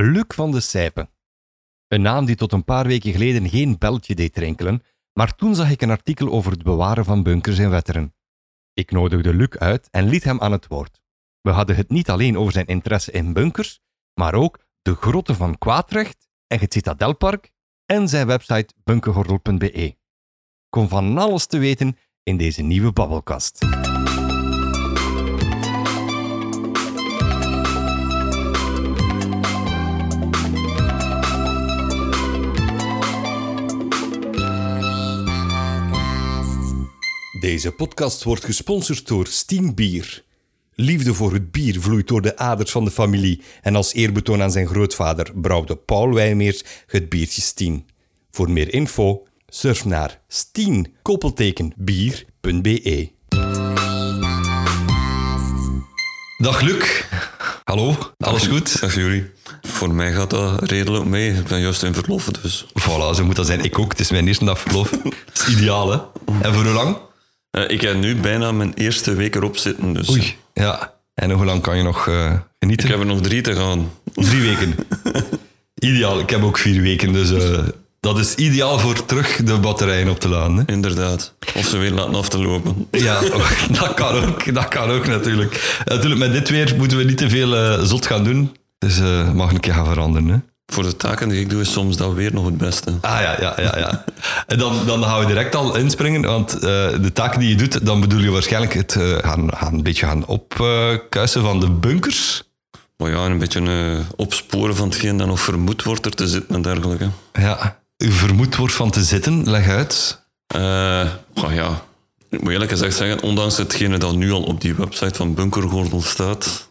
[0.00, 1.10] Luc van de Sijpen.
[1.88, 5.70] Een naam die tot een paar weken geleden geen beltje deed rinkelen, maar toen zag
[5.70, 8.14] ik een artikel over het bewaren van bunkers in Wetteren.
[8.72, 11.00] Ik nodigde Luc uit en liet hem aan het woord.
[11.40, 13.80] We hadden het niet alleen over zijn interesse in bunkers,
[14.14, 17.50] maar ook de grotten van Kwaadrecht en het Citadelpark
[17.86, 19.96] en zijn website bunkergordel.be.
[20.68, 23.64] Kom van alles te weten in deze nieuwe babbelkast.
[37.40, 40.24] Deze podcast wordt gesponsord door Steen Bier.
[40.74, 44.50] Liefde voor het bier vloeit door de aders van de familie en als eerbetoon aan
[44.50, 47.86] zijn grootvader brouwde Paul Wijmeers het biertje Steen.
[48.30, 50.94] Voor meer info surf naar stien-bier.be.
[56.36, 57.04] Dag Luc.
[57.64, 58.80] Hallo, alles goed?
[58.80, 59.30] Dag jullie.
[59.62, 61.32] Voor mij gaat dat redelijk mee.
[61.32, 62.66] Ik ben juist in verlof, dus...
[62.80, 63.64] Voilà, zo moet dat zijn.
[63.64, 63.90] Ik ook.
[63.90, 64.90] Het is mijn eerste dag verlof.
[64.90, 65.98] Dat is ideaal, hè?
[66.42, 67.05] En voor hoe lang?
[67.56, 70.10] Eh, ik heb nu bijna mijn eerste week erop zitten, dus...
[70.10, 70.94] Oei, ja.
[71.14, 72.86] En hoe lang kan je nog eh, genieten?
[72.86, 73.90] Ik heb er nog drie te gaan.
[74.14, 74.74] Drie weken.
[75.90, 76.18] ideaal.
[76.18, 77.58] Ik heb ook vier weken, dus eh,
[78.00, 80.56] dat is ideaal voor terug de batterijen op te laden.
[80.56, 80.62] Hè?
[80.66, 81.34] Inderdaad.
[81.54, 82.88] Of ze weer laten af te lopen.
[82.90, 83.20] Ja,
[83.80, 84.54] dat kan ook.
[84.54, 85.80] Dat kan ook natuurlijk.
[85.84, 88.56] Natuurlijk, met dit weer moeten we niet te veel eh, zot gaan doen.
[88.78, 90.28] Dus eh mag een keer gaan veranderen.
[90.28, 90.36] Hè?
[90.66, 92.92] Voor de taken die ik doe is soms dat weer nog het beste.
[93.00, 93.78] Ah ja, ja, ja.
[93.78, 94.04] ja.
[94.46, 96.60] En dan, dan gaan we direct al inspringen, want eh,
[97.00, 100.06] de taken die je doet, dan bedoel je waarschijnlijk het eh, gaan, gaan een beetje
[100.06, 102.44] gaan opkuisen van de bunkers.
[102.96, 106.54] Maar ja, een beetje eh, opsporen van hetgeen dat nog vermoed wordt er te zitten
[106.54, 107.08] en dergelijke.
[107.32, 110.24] Ja, u vermoed wordt van te zitten, leg uit.
[110.46, 110.60] Eh,
[111.40, 111.82] maar ja,
[112.30, 116.02] ik moet eerlijk gezegd zeggen, ondanks hetgene dat nu al op die website van Bunkergordel
[116.02, 116.70] staat,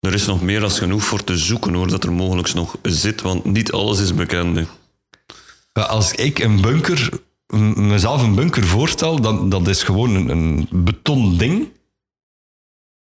[0.00, 3.22] er is nog meer dan genoeg voor te zoeken hoor, dat er mogelijk nog zit,
[3.22, 4.56] want niet alles is bekend.
[4.56, 4.64] hè.
[5.86, 7.08] Als ik een bunker,
[7.46, 11.68] m- mezelf een bunker voorstel, dan dat is gewoon een, een beton ding.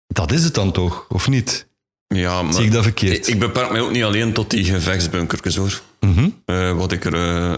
[0.07, 1.68] Dat is het dan toch, of niet?
[2.07, 3.28] Ja, maar Zie ik dat verkeerd?
[3.28, 5.81] Ik, ik beperk mij ook niet alleen tot die gevechtsbunkertjes hoor.
[6.00, 6.29] Mhm.
[6.45, 7.51] Eh, wat ik er, eh,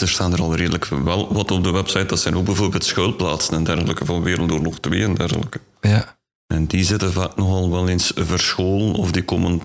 [0.00, 2.06] er staan er al redelijk wel wat op de website.
[2.06, 5.60] Dat zijn ook bijvoorbeeld schuilplaatsen en dergelijke van Wereldoorlog 2 en dergelijke.
[5.80, 6.18] Ja.
[6.46, 9.60] En die zitten vaak nogal wel eens verscholen of die komen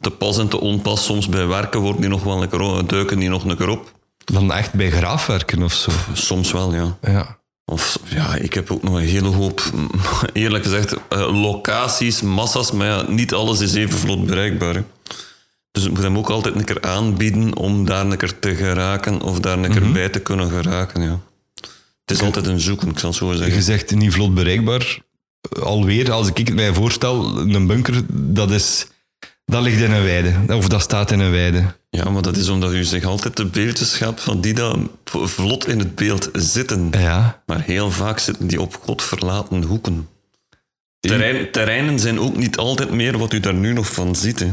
[0.00, 1.04] te pas en te onpas.
[1.04, 3.68] Soms bij werken worden die nog wel een keer, o- duiken die nog een keer
[3.68, 3.92] op.
[4.24, 5.90] Dan echt bij graafwerken of zo.
[6.12, 6.96] Soms wel, ja.
[7.02, 7.38] Ja.
[7.64, 9.62] Of ja, ik heb ook nog een hele hoop,
[10.32, 14.74] eerlijk gezegd, eh, locaties, massa's, maar ja, niet alles is even vlot bereikbaar.
[14.74, 14.82] hè.
[15.70, 19.20] Dus ik moet hem ook altijd een keer aanbieden om daar een keer te geraken
[19.22, 21.02] of daar een keer bij te kunnen geraken.
[21.02, 21.20] Ja.
[22.04, 23.62] Het is altijd een zoeken, ik zal het zo Je zeggen.
[23.62, 24.98] zegt niet vlot bereikbaar.
[25.62, 28.86] Alweer, als ik het mij voorstel, een bunker, dat, is,
[29.44, 30.54] dat ligt in een weide.
[30.56, 31.64] Of dat staat in een weide.
[31.90, 35.68] Ja, maar dat is omdat u zich altijd de beeldjes van die dat v- vlot
[35.68, 36.88] in het beeld zitten.
[36.90, 37.42] Ja.
[37.46, 40.08] Maar heel vaak zitten die op God verlaten hoeken.
[41.00, 44.38] Terrein, terreinen zijn ook niet altijd meer wat u daar nu nog van ziet.
[44.38, 44.52] Hè.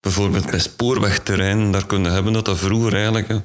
[0.00, 3.40] Bijvoorbeeld bij spoorwegterreinen, daar kun je hebben dat dat vroeger eigenlijk,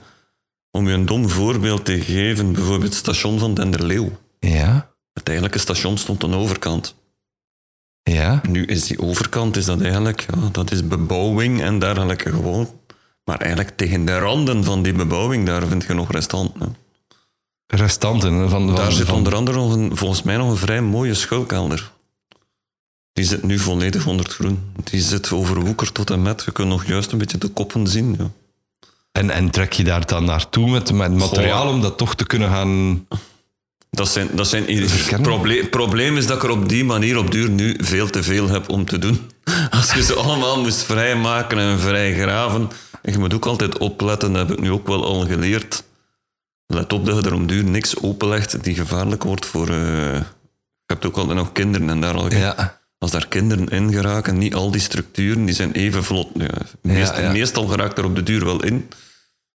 [0.71, 4.11] om je een dom voorbeeld te geven, bijvoorbeeld het station van Denderleeuw.
[4.39, 4.90] Ja.
[5.21, 6.95] Het eigenlijke station stond aan de overkant.
[8.03, 8.41] Ja.
[8.49, 12.69] Nu is die overkant, is dat eigenlijk, ja, dat is bebouwing en dergelijke gewoon.
[13.23, 16.75] Maar eigenlijk tegen de randen van die bebouwing, daar vind je nog restanten.
[17.67, 18.67] Restanten van...
[18.67, 21.91] van Daar zit van- onder andere nog een, volgens mij nog een vrij mooie schuilkelder.
[23.13, 24.71] Die zit nu volledig onder het groen.
[24.83, 26.43] Die zit overwoekerd tot en met.
[26.45, 28.15] Je kunt nog juist een beetje de koppen zien.
[28.19, 28.29] Ja.
[29.11, 31.73] En, en trek je daar dan naartoe met, met materiaal Goh.
[31.73, 33.05] om dat toch te kunnen gaan...
[33.95, 37.31] Dat zijn, dat zijn, het probleem, probleem is dat ik er op die manier op
[37.31, 39.31] duur nu veel te veel heb om te doen.
[39.69, 42.69] Als je ze allemaal moest vrijmaken en vrijgraven.
[43.01, 45.83] En je moet ook altijd opletten, dat heb ik nu ook wel al geleerd.
[46.65, 49.67] Let op dat je er om duur niks openlegt die gevaarlijk wordt voor...
[49.67, 50.13] eh,
[50.85, 52.37] je hebt ook altijd nog kinderen en dergelijke.
[52.37, 52.79] Ja.
[52.97, 56.27] Als daar kinderen in geraken, niet al die structuren, die zijn even vlot.
[56.33, 56.49] Ja,
[56.81, 57.31] meestal, ja.
[57.31, 58.89] meestal geraakt er op de duur wel in,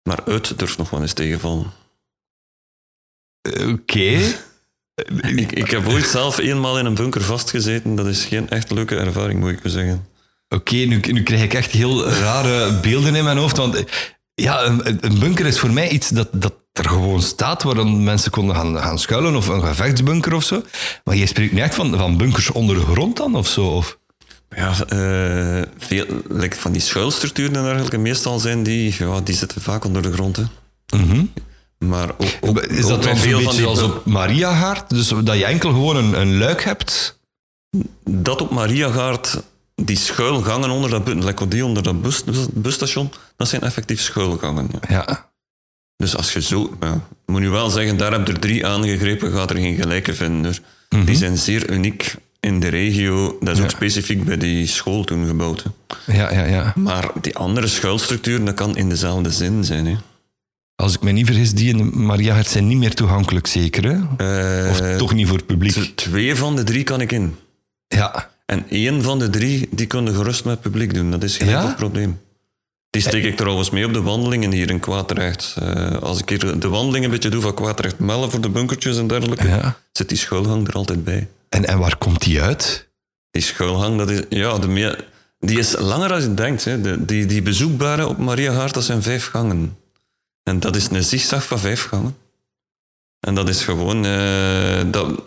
[0.03, 1.83] maar uit durft nog wel eens tegenvallen.
[3.45, 4.19] Oké.
[5.35, 7.95] Ik, ik heb ooit zelf eenmaal in een bunker vastgezeten.
[7.95, 10.07] Dat is geen echt leuke ervaring, moet ik je zeggen.
[10.49, 13.57] Oké, nu, nu krijg ik echt heel rare beelden in mijn hoofd.
[13.57, 13.83] Want eh,
[14.33, 18.03] ja, een, een bunker is voor mij iets dat, dat er gewoon staat, waar dan
[18.03, 20.63] mensen konden gaan, gaan schuilen, of een gevechtsbunker of zo.
[21.03, 23.65] Maar je spreekt niet echt van, van bunkers onder de grond dan, of zo?
[23.67, 23.97] Of?
[24.49, 29.61] Ja, eh, veel, like van die schuilstructuren en dergelijke, meestal zijn die, ja, die zitten
[29.61, 30.35] vaak onder de grond.
[30.35, 30.43] Hè.
[31.87, 34.89] Maar ook, ook, is dat dan veel van die als op Mariagaard?
[34.89, 37.19] Dus dat je enkel gewoon een, een luik hebt?
[38.09, 39.41] Dat op Mariagaard
[39.75, 42.23] die schuilgangen onder dat, like die onder dat bus,
[42.53, 44.69] busstation, dat zijn effectief schuilgangen.
[44.87, 45.03] ja.
[45.07, 45.33] Ja.
[45.97, 46.77] Dus als je zo...
[46.79, 50.13] Ja, moet nu wel zeggen, daar heb je er drie aangegrepen, gaat er geen gelijke
[50.13, 50.55] vinden.
[51.05, 53.37] Die zijn zeer uniek in de regio.
[53.39, 55.63] Dat is ook specifiek bij die school toen gebouwd.
[55.63, 56.13] hè.
[56.13, 56.73] Ja, ja, ja.
[56.75, 59.85] Maar die andere schuilstructuren, dat kan in dezelfde zin zijn.
[59.85, 59.95] Hè.
[60.75, 63.83] Als ik me niet vergis, die in Maria zijn niet meer toegankelijk, zeker?
[63.83, 63.97] Hè?
[64.69, 65.95] Of Eh, toch niet voor het publiek?
[65.95, 67.35] Twee van de drie kan ik in.
[67.87, 68.29] Ja.
[68.45, 71.11] En één van de drie, die kun je gerust met publiek doen.
[71.11, 71.73] Dat is geen Ja?
[71.77, 72.19] probleem.
[72.89, 75.55] Die steek ik trouwens mee op de wandelingen hier in Kwaadrecht.
[75.59, 78.97] Eh, als ik hier de wandeling een beetje doe van Kwaadrecht Melle voor de bunkertjes
[78.97, 79.77] en dergelijke, ja.
[79.91, 81.27] zit die schuilgang er altijd bij.
[81.49, 82.87] En, en waar komt die uit?
[83.31, 85.05] Die schuilgang, dat is, ja, de meer,
[85.39, 86.65] die is langer dan je denkt.
[86.65, 86.81] Hè.
[86.81, 89.77] De, die, die bezoekbare op Maria Haart, dat zijn vijf gangen.
[90.45, 92.17] En dat is een zigzag van vijf gangen.
[93.19, 94.05] En dat is gewoon...
[94.05, 95.21] eh, dat,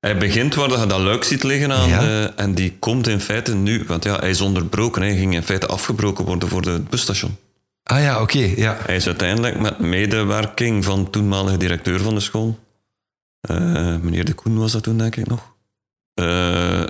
[0.00, 2.00] hij begint waar je dat luik ziet liggen aan Ja.
[2.00, 3.84] de- en die komt in feite nu...
[3.86, 5.02] Want ja, hij is onderbroken.
[5.02, 7.36] Hij ging in feite afgebroken worden voor het busstation.
[7.82, 8.38] Ah ja, oké.
[8.56, 8.76] ja.
[8.86, 12.58] Hij is uiteindelijk met medewerking van toenmalige directeur van de school,
[13.40, 13.56] eh,
[13.96, 15.52] meneer De Koen was dat toen, denk ik nog.
[16.14, 16.82] Eh,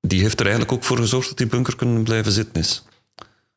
[0.00, 2.84] die heeft er eigenlijk ook voor gezorgd dat die bunker kunnen blijven zitten is.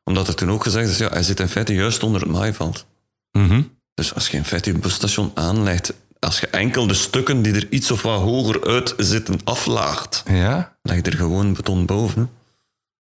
[0.03, 2.85] Omdat er toen ook gezegd is, ja, hij zit in feite juist onder het maaiveld.
[3.31, 3.61] Mhm.
[3.93, 7.67] Dus als je in feite je busstation aanlegt, als je enkel de stukken die er
[7.69, 10.75] iets of wat hoger uit zitten aflaagt, Ja.
[10.81, 12.29] leg je er gewoon beton boven.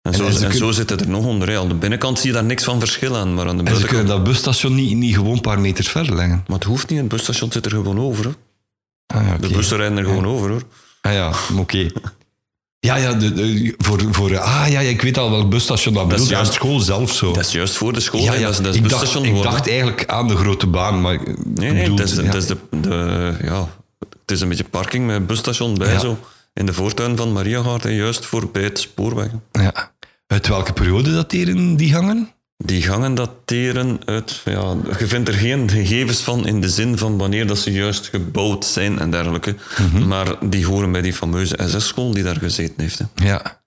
[0.03, 1.49] En, zo, en ze en kun- zo zit het er nog onder.
[1.49, 1.59] hè.
[1.59, 3.73] Aan de binnenkant zie je daar niks van verschil aan, maar aan de En ze
[3.73, 3.91] buitenkant...
[3.99, 6.45] kunnen dat busstation niet, niet gewoon een paar meters verder leggen.
[6.47, 8.25] Maar het hoeft niet, het busstation zit er gewoon over.
[8.25, 8.33] Hè.
[9.19, 10.63] Ah, De bussen rijden er gewoon over hoor.
[11.01, 11.91] Ah ja, oké.
[12.85, 16.03] Ja, ja, de, de- voor, voor, ah ja, ja, ik weet al welk busstation dat
[16.05, 16.29] is bedoelt.
[16.29, 17.33] Juist- de school zelf zo.
[17.33, 18.21] Dat is juist voor de school.
[18.21, 18.41] ja, ja.
[18.41, 19.53] Dat is, dat is ik, dacht, busstation ik geworden.
[19.53, 22.23] dacht eigenlijk aan de grote baan, maar Nee, nee, bedoel, het is, ja.
[22.23, 23.69] het is de, de, ja,
[24.21, 25.99] het is een beetje parking met een busstation bij Ja.
[25.99, 26.19] zo.
[26.55, 29.31] In de voortuin van Mariagaard, juist voorbij het spoorweg.
[29.53, 29.93] ja.
[30.27, 32.33] Uit welke periode dateren die gangen?
[32.57, 34.41] Die gangen dateren uit...
[34.45, 38.07] Ja, je vindt er geen gegevens van in de zin van wanneer dat ze juist
[38.07, 39.57] gebouwd zijn en dergelijke.
[39.79, 40.07] Mhm.
[40.09, 42.99] Maar die horen bij die fameuze SS-school die daar gezeten heeft.
[42.99, 43.05] Hè.
[43.27, 43.63] Ja,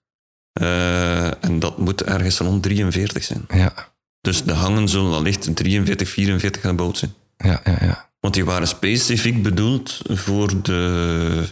[0.52, 3.44] Eh, en dat moet ergens rond 43 zijn.
[3.48, 3.72] ja,
[4.20, 7.14] Dus de hangen zullen allicht 43, 44 gebouwd zijn.
[7.36, 7.76] ja, ja.
[7.80, 8.10] ja.
[8.20, 11.44] Want die waren specifiek bedoeld voor de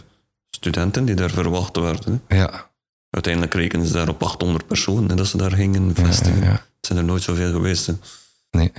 [0.49, 2.21] studenten die daar verwacht werden.
[2.27, 2.37] hè.
[2.37, 2.69] ja.
[3.09, 6.43] Uiteindelijk rekenen ze daar op 800 personen dat ze daar gingen ja, vestigen.
[6.43, 6.65] ja.
[6.87, 7.85] Zijn er nooit zoveel geweest.
[7.85, 7.93] hè.
[8.51, 8.71] Nee.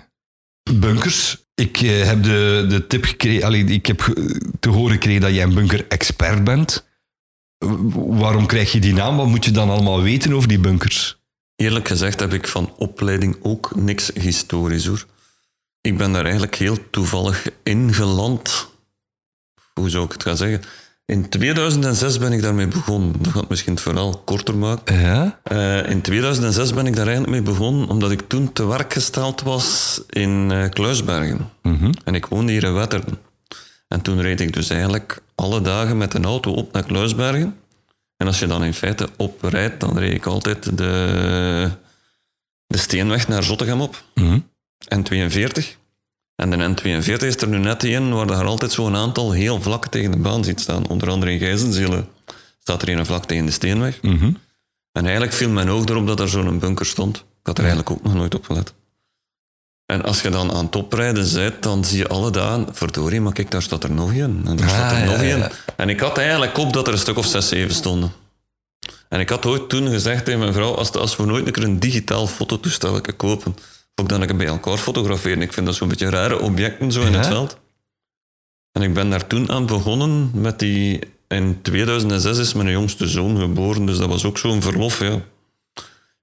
[0.72, 1.44] Bunkers.
[1.54, 4.14] Ik eh, heb de, de tip gekregen, allee, ik heb
[4.60, 6.86] te horen gekregen dat jij een bunker-expert bent.
[7.94, 9.16] Waarom krijg je die naam?
[9.16, 11.18] Wat moet je dan allemaal weten over die bunkers?
[11.56, 15.06] Eerlijk gezegd heb ik van opleiding ook niks historisch hoor.
[15.80, 18.68] Ik ben daar eigenlijk heel toevallig in geland.
[19.74, 20.62] Hoe zou ik het gaan zeggen?
[21.12, 23.12] In 2006 ben ik daarmee begonnen.
[23.22, 25.00] Dat gaat misschien het verhaal korter maken.
[25.00, 25.40] Ja?
[25.42, 29.42] Eh, in 2006 ben ik daar eigenlijk mee begonnen, omdat ik toen te werk gesteld
[29.42, 31.50] was in eh, Kluisbergen.
[31.62, 31.92] Mhm.
[32.04, 33.18] En ik woonde hier in Wetteren.
[33.88, 37.56] En toen reed ik dus eigenlijk alle dagen met een auto op naar Kluisbergen.
[38.16, 41.70] En als je dan in feite oprijdt, dan reed ik altijd de,
[42.66, 44.02] de Steenweg naar Zottegem op.
[44.14, 44.38] Mhm.
[44.94, 45.16] N42.
[45.18, 45.87] En
[46.46, 50.10] de N42 is er nu net in waar er altijd zo'n aantal heel vlak tegen
[50.10, 50.88] de baan ziet staan.
[50.88, 52.04] Onder andere in Gijzenzele
[52.58, 53.98] staat er een vlak tegen de Steenweg.
[54.02, 54.32] Mhm.
[54.92, 57.16] En eigenlijk viel mijn oog erop dat er zo'n bunker stond.
[57.16, 58.74] Ik had er eigenlijk ook nog nooit op gelet.
[59.86, 62.66] En als je dan aan het oprijden bent, dan zie je alle dagen...
[62.72, 64.42] Verdorie, maar kijk, daar staat er nog één.
[64.46, 65.38] En daar staat er Ah, nog één.
[65.38, 65.50] ja.
[65.76, 68.12] En ik had eigenlijk op dat er een stuk of zes, zeven stonden.
[69.08, 70.74] En ik had ooit toen gezegd tegen mijn vrouw...
[70.74, 73.56] Als, als we nooit een keer een digitaal fototoestel kopen...
[74.00, 75.42] Ook dan ik bij elkaar fotograferen.
[75.42, 77.18] Ik vind dat zo'n beetje rare objecten zo in Ja?
[77.18, 77.58] het veld.
[78.72, 81.00] En ik ben daar toen aan begonnen met die...
[81.28, 85.20] In 2006 is mijn jongste zoon geboren, dus dat was ook zo'n verlof, ja.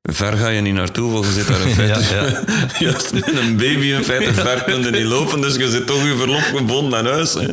[0.02, 2.16] Ver ga je niet naartoe, want je zit daar in feite...
[2.16, 2.44] Ja,
[2.88, 6.04] Juist met een baby in feite ver kun je niet lopen, dus je zit toch
[6.04, 7.34] je verlof gebonden aan huis.
[7.34, 7.48] Hè.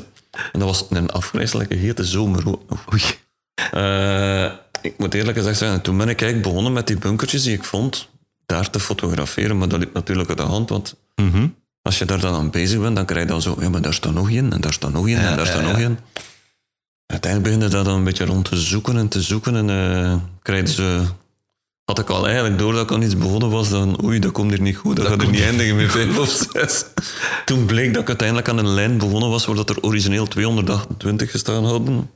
[0.53, 2.45] En dat was een afgrijzelijke hete zomer.
[2.93, 3.03] Oei.
[3.73, 4.53] Eh,
[4.83, 7.65] ik moet eerlijk gezegd zeggen, toen ben ik eigenlijk begonnen met die bunkertjes die ik
[7.65, 8.09] vond,
[8.47, 9.59] daar te fotograferen.
[9.59, 11.47] Maar dat liep natuurlijk uit de hand, want Mhm.
[11.83, 13.95] als je daar dan aan bezig bent, dan krijg je dan zo, ja, maar daar
[13.95, 15.99] staat nog één, en daar staat nog één, en daar staat nog één.
[17.07, 20.15] Uiteindelijk begin je daar dan een beetje rond te zoeken en te zoeken, en eh
[20.43, 21.03] krijg je ze...
[21.85, 24.51] Had ik al eigenlijk door dat ik aan iets begonnen was, dan oei, dat komt
[24.51, 26.85] hier niet goed, dat, gaat er niet eindigen met vijf of zes.
[27.45, 31.31] Toen bleek dat ik uiteindelijk aan een lijn begonnen was, waar dat er origineel 228
[31.31, 32.11] gestaan hadden.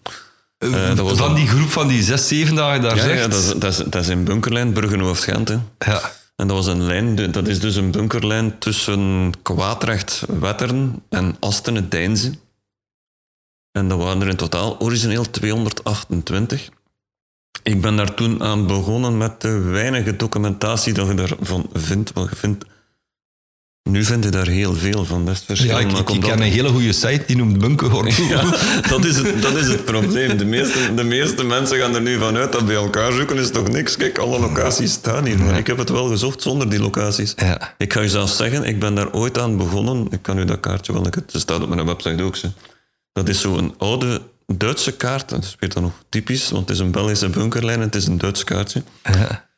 [0.58, 3.22] Eh, dat was van dan- die groep van die zes, zeven dagen daar Ja, zegt.
[3.22, 5.48] ja dat, is, dat, is, dat is in Bunkerlijn, Bruggenhoofd Gent.
[5.48, 5.58] Hè.
[5.78, 6.00] Ja.
[6.36, 11.88] En dat was een lijn, dat is dus een bunkerlijn tussen Kwaadrecht, Wetteren en Astene,
[11.88, 12.32] Deinze.
[13.72, 16.68] En dat waren er in totaal origineel 228.
[17.62, 22.12] Ik ben daar toen aan begonnen met de weinige documentatie dat je daarvan vindt.
[22.12, 22.64] Want je vindt
[23.86, 25.24] nu vind je daar heel veel van.
[25.24, 25.78] Dat is het verschil.
[25.78, 28.04] Ja, ik, ik, ken een hele goede site die noemt Bunkerhorn.
[28.28, 28.44] Ja,
[28.88, 30.36] dat is, het, dat is het probleem.
[30.36, 33.68] De meeste, de meeste mensen gaan er nu vanuit dat bij elkaar zoeken is toch
[33.68, 33.96] niks.
[33.96, 35.38] Kijk, alle locaties staan hier.
[35.38, 37.32] Maar ik heb het wel gezocht zonder die locaties.
[37.36, 37.74] Ja.
[37.78, 40.06] Ik ga je zelfs zeggen, ik ben daar ooit aan begonnen.
[40.10, 41.02] Ik kan u dat kaartje wel...
[41.02, 42.36] Het staat op mijn website ook.
[42.36, 42.48] Zo.
[43.12, 45.28] Dat is zo'n oude Duitse kaart.
[45.28, 48.06] Dat is weer dan nog typisch, want het is een Belgische bunkerlijn en het is
[48.06, 48.82] een Duits kaartje.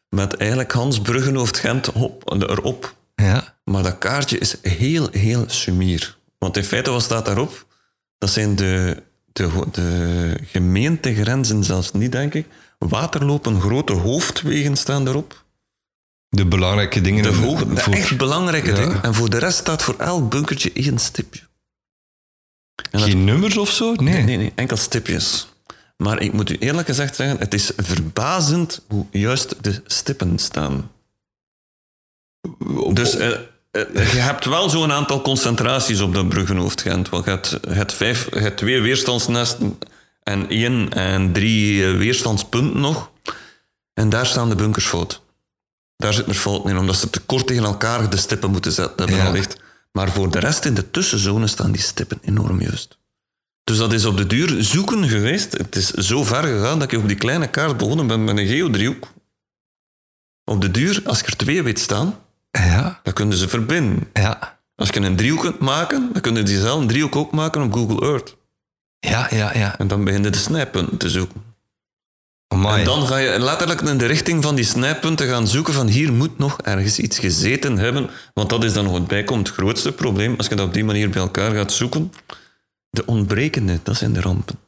[0.09, 2.97] Met eigenlijk Hans Bruggenhoofd Gent op, erop.
[3.23, 3.55] Ja.
[3.65, 6.17] Maar dat kaartje is heel, heel sumier.
[6.39, 7.67] Want in feite, wat staat daarop?
[8.19, 12.47] Dat zijn de, de, de gemeentegrenzen zelfs niet, denk ik.
[12.79, 15.45] Waterlopen, grote hoofdwegen staan daarop.
[16.29, 17.23] De belangrijke dingen.
[17.23, 18.75] De, hoog, de voor- echt belangrijke Ja.
[18.75, 19.03] dingen.
[19.03, 21.41] En voor de rest staat voor elk bunkertje één stipje.
[22.91, 23.93] En dat- Geen nummers of zo?
[23.95, 24.15] Nee.
[24.15, 25.49] nee, nee, nee, enkel stipjes.
[25.97, 30.91] Maar ik moet u eerlijk gezegd zeggen, het is verbazend hoe juist de stippen staan.
[32.93, 33.31] Dus eh,
[33.71, 37.09] eh, je hebt wel zo'n aantal concentraties op dat Bruggenhoofd Gent.
[37.09, 39.79] Want je hebt, vijf, je hebt twee weerstandsnesten
[40.23, 43.11] en één en drie eh, weerstandspunten nog.
[43.95, 45.23] En daar staan de bunkers fout.
[45.97, 49.09] Daar zit er fout in, omdat ze te kort tegen elkaar de stippen moeten zetten.
[49.09, 49.47] hebben Ja.
[49.93, 52.99] Maar voor de rest in de tussenzone staan die stippen enorm juist.
[53.65, 55.53] Dus dat is op de duur zoeken geweest.
[55.53, 58.47] Het is zo ver gegaan dat ik op die kleine kaart begonnen ben met een
[58.47, 59.09] geodriehoek.
[60.45, 62.19] Op de duur, als je er twee weet staan,
[62.65, 63.01] Ja.
[63.03, 64.09] dan kunnen ze verbinden.
[64.13, 64.59] Ja.
[64.75, 68.07] Als je een driehoek kunt maken, dan kun je diezelfde driehoek ook maken op Google
[68.09, 68.37] Earth.
[69.01, 69.79] Ja, ja, ja.
[69.79, 71.43] En dan begin je de snijpunten te zoeken.
[72.49, 72.79] Amai.
[72.79, 76.13] En dan ga je letterlijk in de richting van die snijpunten gaan zoeken van hier
[76.13, 78.11] moet nog ergens iets gezeten hebben.
[78.35, 80.35] Want dat is dan nog het bijkomend grootste probleem.
[80.37, 82.13] Als je dat op die manier bij elkaar gaat zoeken.
[82.91, 84.59] De ontbrekende, dat zijn de rampen.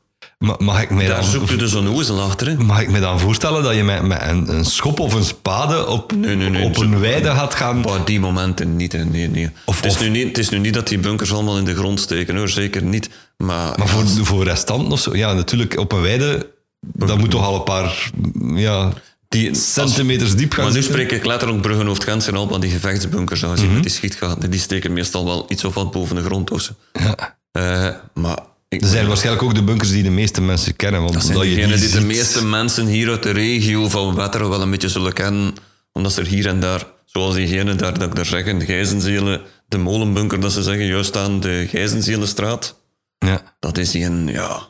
[0.44, 2.46] Ma- mag, ik mij Daar dan, zoekt u dus een oezel achter.
[2.46, 2.54] hè.
[2.54, 5.86] mag ik me dan voorstellen dat je met, met een, een schop of een spade
[5.86, 7.80] op, Nee, nee, nee, op een weide gaat gaan?
[7.80, 9.04] Maar die momenten niet, hè.
[9.04, 9.50] nee, nee.
[9.64, 11.64] Of- het, is of- nu niet, het is nu niet dat die bunkers allemaal in
[11.64, 12.48] de grond steken, hoor.
[12.48, 13.08] Zeker niet.
[13.36, 15.16] Maar, Maar voor, ja, voor restanten of zo?
[15.16, 18.10] Ja, natuurlijk op een weide, dat moet toch al een paar
[18.54, 18.92] ja,
[19.28, 23.44] die, centimeters diep gaan Maar nu spreek ik letterlijk Bruggenhoofd Gent zijn allemaal die gevechtsbunkers.
[23.44, 23.74] Als je Mhm.
[23.74, 26.50] met die schietgaten, die steken meestal wel iets of wat boven de grond.
[26.50, 26.72] Of zo.
[26.92, 27.36] Ja.
[27.52, 28.38] Eh, maar
[28.70, 31.00] ik, Dat zijn waarschijnlijk ook de bunkers die de meeste mensen kennen.
[31.00, 34.14] Want dat zijn dat je diegenen die de meeste mensen hier uit de regio van
[34.14, 35.54] Wetteren wel een beetje zullen kennen.
[35.92, 38.64] Omdat ze er hier en daar, zoals diegene daar dat ik daar zeg, in de
[38.64, 42.78] Gijzenzelen, de molenbunker dat ze zeggen, juist aan de Gijzenzelenstraat.
[43.18, 43.54] Ja.
[43.60, 44.68] Dat is die een, ja...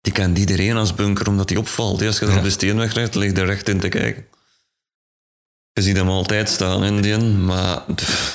[0.00, 2.02] Die kent iedereen als bunker, omdat die opvalt.
[2.02, 2.36] Als je Ja.
[2.36, 4.24] op de steenweg rijdt, ligt er recht in te kijken.
[5.80, 7.82] Je ziet hem altijd staan in die, maar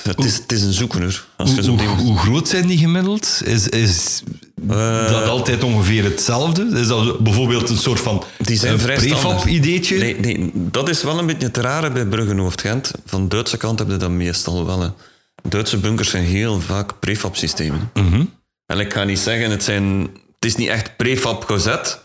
[0.03, 1.25] het is, het is een zoeken hoor.
[1.37, 3.41] Als je Hoe, hoe, hoe groot zijn die gemiddeld?
[3.43, 4.23] Is, is
[4.69, 6.67] Eh, dat altijd ongeveer hetzelfde?
[6.79, 9.21] Is dat bijvoorbeeld een soort van Die zijn een vrij standaard.
[9.21, 9.97] prefab-ideetje?
[9.97, 12.91] Nee, nee, dat is wel een beetje het rare bij Bruggenhoofd Gent.
[13.05, 14.81] Van de Duitse kant heb je dat meestal wel.
[14.81, 14.89] Hè.
[15.49, 17.91] Duitse bunkers zijn heel vaak prefab systemen.
[17.93, 18.23] Mhm.
[18.65, 19.99] En ik ga niet zeggen, het, zijn,
[20.35, 21.99] het is niet echt prefab gezet,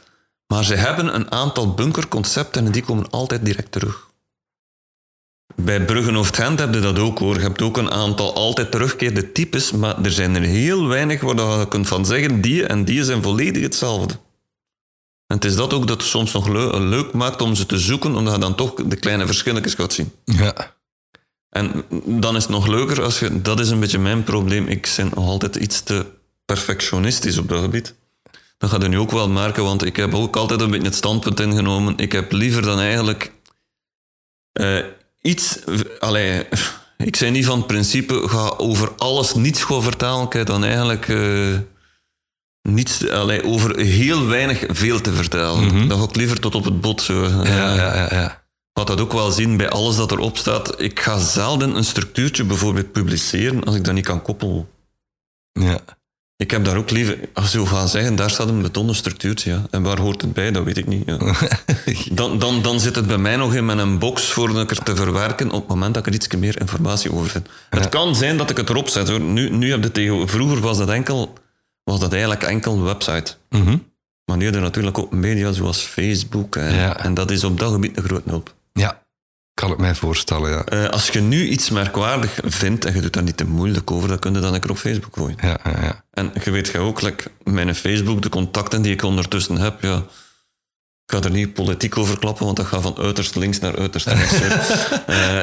[0.46, 4.08] maar ze hebben een aantal bunkerconcepten en die komen altijd direct terug.
[5.56, 7.34] Bij Bruggenhoofd Gent heb je dat ook hoor.
[7.34, 11.58] Je hebt ook een aantal altijd terugkerende types, maar er zijn er heel weinig waar
[11.58, 14.14] je kunt van zeggen, die en die zijn volledig hetzelfde.
[15.26, 17.78] En het is dat ook dat het soms nog leu- leuk maakt om ze te
[17.78, 20.12] zoeken, omdat je dan toch de kleine verschilletjes gaat zien.
[20.24, 20.74] Ja.
[21.48, 23.42] En dan is het nog leuker als je...
[23.42, 24.66] Dat is een beetje mijn probleem.
[24.66, 26.06] Ik ben nog altijd iets te
[26.44, 27.94] perfectionistisch op dat gebied.
[28.58, 30.94] Dat gaat je nu ook wel merken, want ik heb ook altijd een beetje het
[30.94, 31.96] standpunt ingenomen.
[31.96, 33.32] Ik heb liever dan eigenlijk
[34.52, 34.78] eh,
[35.20, 35.58] iets...
[35.98, 36.46] Allee,
[36.96, 40.26] ik zei niet van het principe, ga over alles niets gaan vertalen.
[40.26, 41.58] Ik heb dan eigenlijk eh,
[42.62, 45.88] niets, allee, over heel weinig veel te vertellen.
[45.88, 47.02] Dan ga ik liever tot op het bot.
[47.02, 47.24] Zo.
[47.24, 48.42] Ja, Eh, ja, ja, ja.
[48.72, 50.80] wat dat ook wel zien bij alles dat erop staat.
[50.80, 54.68] Ik ga zelden een structuurtje bijvoorbeeld publiceren als ik dat niet kan koppelen.
[55.52, 55.80] ja.
[56.40, 59.50] Ik heb daar ook liever, als je gaat zeggen, daar staat een betonnen structuurtje.
[59.50, 59.66] Ja.
[59.70, 61.02] En waar hoort het bij, dat weet ik niet.
[61.06, 61.18] Ja.
[62.12, 64.96] Dan, dan, dan zit het bij mij nog in mijn box voor ik er te
[64.96, 67.48] verwerken op het moment dat ik er iets meer informatie over vind.
[67.70, 69.08] Het kan zijn dat ik het erop zet.
[69.08, 69.20] Hoor.
[69.20, 71.32] Nu, nu heb je tegen, vroeger was dat, enkel,
[71.84, 73.34] was dat eigenlijk enkel een website.
[73.48, 73.76] Mhm.
[74.24, 76.56] Maar nu heb je natuurlijk ook media zoals Facebook.
[76.56, 78.54] En, en dat is op dat gebied een grote hulp.
[78.72, 79.02] ja.
[79.54, 80.64] Kan ik mij voorstellen, ja.
[80.64, 84.08] Eh, als je nu iets merkwaardig vindt en je doet daar niet te moeilijk over,
[84.08, 85.36] dan kun je dat lekker op Facebook gooien.
[85.40, 86.04] Ja, ja, ja.
[86.10, 89.96] En je weet je ook, like, mijn Facebook, de contacten die ik ondertussen heb, ja,
[91.06, 94.06] ik ga er niet politiek over klappen, want dat gaat van uiterst links naar uiterst
[94.06, 94.34] rechts.
[95.06, 95.40] Eh,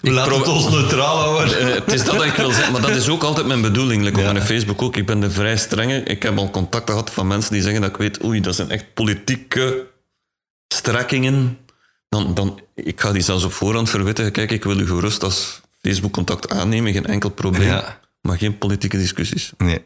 [0.00, 1.58] ik Laat het ons neutraal houden.
[1.58, 4.02] Eh, het is dat dat ik wil zeggen, maar dat is ook altijd mijn bedoeling.
[4.02, 4.26] Like, Ja.
[4.26, 4.96] Op mijn Facebook ook.
[4.96, 6.02] Ik ben de vrij strenge.
[6.02, 8.70] Ik heb al contacten gehad van mensen die zeggen dat ik weet, oei, dat zijn
[8.70, 9.86] echt politieke
[10.74, 11.58] strekkingen,
[12.08, 14.32] dan, dan, ik ga die zelfs op voorhand verwittigen.
[14.32, 17.68] Kijk, ik wil u gerust als Facebook-contact aannemen, geen enkel probleem.
[17.68, 18.00] Ja.
[18.20, 19.52] Maar geen politieke discussies.
[19.58, 19.82] Nee.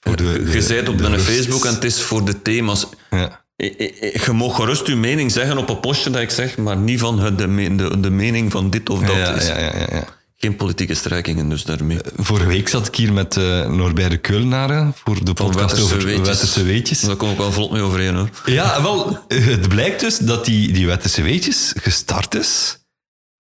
[0.00, 1.18] Voor de, de- je bent op de.
[1.18, 2.86] Facebook en het is voor de thema's.
[3.10, 3.44] Ja.
[3.56, 7.16] Je mag gerust uw mening zeggen op een postje dat ik zeg, maar niet van
[7.36, 9.16] de, de, de mening van dit of dat.
[9.16, 10.04] Ja, is ja, ja, ja, ja.
[10.42, 11.98] Geen politieke strijkingen dus daarmee.
[12.16, 16.28] Vorige week zat ik hier met eh Norbert de Keulenaren voor de podcast over weetjes.
[16.28, 17.00] Wetterse weetjes.
[17.00, 18.30] Daar kom ik wel vlot mee overeen hoor.
[18.44, 22.78] Ja, wel, het blijkt dus dat die, die Wetterse weetjes gestart is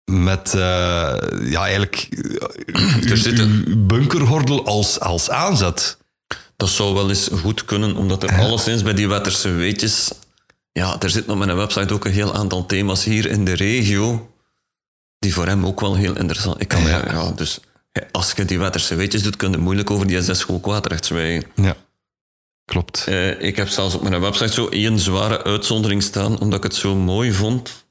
[0.05, 0.61] met eh,
[1.43, 2.09] ja, eigenlijk
[2.73, 5.99] eh, Er bunkerhordel als, als aanzet.
[6.57, 10.11] Dat zou wel eens goed kunnen, omdat er alleszins bij die Wetterse weetjes...
[10.73, 14.31] Ja, er zitten op mijn website ook een heel aantal thema's hier in de regio
[15.19, 16.61] die voor hem ook wel heel interessant...
[16.61, 17.13] Ik kan, ja.
[17.13, 17.61] Ja, dus
[18.11, 21.51] als je die Wetterse weetjes doet, kun je moeilijk over die SS-school kwaadrecht zwijgen.
[21.55, 21.77] Ja,
[22.65, 23.05] klopt.
[23.07, 26.75] Eh, ik heb zelfs op mijn website zo één zware uitzondering staan, omdat ik het
[26.75, 27.85] zo mooi vond.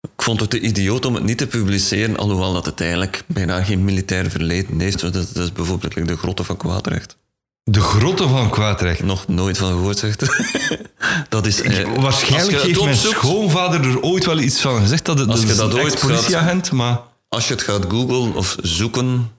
[0.00, 3.62] Ik vond het te idioot om het niet te publiceren, alhoewel dat het eigenlijk bijna
[3.62, 5.00] geen militair verleden heeft.
[5.00, 7.16] Dat, dat is bijvoorbeeld de grotte van Kwaadrecht.
[7.70, 9.02] De grotten van kwaadrecht.
[9.02, 10.80] Nog nooit van gehoord, zegt hij.
[11.28, 11.60] Dat is...
[11.62, 15.04] eh, als Waarschijnlijk heeft mijn schoonvader er ooit wel iets van gezegd.
[15.04, 17.00] Dat het Als dat je is dat een ooit ex-politieagent, maar...
[17.28, 19.30] Als je het gaat googlen of zoeken,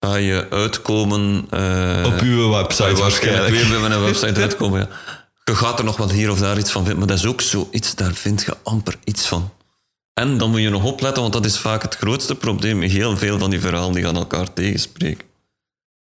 [0.00, 1.46] ga je uitkomen...
[1.50, 3.54] eh, Op uw website waarschijnlijk waarschijnlijk.
[3.54, 4.80] weer bij mijn website uitkomen.
[4.80, 4.88] Ja.
[5.44, 7.40] Je gaat er nog wel hier of daar iets van vinden, maar dat is ook
[7.40, 9.50] zoiets, daar vind je amper iets van.
[10.14, 12.80] En dan moet je nog opletten, want dat is vaak het grootste probleem.
[12.82, 15.26] Heel veel van die verhalen die gaan elkaar tegenspreken.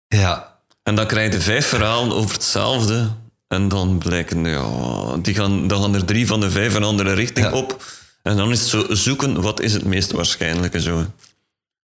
[0.07, 0.50] Ja,
[0.83, 3.09] En dan krijg je vijf verhalen over hetzelfde.
[3.47, 4.65] En dan blijken, ja,
[5.21, 7.53] die gaan, dan gaan er drie van de vijf een andere richting Ja.
[7.53, 7.83] op.
[8.23, 11.05] En dan is het zo zoeken, wat is het meest waarschijnlijke zo.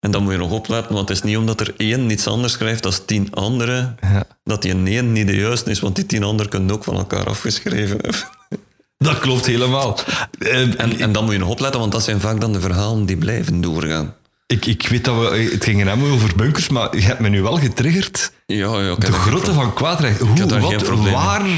[0.00, 2.52] En dan moet je nog opletten, want het is niet omdat er één iets anders
[2.52, 4.24] schrijft dan tien anderen, ja.
[4.44, 7.26] dat die één niet de juiste is, want die tien anderen kunnen ook van elkaar
[7.26, 8.20] afgeschreven hebben.
[9.08, 9.98] dat klopt helemaal.
[10.38, 13.04] Eh, En, en dan moet je nog opletten, want dat zijn vaak dan de verhalen
[13.06, 14.14] die blijven doorgaan.
[14.46, 17.42] ik, ik weet dat we het gingen hebben over bunkers, maar je hebt me nu
[17.42, 18.32] wel getriggerd.
[18.56, 20.20] Ja, ja, De grotten van kwaadrecht.
[20.20, 21.12] Hoe, daar wat, geen probleem mee.
[21.12, 21.48] waar...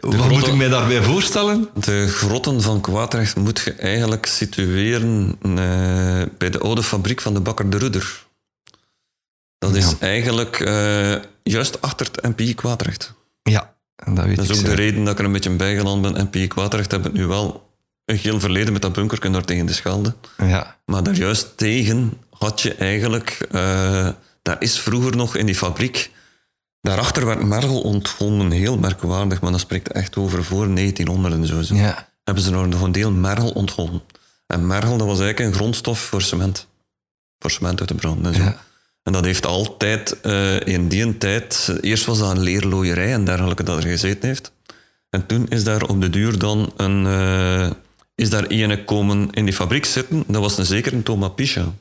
[0.00, 1.68] Wat moet ik mij daarbij voorstellen?
[1.74, 7.40] De grotten van Kwaadrecht moet je eigenlijk situeren eh, bij de oude fabriek van de
[7.40, 8.26] bakker De Rudder.
[9.58, 13.14] Dat is eigenlijk eh, juist achter het NPI Kwaadrecht.
[13.42, 16.02] Ja, dat weet Dat is ik ook de reden dat ik er een beetje bijgeland
[16.02, 16.24] ben.
[16.24, 17.70] NPI Kwaadrecht hebben nu wel
[18.04, 20.14] een heel verleden met dat bunkerken daar tegen de schelde.
[20.38, 20.76] Ja.
[20.84, 23.46] Maar daar juist tegen had je eigenlijk...
[23.50, 24.08] eh,
[24.48, 26.10] daar is vroeger nog in die fabriek...
[26.80, 31.62] Daarachter werd mergel ontgonnen, heel merkwaardig, maar dat spreekt echt over voor 1900 en zo.
[31.62, 32.08] zo ja.
[32.24, 34.02] hebben ze nog een deel mergel ontgonnen.
[34.46, 36.66] En mergel, dat was eigenlijk een grondstof voor cement.
[37.38, 38.42] Voor cement uit te branden en zo.
[38.42, 38.56] Ja.
[39.02, 41.78] En dat heeft altijd eh, in die tijd...
[41.80, 44.52] Eerst was dat een leerlooierij en dergelijke dat er gezeten heeft.
[45.10, 47.06] En toen is daar op de duur dan een...
[47.06, 47.70] eh,
[48.14, 50.24] is daar ene komen in die fabriek zitten.
[50.26, 51.72] Dat was een zeker een Thomas Picha.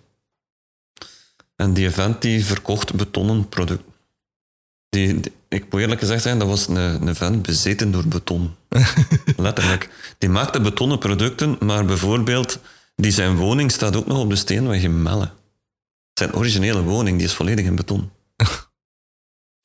[1.58, 3.94] En die vent die verkocht betonnen producten.
[4.90, 6.76] Die, die- ik moet eerlijk gezegd zijn, dat was een,
[7.08, 8.56] een vent bezeten door beton.
[9.38, 9.90] Letterlijk.
[10.18, 12.60] Die maakte betonnen producten, maar bijvoorbeeld,
[12.96, 15.30] die zijn woning staat ook nog op de Steenweg in Melle.
[16.14, 18.12] Zijn originele woning, die is volledig in beton.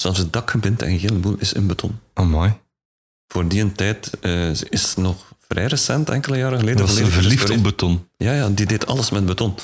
[0.02, 1.98] Zelfs het dakgebind en heel boel is in beton.
[2.14, 2.52] Oh, mooi.
[3.33, 6.81] Voor die een tijd eh, ze is nog vrij recent, enkele jaren geleden.
[6.81, 8.09] Was volledig verliefd op beton.
[8.16, 9.55] Ja, ja, die deed alles met beton.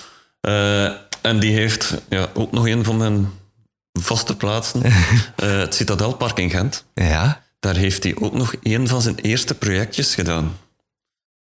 [0.40, 3.30] Eh, en die heeft ja, ook nog een van mijn
[3.92, 4.92] vaste plaatsen, eh,
[5.36, 6.84] het Citadelpark in Gent.
[6.94, 7.42] Ja.
[7.60, 10.56] Daar heeft hij ook nog een van zijn eerste projectjes gedaan.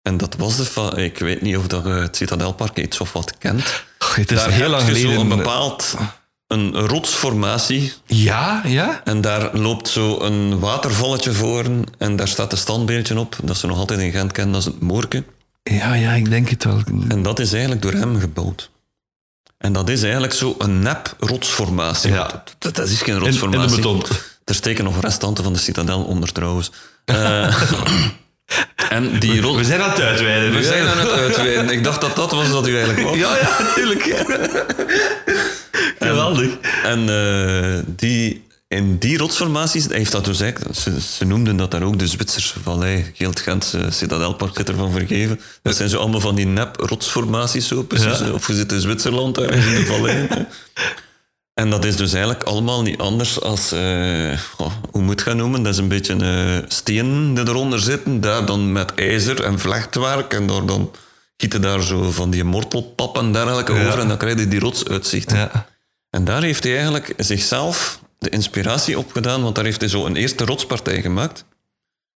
[0.03, 3.12] En dat was de van, ik weet niet of dat je het Citadelpark iets of
[3.12, 3.85] wat kent.
[3.98, 5.20] Oh, het is Daar heel heb lang geleden.
[5.20, 5.96] een bepaald
[6.46, 9.00] een rotsformatie Ja, ja.
[9.05, 11.64] en daar loopt zo een watervalletje voor
[11.98, 14.68] en daar staat een standbeeldje op, dat ze nog altijd in Gent kennen, dat is
[14.68, 15.24] het Moorke.
[15.62, 16.83] Ja, ja, ik denk het wel.
[17.09, 18.70] En dat is eigenlijk door hem gebouwd.
[19.64, 22.12] En dat is eigenlijk zo een nep rotsformatie.
[22.12, 22.42] Ja.
[22.59, 23.68] Dat, dat- is geen In, in rotsformatie.
[23.70, 24.03] de beton.
[24.44, 26.70] Er steken nog restanten van de citadel onder trouwens.
[27.05, 27.62] Eh,
[28.90, 29.57] en die rot...
[29.57, 30.53] We zijn aan het uitweiden.
[30.53, 31.68] We zijn aan het uitweiden.
[31.70, 33.16] Ik dacht dat dat was wat u eigenlijk was.
[33.24, 34.03] Ja, ja, natuurlijk.
[35.98, 36.50] Geweldig.
[36.83, 38.43] En eh, die,
[38.74, 42.60] in die rotsformaties, heeft dat dus eigenlijk, ze, ze noemden dat daar ook de Zwitserse
[42.62, 45.40] vallei, Geelt Gentse Citadelpark zit ervan vergeven.
[45.62, 48.18] Dat zijn zo allemaal van die nep rotsformaties zo, precies.
[48.18, 48.30] Ja.
[48.30, 50.28] Of je zit in Zwitserland ergens in de vallei.
[51.54, 54.38] En dat is dus eigenlijk allemaal niet anders als, eh,
[54.90, 55.62] hoe moet je het noemen?
[55.62, 60.32] Dat is een beetje eh stenen die eronder zitten, daar dan met ijzer en vlechtwerk
[60.34, 60.90] en daar dan
[61.37, 63.87] gieten daar zo van die mortelpap en dergelijke Ja.
[63.87, 65.37] over en dan krijg je die rotsuitzichten.
[65.37, 65.66] Ja.
[66.10, 70.06] En daar heeft hij eigenlijk zichzelf de inspiratie op gedaan, want daar heeft hij zo
[70.06, 71.44] een eerste rotspartij gemaakt.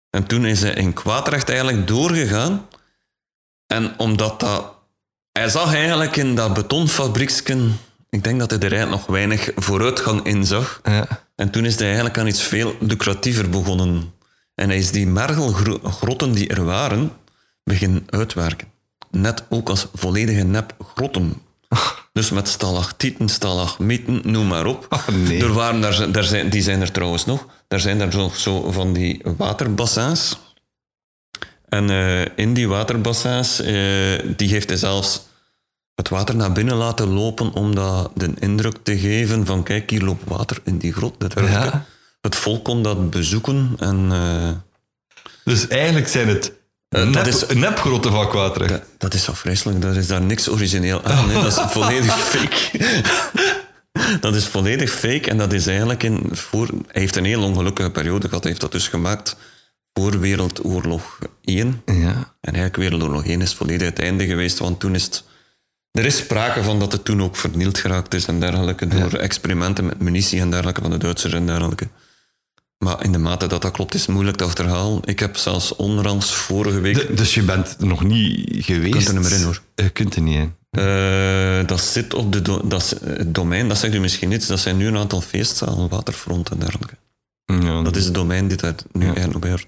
[0.10, 2.68] En toen is hij in Kwaadrecht eigenlijk doorgegaan.
[3.68, 4.76] En omdat dat...
[5.32, 7.80] Hij zag eigenlijk in dat betonfabrieksken...
[8.10, 10.80] Ik denk dat hij er eigenlijk nog weinig vooruitgang in zag.
[10.84, 11.08] Ja.
[11.36, 14.14] En toen is hij eigenlijk aan iets veel lucratiever begonnen.
[14.56, 17.12] En hij is die mergelgrotten die er waren,
[17.64, 18.68] beginnen uitwerken.
[19.12, 21.42] Net ook als volledige nepgrotten.
[22.14, 24.86] Dus met stalactieten, stalagmieten, noem maar op.
[24.90, 25.44] Oh, nee.
[25.44, 27.46] Er waren daar, daar zijn, die zijn er trouwens nog.
[27.68, 30.38] Daar zijn er zo, zo van die waterbassins.
[31.70, 33.68] En eh, in die waterbassins, eh,
[34.38, 35.28] die heeft hij zelfs
[35.96, 40.04] het water naar binnen laten lopen om dat de indruk te geven van kijk, hier
[40.04, 41.20] loopt water in die grot.
[41.20, 41.86] Dat Ja.
[42.22, 44.50] Het volk kon dat bezoeken en eh,
[45.44, 46.52] Dus eigenlijk zijn het
[47.06, 48.70] nep, dat is- nepgrotten van Kwaadrecht.
[48.72, 49.82] dat, dat is zo vreselijk.
[49.82, 51.28] Dat is daar niks origineel aan.
[51.28, 52.94] Nee, dat is volledig fake.
[54.20, 56.68] dat is volledig fake en dat is eigenlijk in voor...
[56.68, 58.42] Hij heeft een heel ongelukkige periode gehad.
[58.44, 59.36] Hij heeft dat dus gemaakt
[59.94, 61.82] voor Wereldoorlog 1.
[61.86, 61.94] Ja.
[62.42, 65.24] En eigenlijk Wereldoorlog 1 is volledig het einde geweest, want toen is het...
[65.92, 69.86] Er is sprake van dat het toen ook vernield geraakt is en dergelijke, door experimenten
[69.86, 71.88] met munitie en dergelijke van de Duitsers en dergelijke.
[72.78, 75.02] Maar in de mate dat dat klopt, is het moeilijk te achterhalen.
[75.06, 76.96] Ik heb zelfs onlangs vorige week...
[76.96, 78.92] De- dus je bent er nog niet geweest?
[78.94, 79.62] kunt er niet meer in, hoor.
[79.76, 80.56] Je kunt er niet in.
[80.70, 84.48] Eh, dat zit op de do- dat is, het domein, dat zegt u misschien iets,
[84.48, 86.96] dat zijn nu een aantal feestzalen, waterfront en dergelijke.
[87.46, 89.68] Ja, Dat is het domein dit daar nu eigenlijk op beheert.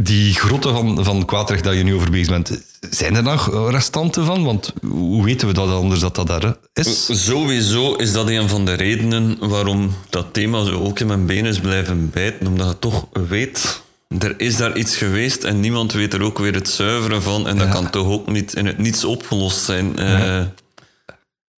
[0.00, 4.24] Die grotten van, van Kwaadrecht dat je nu over bezig bent, zijn er nog restanten
[4.24, 4.44] van?
[4.44, 7.24] Want hoe weten we dat anders dat dat daar is?
[7.26, 11.50] Sowieso is dat een van de redenen waarom dat thema zo ook in mijn benen
[11.50, 12.46] is blijven bijten.
[12.46, 13.82] Omdat je toch weet,
[14.18, 17.48] er is daar iets geweest en niemand weet er ook weer het zuiveren van.
[17.48, 17.72] En dat Ja.
[17.72, 19.98] kan toch ook niet in het niets opgelost zijn.
[19.98, 20.38] Eh,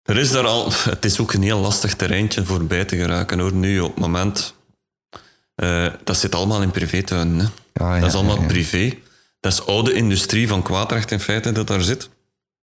[0.03, 3.53] er is daar al, het is ook een heel lastig terreintje voorbij te geraken hoor.
[3.53, 4.53] Nu op het moment,
[5.59, 7.39] eh, dat zit allemaal in privétuinen.
[7.39, 7.45] Hè.
[7.85, 8.47] Ja, ja, dat is allemaal ja, ja.
[8.47, 8.97] privé.
[9.39, 12.09] Dat is oude industrie van Kwaadrecht in feite dat daar zit.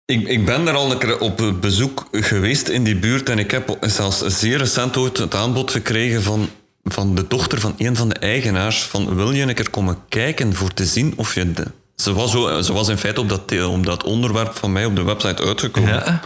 [0.06, 3.52] Ik, ik ben daar al een keer op bezoek geweest in die buurt en ik
[3.52, 6.50] heb zelfs zeer recent ooit het aanbod gekregen van,
[6.84, 10.54] van de dochter van een van de eigenaars van wil je een keer komen kijken
[10.54, 11.52] voor te zien of je...
[11.52, 14.86] De, ze, was zo, ze was in feite op dat, op dat onderwerp van mij
[14.86, 15.94] op de website uitgekomen.
[15.94, 16.22] Ja.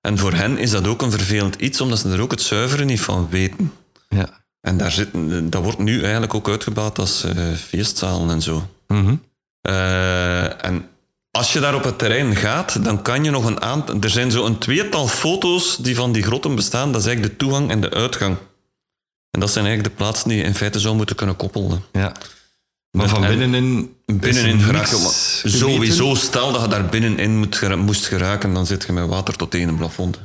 [0.00, 2.86] En voor hen is dat ook een vervelend iets, omdat ze er ook het zuiveren
[2.86, 3.72] niet van weten.
[4.08, 4.46] Ja.
[4.60, 5.08] En daar zit,
[5.52, 8.68] dat wordt nu eigenlijk ook uitgebouwd als eh, feestzalen en zo.
[8.86, 9.14] Mhm.
[9.60, 10.88] Eh, en
[11.30, 13.96] als je daar op het terrein gaat, dan kan je nog een aantal...
[14.00, 16.92] Er zijn zo een tweetal foto's die van die grotten bestaan.
[16.92, 18.36] Dat is eigenlijk de toegang en de uitgang.
[19.30, 21.84] En dat zijn eigenlijk de plaatsen die je in feite zou moeten kunnen koppelen.
[21.92, 22.12] ja.
[22.90, 23.94] Maar van En- binnenin...
[24.06, 24.60] Binnenin?
[25.44, 29.50] Sowieso, stel dat je daar binnenin moet, moest geraken, dan zit je met water tot
[29.50, 30.18] tegen een plafond.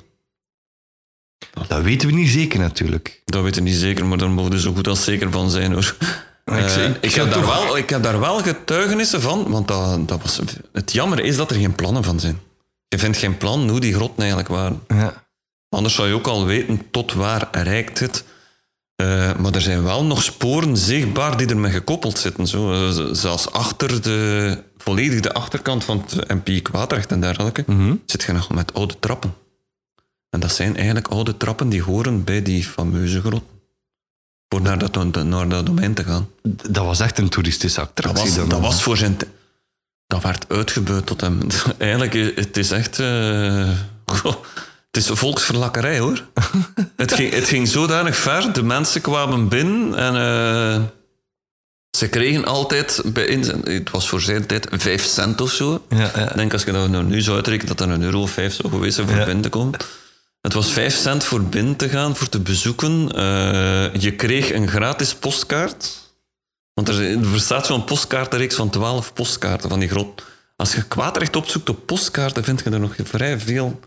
[1.67, 3.21] Dat weten we niet zeker natuurlijk.
[3.25, 5.71] Dat weet je niet zeker, maar daar mogen we zo goed als zeker van zijn
[5.73, 5.95] hoor.
[6.45, 10.07] Ik Eh, ik, ik heb daar wel, ik heb daar wel getuigenissen van, want dat,
[10.07, 10.39] dat was,
[10.73, 12.39] het jammer is dat er geen plannen van zijn.
[12.87, 14.81] Je vindt geen plan hoe die grotten eigenlijk waren.
[14.87, 15.23] Ja.
[15.69, 18.23] Anders zou je ook al weten tot waar reikt het.
[18.95, 22.47] Eh, maar er zijn wel nog sporen zichtbaar die ermee gekoppeld zitten.
[22.47, 22.71] Zo.
[22.73, 27.95] Eh, zelfs achter de, volledig de achterkant van het MP Kwaadrecht en dergelijke, Mhm.
[28.05, 29.33] zit je nog met oude trappen.
[30.33, 33.43] En dat zijn eigenlijk oude trappen die horen bij die fameuze grot.
[34.49, 36.29] Voor naar dat, naar dat domein te gaan.
[36.69, 38.23] Dat was echt een toeristische Dat attractie.
[38.25, 39.17] was, dan dat was voor zijn...
[40.07, 41.39] Dat werd uitgebuit tot hem.
[41.77, 42.99] Eigenlijk, het is echt...
[42.99, 43.69] eh,
[44.91, 46.23] het is volksverlakkerij, hoor.
[46.95, 48.53] het, ging, het ging zodanig ver.
[48.53, 50.15] De mensen kwamen binnen en...
[50.15, 50.81] eh,
[51.97, 53.01] ze kregen altijd...
[53.05, 55.85] Bij inzet- het was voor zijn tijd vijf cent of zo.
[55.89, 56.29] Ja, ja.
[56.29, 58.53] Ik denk als je dat nou nu zou uitrekenen, dat dat een euro of vijf
[58.53, 59.25] zou geweest zijn voor Ja.
[59.25, 59.79] binnen te komen.
[60.43, 63.11] Het was vijf cent voor binnen te gaan, voor te bezoeken.
[63.15, 66.11] Eh, je kreeg een gratis postkaart.
[66.73, 70.23] Want er, er bestaat zo'n postkaartenreeks van twaalf postkaarten van die grot.
[70.55, 73.79] Als je kwaadrecht opzoekt op postkaarten, vind je er nog vrij veel.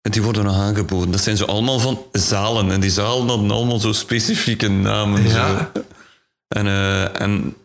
[0.00, 1.10] En die worden nog aangeboden.
[1.10, 2.70] Dat zijn zo allemaal van zalen.
[2.70, 5.22] En die zalen hadden allemaal zo specifieke namen.
[5.22, 5.70] Ja.
[5.74, 5.82] Zo.
[6.48, 7.56] En, eh, en,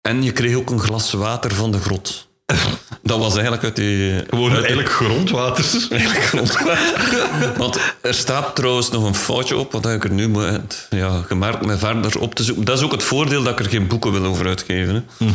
[0.00, 2.28] en je kreeg ook een glas water van de grot.
[3.02, 4.24] Dat was eigenlijk uit die...
[4.30, 5.64] Gewoon eigenlijk grondwater.
[5.90, 7.52] Eigenlijk grondwater.
[7.56, 11.66] Want er staat trouwens nog een foutje op, wat ik er nu moet, ja, gemerkt
[11.66, 12.64] me verder op te zoeken.
[12.64, 15.06] Dat is ook het voordeel dat ik er geen boeken wil over uitgeven.
[15.18, 15.28] Hè.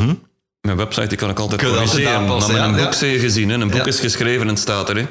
[0.62, 2.12] Mijn website die kan ik altijd corrigeren.
[2.12, 2.92] Aanpassen, met een boek ja.
[2.92, 3.50] zie je gezien.
[3.50, 3.56] Hè.
[3.56, 3.86] Een boek Ja.
[3.86, 4.96] is geschreven en staat er.
[4.96, 5.06] Hè.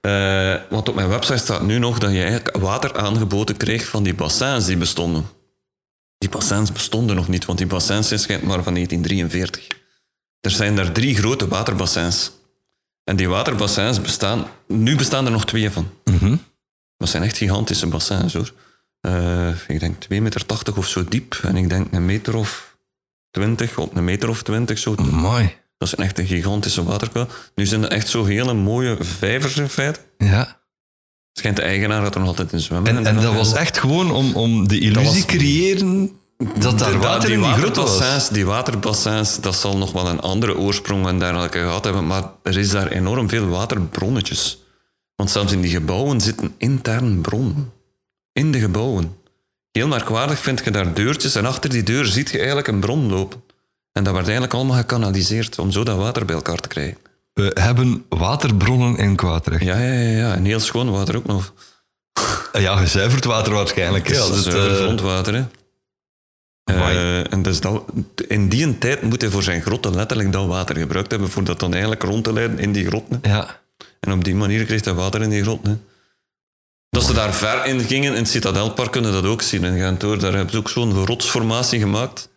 [0.00, 4.02] Eh, want op mijn website staat nu nog dat je eigenlijk water aangeboden kreeg van
[4.02, 5.26] die bassins die bestonden.
[6.18, 9.79] Die bassins bestonden nog niet, want die bassins zijn schijnt maar van 1943.
[10.40, 12.30] Er zijn daar drie grote waterbassins.
[13.04, 14.46] En die waterbassins bestaan...
[14.68, 15.90] Nu bestaan er nog twee van.
[16.96, 18.52] Dat zijn echt gigantische bassins, hoor.
[19.00, 21.40] Eh, ik denk 2,80 meter of zo diep.
[21.42, 22.76] En ik denk een meter of
[23.30, 24.94] 20, op een meter of 20 zo.
[24.94, 25.54] Mooi.
[25.78, 27.28] Dat is echt een gigantische waterkuil.
[27.54, 30.00] Nu zijn het echt zo hele mooie vijvers in feite.
[30.18, 30.60] Ja.
[31.32, 32.96] Schijnt de eigenaar dat er nog altijd in zwemmen.
[32.96, 36.19] En, en dat was echt gewoon om, om de illusie was- creëren
[36.58, 38.28] dat daar water die in die was.
[38.28, 42.58] die waterbassins, dat zal nog wel een andere oorsprong en dergelijke gehad hebben, maar er
[42.58, 44.62] is daar enorm veel waterbronnetjes.
[45.16, 47.70] Want zelfs in die gebouwen zit een intern bron.
[48.32, 49.16] In de gebouwen.
[49.72, 53.10] Heel merkwaardig vind je daar deurtjes en achter die deur ziet je eigenlijk een bron
[53.10, 53.42] lopen.
[53.92, 56.96] En dat werd eigenlijk allemaal gekanaliseerd om zo dat water bij elkaar te krijgen.
[57.32, 59.64] We hebben waterbronnen in Kwaadrecht.
[59.64, 60.34] Ja, ja, ja, ja.
[60.34, 61.52] en heel schoon water ook nog.
[62.52, 64.08] Ja, gezuiverd water waarschijnlijk.
[64.08, 65.44] Ja, dat is het, zuiver eh, grondwater, hè.
[66.74, 67.84] Eh, en dus dat,
[68.28, 71.60] in die tijd moet hij voor zijn grotten letterlijk dat water gebruikt hebben, voor dat
[71.60, 73.18] dan eigenlijk rond te leiden in die grotten.
[73.22, 73.58] ja.
[74.00, 75.84] En op die manier kreeg hij water in die grotten.
[76.90, 79.64] Dat ze daar ver in gingen, in het Citadelpark kunnen dat ook zien.
[79.64, 82.28] In Gentoor, daar hebben ze ook zo'n rotsformatie gemaakt.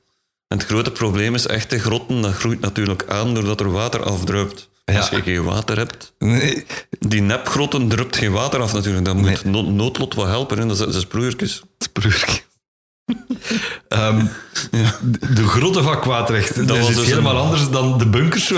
[0.48, 4.04] En het grote probleem is echt de grotten, dat groeit natuurlijk aan doordat er water
[4.04, 4.69] afdruipt.
[4.86, 4.98] Ja.
[4.98, 6.65] Als je geen water hebt, Nee,
[7.00, 9.06] die nepgrotten drupt geen water af natuurlijk.
[9.06, 9.63] Dan moet Nee.
[9.63, 10.65] noodlot wat helpen, hè.
[10.67, 11.63] dat zijn- zijn sproeiertjes.
[13.93, 14.25] Ehm,
[14.71, 16.67] de, de grotten van Kwaadrecht.
[16.67, 18.58] Dat, is dus helemaal een- anders dan de bunkers eh,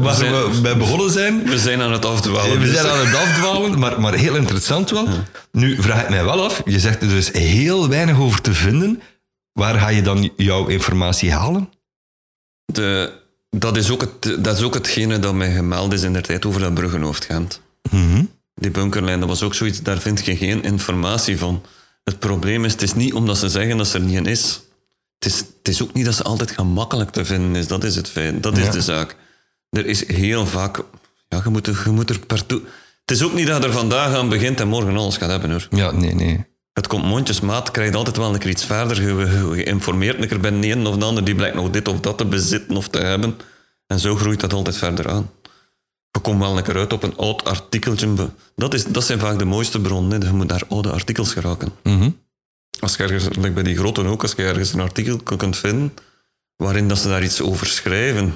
[0.00, 1.44] waar zijn- we bij begonnen zijn.
[1.44, 2.58] We zijn aan het afdwalen.
[2.58, 5.08] we dus- zijn aan het afdwalen, maar, maar heel interessant wel.
[5.52, 9.02] Nu vraag ik mij wel af, je zegt er dus heel weinig over te vinden.
[9.52, 11.68] Waar ga je dan jouw informatie halen?
[12.64, 13.12] De,
[13.50, 16.46] dat, is ook het, dat is ook hetgene dat mij gemeld is in de tijd
[16.46, 17.60] over dat Bruggenhoofd Gent.
[17.90, 18.24] Mhm.
[18.54, 21.62] Die bunkerlijn, dat was ook zoiets, daar vind je geen informatie van.
[22.04, 24.60] Het probleem is, het is niet omdat ze zeggen dat ze er niet in is.
[25.22, 27.66] Het is, het is ook niet dat ze altijd gemakkelijk te vinden is.
[27.66, 28.42] Dat is het feit.
[28.42, 28.70] Dat is Ja.
[28.70, 29.16] de zaak.
[29.70, 30.80] Er is heel vaak...
[31.28, 32.62] Ja, je moet, er- je moet er partout...
[33.00, 35.50] Het is ook niet dat je er vandaag aan begint en morgen alles gaat hebben,
[35.50, 35.66] hoor.
[35.70, 36.44] Ja, nee, nee.
[36.72, 39.02] Het komt mondjesmaat, krijg je altijd wel een keer iets verder.
[39.02, 39.80] Je, een
[40.28, 42.76] keer bij de een of de ander, die blijkt nog dit of dat te bezitten
[42.76, 43.36] of te hebben.
[43.86, 45.30] En zo groeit dat altijd verder aan.
[46.10, 48.08] Je komt wel een keer uit op een oud artikeltje.
[48.56, 50.20] Dat, is, dat zijn vaak de mooiste bronnen.
[50.20, 51.72] Je moet naar oude artikels geraken.
[51.82, 52.10] Mhm.
[52.80, 55.94] Als je ergens, like bij die grotten ook, als je ergens een artikel kunt vinden
[56.56, 58.34] waarin dat ze daar iets over schrijven.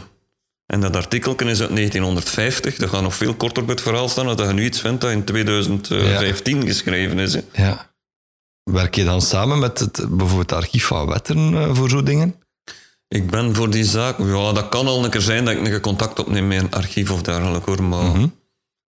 [0.67, 4.27] En dat artikel is uit 1950, dat gaat nog veel korter bij het verhaal staan
[4.27, 7.35] dan dat je nu iets vindt dat in 2015 geschreven is.
[7.35, 7.41] hè.
[7.53, 7.91] Ja.
[8.63, 12.35] Werk je dan samen met het, bijvoorbeeld het archief van Wetteren eh, voor zo'n dingen?
[13.09, 14.19] Ik ben voor die zaak...
[14.19, 17.11] Ja, dat kan al een keer zijn dat ik een contact opneem met een archief
[17.11, 17.83] of dergelijke, hoor.
[17.83, 18.27] Maar Mhm.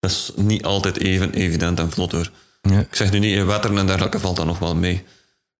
[0.01, 2.31] dat is niet altijd even evident en vlot, hoor.
[2.63, 2.79] Ja.
[2.81, 5.05] Ik zeg nu niet, in wetteren en dergelijke valt dat nog wel mee.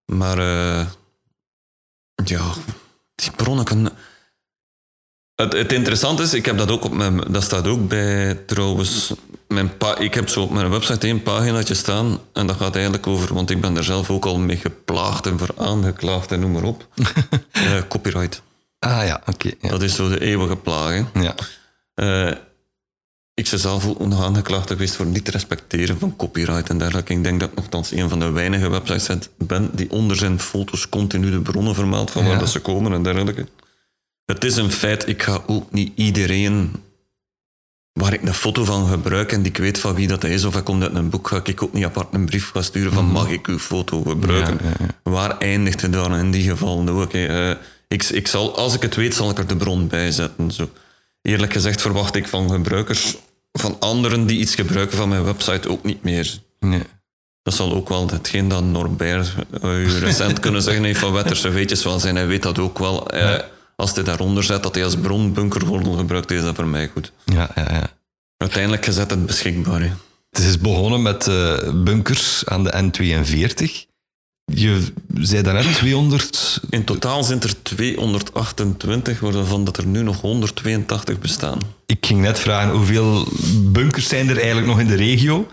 [0.07, 0.39] Maar...
[0.39, 0.87] eh,
[2.25, 2.53] ja,
[3.15, 3.93] die bronnen kunnen...
[5.35, 7.33] Het, het interessante is, ik heb dat ook op mijn...
[7.33, 9.13] Dat staat ook bij, trouwens...
[9.49, 13.07] Mijn pa, ik heb zo op mijn website één paginaatje staan en dat gaat eigenlijk
[13.07, 13.35] over...
[13.35, 16.63] Want ik ben er zelf ook al mee geplaagd en voor aangeklaagd en noem maar
[16.63, 16.87] op.
[17.53, 18.43] Eh, copyright.
[18.79, 19.51] Ah ja, oké.
[19.61, 19.69] ja.
[19.69, 21.05] Dat is zo de eeuwige plaag.
[21.13, 21.21] hè.
[21.21, 21.35] ja.
[21.95, 22.37] Eh,
[23.35, 27.13] ik ben zelf ook nog aangeklaagd geweest voor niet respecteren van copyright en dergelijke.
[27.13, 30.89] Ik denk dat ik nogthans een van de weinige websites ben die onder zijn foto's
[30.89, 32.39] continu de bronnen vermeldt van waar Ja.
[32.39, 33.47] dat ze komen en dergelijke.
[34.25, 36.73] Het is een feit, ik ga ook niet iedereen
[37.93, 40.53] waar ik een foto van gebruik en die ik weet van wie dat is, of
[40.53, 43.05] hij komt uit een boek, ga ik ook niet apart een brief gaan sturen van
[43.05, 44.55] mag ik uw foto gebruiken?
[44.55, 44.65] Mhm.
[44.65, 45.11] Ja, ja, ja.
[45.11, 47.13] Waar eindigt het dan in die geval ook?
[47.13, 47.51] hè?
[47.51, 47.57] Eh,
[47.89, 50.51] ik, ik zal, als ik het weet, zal ik er de bron bij zetten.
[50.51, 50.69] Zo.
[51.29, 53.17] Eerlijk gezegd verwacht ik van gebruikers,
[53.53, 56.39] van anderen die iets gebruiken van mijn website, ook niet meer.
[56.61, 56.83] Nee.
[57.43, 61.49] Dat zal ook wel hetgeen dat Norbert eh, u recent kunnen zeggen heeft van Wetterse
[61.49, 62.17] weetjes wel zijn.
[62.17, 63.11] Hij weet dat ook wel.
[63.11, 63.41] Eh,
[63.77, 67.13] als hij daaronder zet dat hij als bron bunkergordel gebruikt, is dat voor mij goed.
[67.25, 67.87] Ja, ja, ja.
[68.37, 69.97] Uiteindelijk gezet het beschikbaar.
[70.31, 73.93] Het is begonnen met eh, bunkers aan de N42.
[74.45, 76.61] Je zei daarnet 200...
[76.71, 81.59] In totaal zijn er 228, waarvan dat er nu nog 182 bestaan.
[81.87, 83.29] Ik ging net vragen, hoeveel
[83.73, 85.47] bunkers zijn er eigenlijk nog in de regio?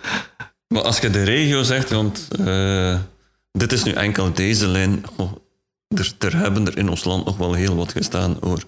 [0.68, 3.00] Maar als je de regio zegt, want eh,
[3.52, 5.04] dit is nu enkel deze lijn.
[5.16, 5.32] Oh,
[5.88, 8.64] er, er hebben er in ons land nog wel heel wat gestaan hoor.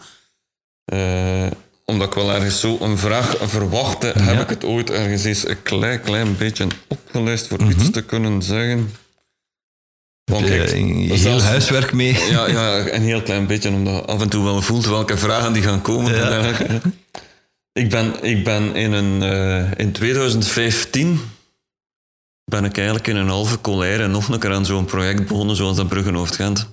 [0.86, 1.48] Eh,
[1.86, 5.62] omdat ik wel ergens zo een vraag verwachtte, heb ik het ooit ergens eens een
[5.64, 8.92] klein, klein beetje opgeleist voor iets te kunnen zeggen.
[10.26, 12.18] Want kijk, heel zelfs- huiswerk mee?
[12.30, 15.64] ja, ja, een heel klein beetje, omdat af en toe wel voelt welke vragen die
[15.64, 16.16] gaan komen.
[16.16, 16.52] Ja.
[17.74, 21.22] Ik ben, ik ben in, een, eh, in 2015
[22.46, 25.78] ben ik eigenlijk in een halve colère nog een keer aan zo'n project begonnen, zoals
[25.78, 26.68] dat Bruggenhoofd Gent.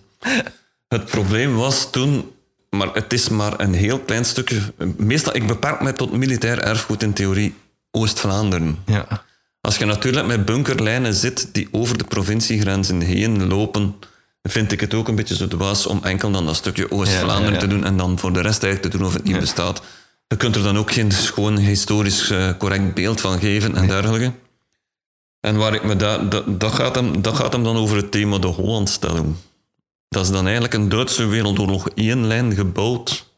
[0.88, 2.30] Het probleem was toen,
[2.70, 4.60] maar het is maar een heel klein stukje.
[4.96, 7.54] Meestal, ik beperk mij tot militair erfgoed in theorie
[7.90, 8.78] Oost-Vlaanderen.
[8.86, 9.24] Ja.
[9.60, 13.94] Als je natuurlijk met bunkerlijnen zit die over de provinciegrenzen heen lopen,
[14.42, 17.48] vind ik het ook een beetje zo dwaas om enkel dan dat stukje Oost-Vlaanderen Ja,
[17.48, 17.60] ja, ja.
[17.60, 19.82] te doen en dan voor de rest eigenlijk te doen of het niet bestaat.
[20.26, 24.32] Je kunt er dan ook geen schoon historisch eh, correct beeld van geven en dergelijke.
[25.40, 28.10] En waar ik me da, dat, dat, gaat hem, dat gaat hem dan over het
[28.10, 29.34] thema de Hollandstelling.
[30.08, 33.28] Dat is dan eigenlijk een Duitse Wereldoorlog 1 lijn gebouwd.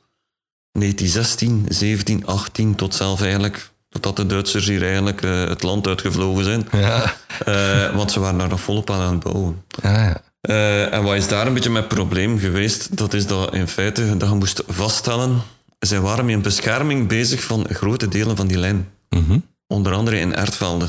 [0.73, 3.71] 1916, 17, 18 tot zelf eigenlijk.
[3.93, 6.69] Totdat de Duitsers hier eigenlijk eh, het land uitgevlogen zijn.
[6.73, 7.15] Ja.
[7.45, 9.65] Eh, want ze waren daar nog volop aan het bouwen.
[9.83, 10.23] Ja, ja.
[10.41, 12.97] Eh, en wat is daar een beetje mijn probleem geweest?
[12.97, 15.43] Dat is dat in feite dat je moest vaststellen.
[15.79, 18.89] Zij waren met een bescherming bezig van grote delen van die lijn.
[19.09, 19.39] Mhm.
[19.67, 20.89] Onder andere in Ertvelde.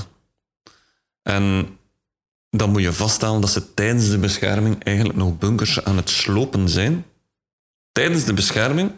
[1.21, 1.67] En
[2.49, 6.69] dan moet je vaststellen dat ze tijdens de bescherming eigenlijk nog bunkers aan het slopen
[6.69, 7.05] zijn.
[7.91, 8.91] Tijdens de bescherming,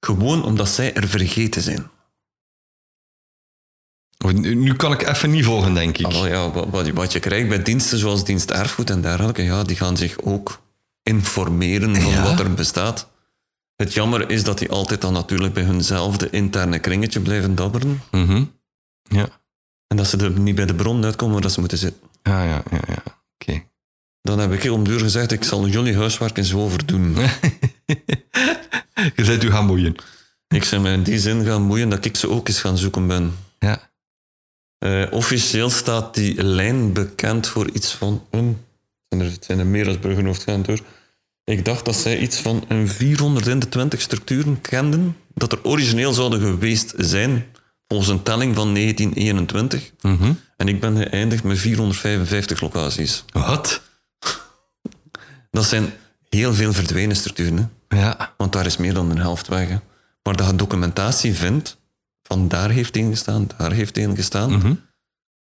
[0.00, 1.90] gewoon omdat zij er vergeten zijn.
[4.28, 6.06] Nu kan ik even niet volgen, denk ik.
[6.06, 9.76] Ah, ja, wat, wat, je- krijgt bij diensten zoals dienst erfgoed en dergelijke, ja, die
[9.76, 10.60] gaan zich ook
[11.02, 12.22] informeren van Ja.
[12.22, 13.08] wat er bestaat.
[13.76, 18.02] Het jammer is dat die altijd dan natuurlijk bij hunzelfde interne kringetje blijven dabberen.
[18.10, 18.44] Mhm.
[19.02, 19.28] Ja.
[19.86, 22.00] En dat ze er niet bij de bron uitkomen waar dat ze moeten zitten.
[22.22, 22.80] Ja, ja, ja.
[22.88, 23.02] ja.
[23.38, 23.62] Oké.
[24.22, 27.16] Dan heb ik heel om duur gezegd, ik zal jullie huiswerk eens overdoen.
[29.16, 29.94] Je bent u gaan moeien.
[30.48, 33.06] ik zou me in die zin gaan moeien dat ik ze ook eens gaan zoeken
[33.06, 33.34] ben.
[33.58, 33.89] Ja.
[34.80, 38.58] Eh, officieel staat die lijn bekend voor iets van een...
[39.08, 40.80] er, het zijn er meer als Bruggenhoofd gaan door.
[41.44, 46.94] Ik dacht dat zij iets van een 420 structuren kenden, dat er origineel zouden geweest
[46.96, 47.46] zijn,
[47.88, 49.90] volgens een telling van 1921.
[50.00, 50.32] Mhm.
[50.56, 53.24] En ik ben geëindigd met 455 locaties.
[53.32, 53.82] Wat?
[55.50, 55.92] Dat zijn
[56.28, 57.96] heel veel verdwenen structuren, hè?
[57.96, 58.34] Ja.
[58.36, 59.68] want daar is meer dan een helft weg.
[59.68, 59.76] Hè?
[60.22, 61.79] Maar dat je documentatie vindt,
[62.30, 64.74] van daar heeft één gestaan, daar heeft één gestaan, Mhm.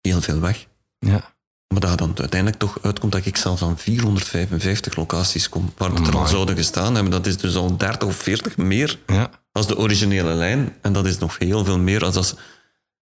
[0.01, 0.65] heel veel weg.
[0.99, 1.35] Ja.
[1.67, 6.07] Maar dat dan uiteindelijk toch uitkomt dat ik zelfs aan 455 locaties kom waar het
[6.07, 7.11] er al zouden gestaan hebben.
[7.11, 9.29] Dat is dus al 30 of 40 meer Ja.
[9.51, 10.75] als de originele lijn.
[10.81, 12.15] En dat is nog heel veel meer als...
[12.15, 12.35] als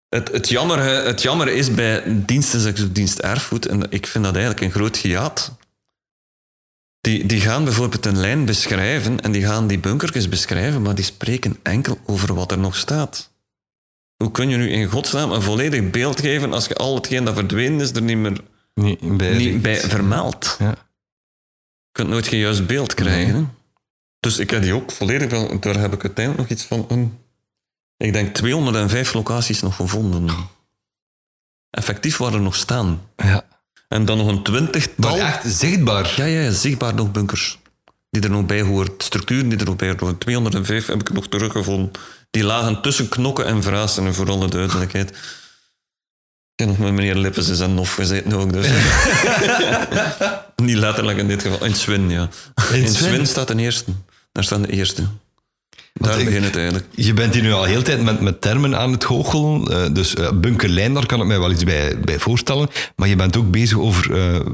[0.10, 4.34] het, het, jammer, het jammer is bij diensten, ik, dienst erfgoed, en ik vind dat
[4.36, 5.58] eigenlijk een groot gejaat.
[7.02, 11.06] Die, die gaan bijvoorbeeld een lijn beschrijven en die gaan die bunkertjes beschrijven, maar die
[11.06, 13.32] spreken enkel over wat er nog staat.
[14.18, 17.34] Hoe kun je nu in godsnaam een volledig beeld geven als je al hetgeen dat
[17.34, 18.42] verdwenen is er niet meer
[18.74, 19.38] Niet bij.
[19.38, 20.56] niet bij vermeld.
[20.60, 20.70] Ja.
[20.70, 23.54] Je kunt nooit geen juist beeld krijgen.
[24.20, 25.60] Dus ik heb die ook volledig.
[25.60, 26.86] Daar heb ik uiteindelijk nog iets van...
[26.90, 27.18] Een,
[27.98, 30.30] ik denk 205 locaties nog gevonden.
[31.70, 33.02] Effectief waren er nog staan.
[33.16, 33.46] Ja.
[33.88, 35.18] En dan nog een twintigtal...
[35.18, 36.14] Maar echt zichtbaar.
[36.16, 37.60] Ja, ja, ja, zichtbaar nog bunkers.
[38.10, 39.04] Die er nog bij hoort.
[39.04, 40.18] Structuren die er nog bij horen.
[40.18, 41.92] 205 heb ik nog teruggevonden.
[42.36, 45.10] Die lagen tussen knokken en vrazen, voor alle duidelijkheid.
[45.10, 45.16] Ik
[46.56, 48.68] heb nog met meneer Lippens en Nof gezeten ook, dus.
[50.56, 51.66] Niet letterlijk in dit geval.
[51.66, 52.30] In Swin, ja.
[52.72, 52.88] In, Swin?
[52.88, 53.92] Swin staat de eerste.
[54.32, 55.04] Daar staan de eerste.
[55.94, 56.86] Daar begint het eigenlijk.
[56.96, 59.68] Je bent hier nu al heel tijd met, met termen aan het goochelen.
[59.68, 62.70] eh, dus eh, bunkerlijn, daar kan ik mij wel iets bij, bij voorstellen.
[62.96, 64.46] Maar je bent ook bezig over eh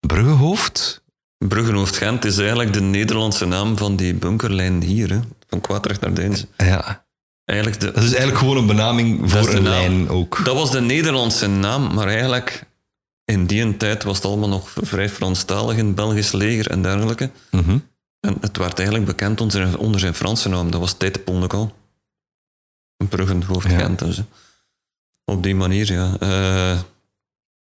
[0.00, 1.02] Bruggenhoofd.
[1.38, 5.18] Bruggenhoofd Gent is eigenlijk de Nederlandse naam van die bunkerlijn hier, hè.
[5.48, 6.46] van Kwaadrecht naar Deinze.
[6.56, 7.08] Ja.
[7.50, 9.72] Eigenlijk de, Dat is eigenlijk gewoon een benaming voor een naam.
[9.72, 10.44] lijn ook.
[10.44, 12.66] Dat was de Nederlandse naam, maar eigenlijk
[13.24, 17.30] in die tijd was het allemaal nog vrij Franstalig in het Belgisch leger en dergelijke.
[17.50, 17.78] Mhm.
[18.20, 20.70] En het werd eigenlijk bekend onder zijn, onder zijn Franse naam.
[20.70, 21.74] Dat was de Pondekal.
[22.96, 23.78] Een Bruggenhoofd Ja.
[23.78, 24.16] Gent dus.
[24.16, 24.22] hè.
[25.24, 26.16] Op die manier, ja.
[26.20, 26.78] Eh,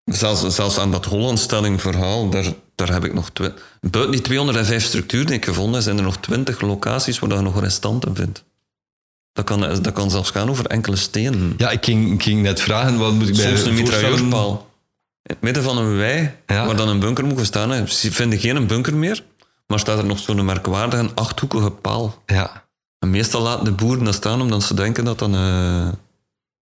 [0.03, 3.31] zelfs, zelfs aan dat Hollandstelling verhaal, daar, daar heb ik nog...
[3.81, 7.41] Buiten die 205 structuren die ik gevonden heb, zijn er nog 20 locaties waar je
[7.41, 8.43] nog restanten vindt.
[9.35, 11.53] Dat kan, dat kan zelfs gaan over enkele stenen.
[11.57, 14.71] Ja, ik ging, ik ging net vragen, wat moet ik bij Soms een mitrailleurpaal.
[15.23, 16.65] In het midden van een wei, Ja.
[16.65, 19.23] waar dan een bunker moet staan, hè, vind geen bunker meer,
[19.67, 22.21] maar staat er nog zo'n merkwaardige achthoekige paal.
[22.25, 22.65] Ja.
[22.99, 25.33] En meestal laten de boeren dat staan omdat ze denken dat dat een,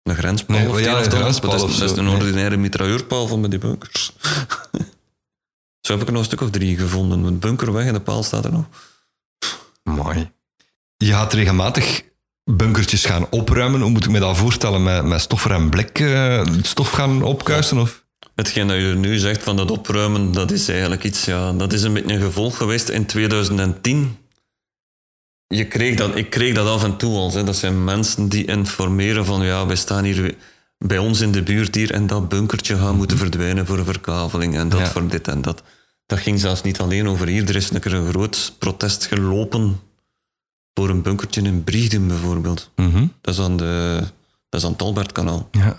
[0.04, 2.16] een grenspaal Nee, of het ja, een een grenspaal dat is, dat is een nee.
[2.16, 4.12] ordinaire mitrailleurpaal van met die bunkers.
[5.86, 7.24] zo heb ik er nog een stuk of drie gevonden.
[7.24, 8.66] De bunker weg en de paal staat er nog.
[9.84, 10.32] Mooi.
[10.98, 12.04] Je gaat regelmatig
[12.48, 13.81] bunkertjes gaan opruimen.
[13.81, 14.83] Hoe moet ik me dat voorstellen?
[14.83, 17.77] Met, met stoffer en blik eh, stof gaan opkuisen?
[17.77, 18.06] Of?
[18.35, 21.83] Hetgeen dat je nu zegt van dat opruimen, dat is eigenlijk iets, ja, dat is
[21.83, 24.17] een beetje een gevolg geweest in 2010.
[25.48, 27.31] Je kreeg dat, ik kreeg dat af en toe al.
[27.33, 27.43] Hè.
[27.43, 30.35] Dat zijn mensen die informeren van, ja, wij staan hier
[30.77, 34.56] bij ons in de buurt hier en dat bunkertje gaat moeten verdwijnen voor een verkaveling
[34.58, 34.85] en dat Ja.
[34.85, 35.63] voor dit en dat.
[36.06, 37.50] Dat ging zelfs niet alleen over hier.
[37.50, 39.79] Er is een keer een groot protest gelopen
[40.78, 42.69] voor een bunkertje in Briegden bijvoorbeeld.
[42.75, 43.06] Mhm.
[43.21, 44.00] Dat is aan, de,
[44.50, 45.50] dat is aan het Albertkanaal.
[45.52, 45.75] Ja.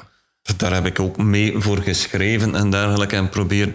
[0.56, 3.16] Daar heb ik ook mee voor geschreven en dergelijke.
[3.16, 3.72] En probeer,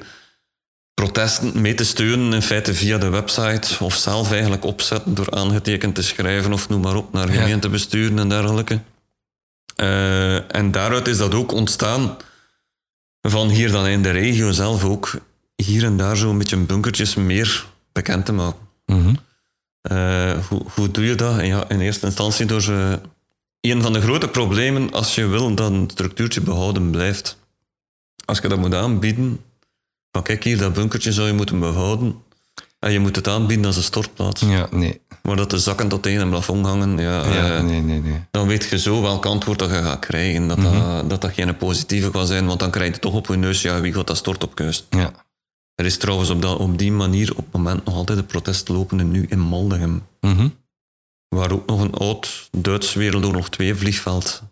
[0.94, 5.96] protesten mee te steunen, in feite via de website, of zelf eigenlijk opzetten door aangetekend
[5.96, 8.80] te schrijven of noem maar op, naar gemeentebesturen en dergelijke.
[9.82, 12.18] Uh, en daaruit is dat ook ontstaan
[13.22, 15.20] van hier dan in de regio zelf ook
[15.56, 18.60] hier en daar zo'n beetje bunkertjes meer bekend te maken.
[18.86, 19.14] Mhm.
[19.92, 21.46] Uh, hoe, hoe doe je dat?
[21.46, 23.00] Ja, in eerste instantie door ze...
[23.62, 27.38] Een van de grote problemen als je wil dat een structuurtje behouden blijft.
[28.26, 29.40] Als je dat moet aanbieden,
[30.12, 32.16] van kijk hier, dat bunkertje zou je moeten behouden.
[32.80, 34.42] En je moet het aanbieden als een stortplaats.
[34.42, 35.02] Ja, nee.
[35.22, 38.24] Maar dat de zakken tot tegen een plafond hangen, ja, Ja, eh, nee, nee, nee.
[38.32, 40.48] dan weet je zo welk antwoord dat je gaat krijgen.
[40.48, 43.36] Dat, dat, dat, dat geen positieve kan zijn, want dan krijg je toch op je
[43.36, 44.62] neus, ja, wie gaat dat stort op?
[44.90, 45.12] Ja.
[45.76, 48.68] Er is trouwens op, dat, op die manier op het moment nog altijd een protest
[48.68, 50.08] lopende nu in Maldegem.
[50.22, 50.50] Mhm.
[51.28, 54.44] Waar ook nog een oud Duits Wereldoorlog 2 vliegveld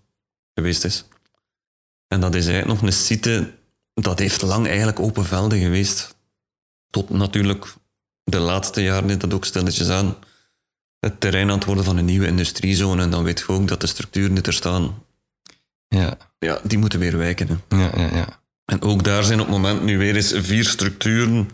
[0.53, 1.05] geweest is.
[2.07, 3.53] En dat is eigenlijk nog een site,
[3.93, 6.15] dat heeft lang eigenlijk open velden geweest.
[6.89, 7.73] Tot natuurlijk
[8.23, 10.15] de laatste jaren is dat ook stilletjes aan
[10.99, 13.01] het terrein aan het worden van een nieuwe industriezone.
[13.01, 15.03] En dan weet je ook dat de structuren die er staan,
[15.87, 17.47] Ja, ja, die moeten weer wijken.
[17.67, 17.77] hè.
[17.77, 18.40] ja, ja, ja.
[18.71, 21.49] En ook daar zijn op het moment nu weer eens vier structuren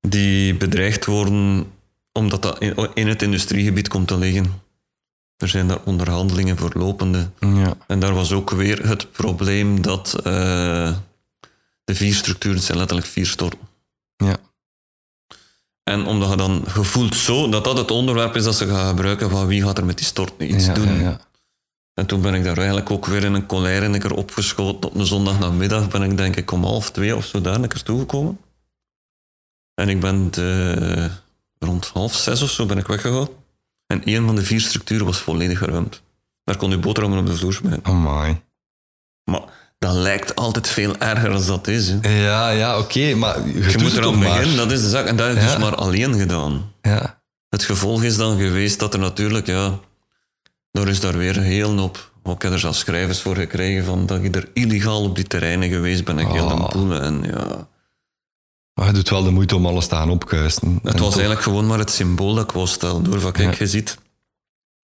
[0.00, 1.66] die bedreigd worden
[2.12, 2.58] omdat dat
[2.94, 4.62] in- het industriegebied komt te liggen.
[5.36, 7.28] Er zijn daar onderhandelingen voor lopende.
[7.40, 7.76] ja.
[7.86, 10.92] En daar was ook weer het probleem dat eh,
[11.84, 13.58] de vier structuren zijn letterlijk vier storten.
[14.16, 14.36] Ja.
[15.82, 19.30] En omdat je dan gevoeld zo dat dat het onderwerp is dat ze gaan gebruiken
[19.30, 21.00] van wie gaat er met die stort iets ja, doen.
[21.00, 21.20] ja.
[21.96, 24.90] En toen ben ik daar eigenlijk ook weer in een colère opgeschoten.
[24.90, 27.82] Op een zondagnamiddag ben ik denk ik om half twee of zo daar een keer
[27.82, 28.38] toegekomen.
[29.74, 31.10] En ik ben de-
[31.58, 33.28] rond half zes of zo ben ik weggegaan.
[33.86, 36.02] En één van de vier structuren was volledig geruimd.
[36.44, 37.90] Daar kon je boterhammen op de vloer smijten.
[37.92, 38.42] Oh my.
[39.24, 39.42] Maar
[39.78, 41.88] dat lijkt altijd veel erger als dat is.
[41.88, 42.22] Hè.
[42.24, 45.06] Ja, ja, oké, maar je, Je moet er aan beginnen, dat is de zaak.
[45.06, 45.42] En dat heb Ja.
[45.42, 46.72] dus maar alleen gedaan.
[46.82, 47.20] Ja.
[47.48, 49.78] Het gevolg is dan geweest dat er natuurlijk, ja,
[50.76, 52.10] er is daar weer heel hoop.
[52.24, 55.68] Ik heb er zelfs schrijvers voor gekregen van dat je er illegaal op die terreinen
[55.68, 57.02] geweest ben ik heel aan poelen.
[57.02, 57.68] En ja,
[58.74, 60.78] Maar je doet wel de moeite om alles te gaan opkuisten.
[60.82, 63.04] het En was eigenlijk gewoon maar het symbool dat ik wou stellen.
[63.04, 63.58] Door van, kijk, Ja.
[63.58, 63.98] je ziet.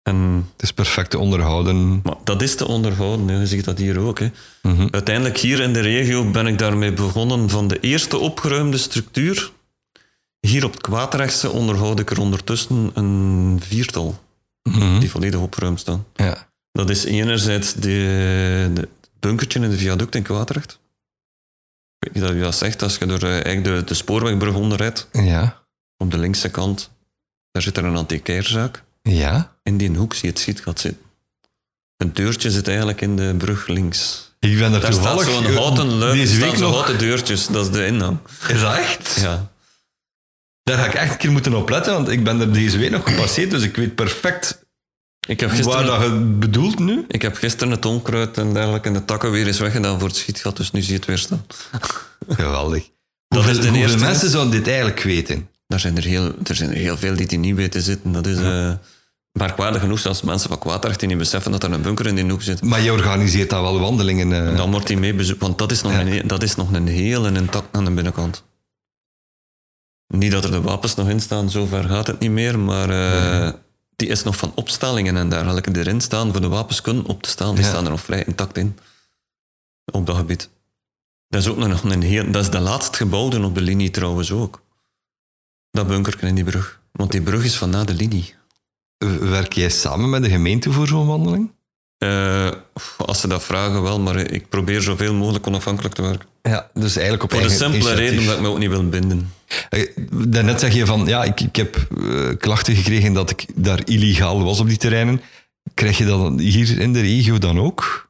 [0.03, 1.99] En, Het is perfect te onderhouden.
[2.03, 4.19] maar dat is te onderhouden, je ziet dat hier ook.
[4.19, 4.27] Hè.
[4.61, 4.87] Mhm.
[4.91, 9.51] Uiteindelijk hier in de regio ben ik daarmee begonnen van de eerste opgeruimde structuur.
[10.39, 14.19] Hier op het Kwaadrechtse onderhoud ik er ondertussen een viertal
[14.75, 14.99] Mhm.
[14.99, 16.05] die volledig opgeruimd staan.
[16.15, 16.47] Ja.
[16.71, 18.87] Dat is enerzijds het
[19.19, 20.79] bunkertje in de viaduct in Kwaadrecht.
[21.99, 24.55] Ik weet niet dat u dat zegt, als je door eh, eigenlijk de, de spoorwegbrug
[24.55, 25.63] onderrijdt, Ja.
[25.97, 26.91] op de linkse kant,
[27.51, 28.83] daar zit er een antiquairzaak.
[29.01, 29.55] Ja.
[29.63, 31.01] In die hoek zie je het schietgat zitten.
[31.97, 34.31] Het deurtje zit eigenlijk in de brug links.
[34.39, 36.73] Ik ben er Daar staat toevallig zo'n eh, houten luik, deze week zo'n nog.
[36.73, 38.17] houten deurtjes, dat is de ingang.
[38.47, 39.15] Is dat echt?
[39.19, 39.51] Ja.
[40.67, 43.03] Daar ga ik echt een keer moeten opletten, want ik ben er deze week nog
[43.09, 44.65] gepasseerd, dus ik weet perfect
[45.27, 47.05] Ik heb waar gisteren, dat je het bedoelt nu.
[47.07, 50.17] ik heb gisteren het onkruid en dergelijke en de takken weer eens weggedaan voor het
[50.17, 51.45] schietgat, dus nu zie je het weer staan.
[52.29, 52.83] Geweldig.
[53.27, 55.49] Dat hoeveel is de hoeveel mensen zouden dit eigenlijk weten?
[55.67, 58.11] Daar zijn er heel, er zijn er heel veel die het niet weten zitten.
[58.11, 58.71] Dat is eh
[59.31, 62.29] merkwaardig genoeg, zelfs mensen van Kwaadrecht die niet beseffen dat er een bunker in die
[62.29, 62.61] hoek zit.
[62.63, 64.33] Maar je organiseert dan wel wandelingen.
[64.49, 64.57] eh.
[64.57, 65.99] Dan wordt die mee bezoekt, want dat is nog, Ja.
[66.01, 68.43] een, dat is nog een heel en intact aan de binnenkant.
[70.07, 73.53] Niet dat er de wapens nog in staan, zover gaat het niet meer, maar eh,
[73.95, 77.21] die is nog van opstellingen en dergelijke die erin staan voor de wapens kunnen op
[77.23, 77.55] te staan.
[77.55, 77.69] Die Ja.
[77.69, 78.77] staan er nog vrij intact in,
[79.91, 80.49] op dat gebied.
[81.27, 84.31] Dat is ook nog een heel, dat is de laatst gebouwde op de linie trouwens
[84.31, 84.61] ook.
[85.71, 86.81] Dat bunkerken in die brug.
[86.91, 88.35] Want die brug is van na de linie.
[89.19, 91.51] Werk jij samen met de gemeente voor zo'n wandeling?
[91.97, 92.51] Eh,
[92.97, 96.27] als ze dat vragen, wel, maar ik probeer zoveel mogelijk onafhankelijk te werken.
[96.41, 98.09] Ja, dus eigenlijk op Voor de simpele initiatief.
[98.09, 99.33] reden dat ik me ook niet wil binden.
[99.69, 103.81] Eh, Daarnet zeg je van, ja, ik, ik heb eh, klachten gekregen dat ik daar
[103.85, 105.21] illegaal was op die terreinen.
[105.73, 108.09] Krijg je dat dan hier in de regio dan ook?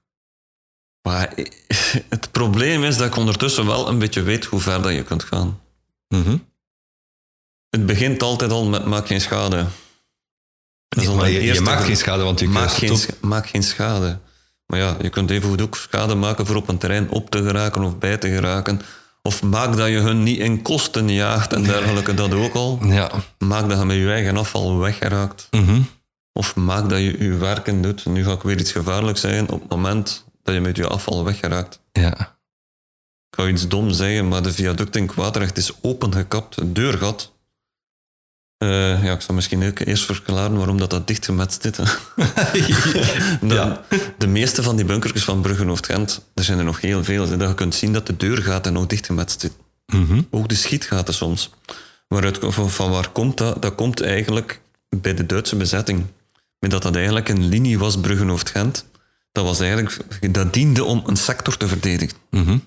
[1.02, 1.34] Maar
[2.10, 5.24] het probleem is dat ik ondertussen wel een beetje weet hoe ver dat je kunt
[5.24, 5.60] gaan.
[6.08, 6.38] Mhm.
[7.70, 9.66] Het begint altijd al met maak geen schade.
[10.96, 14.20] Maar een je, maakt geen schade, want je maak kuist geen, geen schade.
[14.66, 17.44] Maar ja, je kunt even goed ook schade maken voor op een terrein op te
[17.44, 18.82] geraken of bij te geraken.
[19.22, 22.80] Of maak dat je hun niet in kosten jaagt en dergelijke, dat ook al.
[22.84, 23.12] Ja.
[23.38, 25.48] Maak dat je met je eigen afval weggeraakt.
[25.52, 25.82] Mhm.
[26.34, 28.06] Of maak dat je je werken doet.
[28.06, 31.24] Nu ga ik weer iets gevaarlijks zijn op het moment dat je met je afval
[31.24, 31.80] weggeraakt.
[31.92, 32.38] Ja.
[33.30, 37.32] Ik ga iets dom zeggen, maar de viaduct in Kwaadrecht is opengekapt, het deurgat.
[38.58, 41.80] Eh, ja, ik zal misschien ook eerst verklaren waarom dat, dat dichtgemetst zit.
[43.42, 43.82] Ja.
[44.18, 47.50] de meeste van die bunkertjes van Bruggenhoofd Gent, er zijn er nog heel veel, dat
[47.50, 49.60] je kunt zien dat de deurgaten nog dichtgemetst zitten.
[49.86, 50.22] Mhm.
[50.30, 51.50] Ook de schietgaten soms.
[52.08, 53.62] Waaruit, van, van waar komt dat?
[53.62, 56.06] Dat komt eigenlijk bij de Duitse bezetting.
[56.60, 58.86] Met dat dat eigenlijk een linie was, Bruggenhoofd-Gent.
[59.32, 60.00] Dat, was eigenlijk,
[60.34, 62.18] dat diende om een sector te verdedigen.
[62.30, 62.58] Mhm.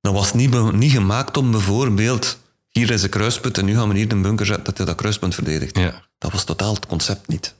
[0.00, 2.38] Dat was niet, niet gemaakt om bijvoorbeeld...
[2.72, 4.94] Hier is een kruispunt en nu gaan we hier een bunker zetten dat je dat
[4.94, 5.78] kruispunt verdedigt.
[5.78, 6.02] Ja.
[6.18, 7.54] Dat was totaal het concept niet.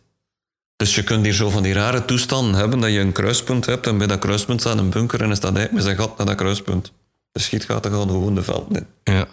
[0.77, 3.87] Dus je kunt hier zo van die rare toestanden hebben dat je een kruispunt hebt
[3.87, 6.27] en bij dat kruispunt staat een bunker en er staat eigenlijk met zijn gat naar
[6.27, 6.93] dat kruispunt.
[7.33, 8.87] De schietgaten gaan gewoon de veld in.
[9.05, 9.27] Ja.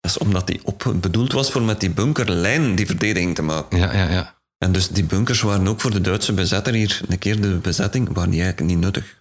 [0.00, 3.78] Dat is omdat die op, bedoeld was voor met die bunkerlijn die verdediging te maken.
[3.78, 4.34] Ja, ja, ja.
[4.58, 8.08] En dus die bunkers waren ook voor de Duitse bezetter hier, een keer de bezetting,
[8.12, 9.20] waren die eigenlijk niet nuttig.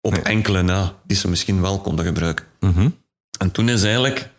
[0.00, 0.22] Op Nee.
[0.22, 2.44] enkele na, die ze misschien wel konden gebruiken.
[2.60, 2.88] Mhm.
[3.38, 4.30] En toen is eigenlijk,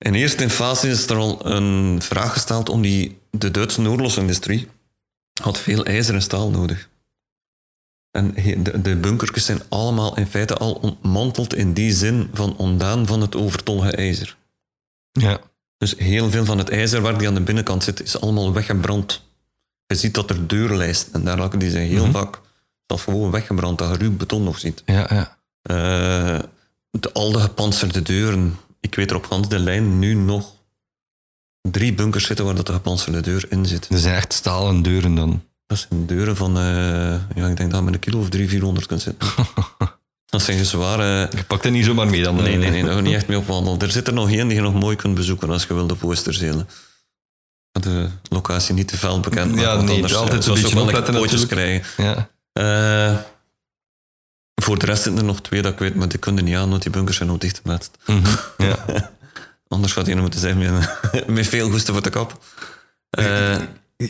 [0.00, 4.68] in eerste fase is er al een vraag gesteld om die, de Duitse oorlogsindustrie
[5.42, 6.88] had veel ijzer en staal nodig.
[8.10, 13.06] En de, de bunkertjes zijn allemaal in feite al ontmanteld in die zin van ondaan
[13.06, 14.36] van het overtollige ijzer.
[15.12, 15.40] Ja.
[15.76, 19.22] Dus heel veel van het ijzerwerk die aan de binnenkant zit, is allemaal weggebrand.
[19.86, 22.40] Je ziet dat er deurlijsten en dergelijke, die zijn heel vaak
[22.86, 24.82] zelfs gewoon weggebrand, dat je ruw beton nog ziet.
[24.86, 25.38] Ja, ja.
[25.62, 26.48] Eh,
[26.90, 28.58] de, al de gepantserde deuren.
[28.80, 30.54] Ik weet er op Hans de lijn nu nog
[31.60, 33.88] drie bunkers zitten waar dat de gepantserde deur in zit.
[33.88, 35.42] Er zijn echt stalen deuren dan.
[35.66, 36.62] Dat zijn deuren van, eh,
[37.34, 39.28] ja, ik denk dat je met een kilo of drie, vierhonderd kunt zitten.
[40.30, 41.28] dat zijn zware...
[41.36, 42.34] Je pakt er niet zomaar mee dan.
[42.34, 43.78] Nee, nee, nee, daar niet echt mee op wandelen.
[43.80, 46.04] Er zit er nog één die je nog mooi kunt bezoeken als je wil op
[46.04, 46.68] Oosterzelen.
[47.72, 49.60] De locatie niet te fel bekend.
[49.60, 51.84] Ja, want nee, anders, altijd eh, een beetje ook wel opletten pootjes natuurlijk.
[51.94, 52.04] krijgen.
[52.04, 52.30] Ja.
[52.52, 53.18] Eh,
[54.62, 56.70] voor de rest zitten er nog twee dat ik weet, maar die kunnen niet aan,
[56.70, 57.62] want die bunkers zijn nog dicht.
[57.64, 58.20] Mhm.
[58.58, 58.84] ja.
[59.68, 60.90] Anders gaat hij nog moeten zijn met,
[61.26, 62.38] met veel goesten voor de kap.
[63.10, 63.56] Eh,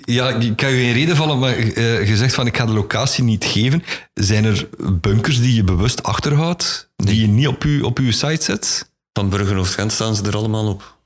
[0.04, 2.72] Ja, ik kan je geen reden vallen, maar eh, je zegt van ik ga de
[2.72, 3.82] locatie niet geven.
[4.14, 8.44] Zijn er bunkers die je bewust achterhoudt, die je niet op je, op uw site
[8.44, 8.90] zet?
[9.12, 10.98] van Bruggenhoofd Gent staan ze er allemaal op.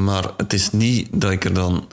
[0.00, 1.88] Maar het is niet dat ik er dan...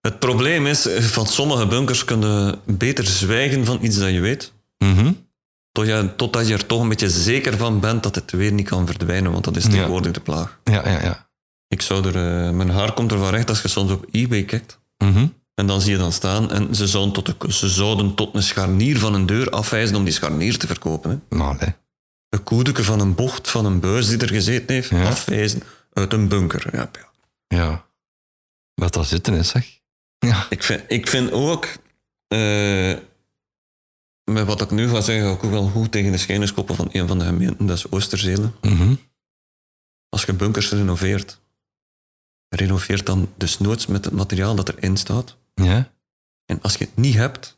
[0.00, 4.52] Het probleem is, eh, van sommige bunkers kunnen beter zwijgen van iets dat je weet.
[4.78, 5.12] Mhm.
[5.72, 8.68] Tot je, totdat je er toch een beetje zeker van bent dat het weer niet
[8.68, 10.58] kan verdwijnen, want dat is tegenwoordig de plaag.
[10.64, 11.28] Ja, ja, ja.
[11.68, 12.46] Ik zou er...
[12.46, 14.78] eh, mijn haar komt er van recht als je soms op eBay kijkt.
[15.04, 15.26] Mhm.
[15.54, 18.42] En dan zie je dan staan en ze zouden tot, de, ze zouden tot een
[18.42, 21.10] scharnier van een deur afwijzen om die scharnier te verkopen.
[21.28, 21.36] Hè.
[21.36, 21.74] Nou, nee.
[22.28, 25.08] Een koedeke van een bocht van een buis die er gezeten heeft, Ja.
[25.08, 25.62] afwijzen
[25.92, 26.68] uit een bunker.
[26.72, 27.10] Ja, ja.
[27.58, 27.84] Ja.
[28.74, 29.66] Wat dat zitten is, zeg.
[30.18, 30.46] Ja.
[30.48, 31.68] Ik, vind, ik vind ook,
[32.28, 32.90] eh,
[34.32, 36.76] met wat ik nu ga zeggen, ga ik ook wel goed tegen de schijners koppen
[36.76, 38.54] van een van de gemeenten, dat is Oosterzelen.
[38.60, 38.94] Mhm.
[40.08, 41.40] Als je bunkers renoveert,
[42.48, 45.36] renoveert dan dus noods met het materiaal dat erin staat.
[45.54, 45.92] Ja.
[46.46, 47.56] En als je het niet hebt,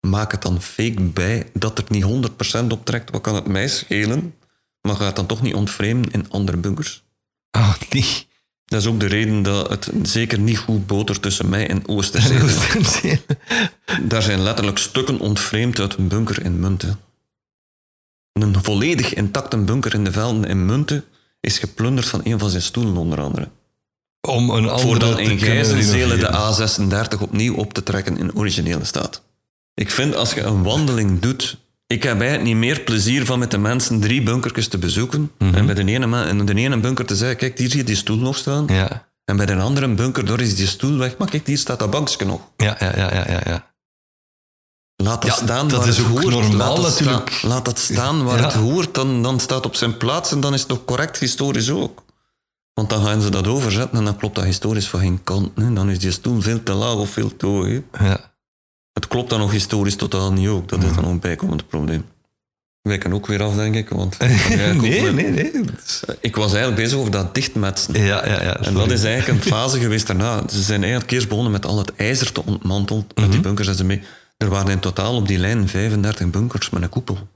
[0.00, 3.10] maak het dan fake bij dat het niet 100% optrekt.
[3.10, 4.34] Wat kan het mij schelen?
[4.80, 7.04] Maar ga het dan toch niet ontvreemden in andere bunkers.
[7.50, 8.26] Oh, nee.
[8.64, 13.20] Dat is ook de reden dat het zeker niet goed botert tussen mij en Oosterzee.
[14.02, 17.00] Daar zijn letterlijk stukken ontvreemd uit een bunker in Munten.
[18.32, 21.04] Een volledig intacte bunker in de velden in Munten
[21.40, 23.48] is geplunderd van een van zijn stoelen, onder andere.
[24.20, 27.18] Om een andere Voor dan te in Gijzenzelen de renoveren.
[27.18, 29.22] A36 opnieuw op te trekken in originele staat.
[29.74, 31.64] Ik vind als je een wandeling doet...
[31.86, 35.32] Ik heb eigenlijk niet meer plezier van met de mensen drie bunkertjes te bezoeken.
[35.38, 35.54] Mhm.
[35.54, 37.96] En bij de ene, in de ene bunker te zeggen, kijk, hier zie je die
[37.96, 38.64] stoel nog staan.
[38.68, 39.08] Ja.
[39.24, 41.16] En bij de andere bunker, daar is die stoel weg.
[41.16, 42.40] Maar kijk, hier staat dat bankje nog.
[42.56, 43.74] Ja, ja, ja, ja, ja, ja.
[44.96, 46.34] Laat dat Ja, staan dat waar is het ook hoort.
[46.34, 47.30] normaal laat dat natuurlijk.
[47.30, 48.44] Staan, laat dat staan waar Ja.
[48.44, 48.94] het hoort.
[48.94, 52.04] Dan, dan staat het op zijn plaats en dan is het toch correct historisch ook.
[52.74, 55.50] Want dan gaan ze dat overzetten en dan klopt dat historisch van geen kant.
[55.54, 55.72] Hè.
[55.72, 57.80] Dan is die stoel veel te laag of veel te hoog.
[58.00, 58.34] ja.
[58.92, 60.68] Het klopt dan nog historisch totaal niet ook.
[60.68, 62.04] Dat is dan ook een bijkomend probleem.
[62.82, 63.88] Wij kunnen ook weer af, denk ik.
[63.88, 64.18] Want
[64.48, 65.52] Nee, nee, nee.
[66.20, 67.94] ik was eigenlijk bezig over dat dichtmetsen.
[68.04, 68.56] Ja, ja, ja.
[68.60, 70.42] En dat is eigenlijk een fase geweest daarna.
[70.48, 73.06] Ze zijn eigenlijk eerst begonnen met al het ijzer te ontmantelen.
[73.14, 74.02] Met die bunkers en ze mee.
[74.36, 77.28] Er waren in totaal op die lijn 35 bunkers met een koepel.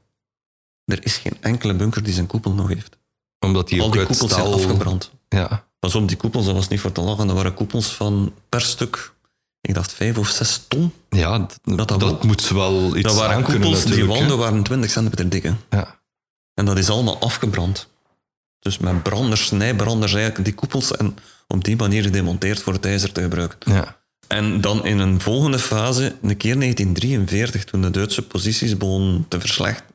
[0.85, 2.97] Er is geen enkele bunker die zijn koepel nog heeft.
[3.39, 5.11] Omdat die Al die koepels zijn afgebrand.
[5.29, 5.65] Ja.
[5.79, 7.27] Pas op, die koepels, dat was niet voor te lachen.
[7.27, 9.13] Dat waren koepels van per stuk,
[9.61, 10.93] ik dacht vijf of zes ton.
[11.11, 12.19] Ja, Dat dat, dat wel.
[12.23, 15.43] moet wel iets Dat waren aan kunnen koepels, die wanden waren 20 centimeter dik.
[15.43, 15.53] hè.
[15.71, 16.01] Ja.
[16.55, 17.89] En dat is allemaal afgebrand.
[18.59, 21.17] Dus met branders, snijbranders eigenlijk die koepels en
[21.49, 23.73] op die manier gedemonteerd voor het ijzer te gebruiken.
[23.73, 24.00] Ja.
[24.29, 29.41] En dan in een volgende fase, een keer 1943, toen de Duitse posities begonnen te
[29.41, 29.89] verslechten.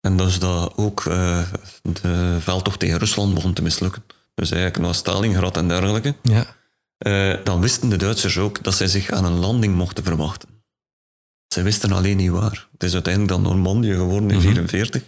[0.00, 1.42] En dus dat ook eh,
[1.82, 4.04] de veldtocht tegen Rusland begon te mislukken.
[4.34, 6.14] Dus eigenlijk naar Stalingrad en dergelijke.
[6.22, 6.46] Ja.
[6.98, 10.48] Eh, dan wisten de Duitsers ook dat zij zich aan een landing mochten verwachten.
[11.46, 12.68] Zij wisten alleen niet waar.
[12.72, 15.02] Het is uiteindelijk dan Normandië geworden in 1944.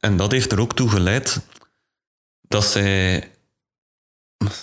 [0.00, 1.40] en dat heeft er ook toe geleid
[2.48, 3.30] dat zij...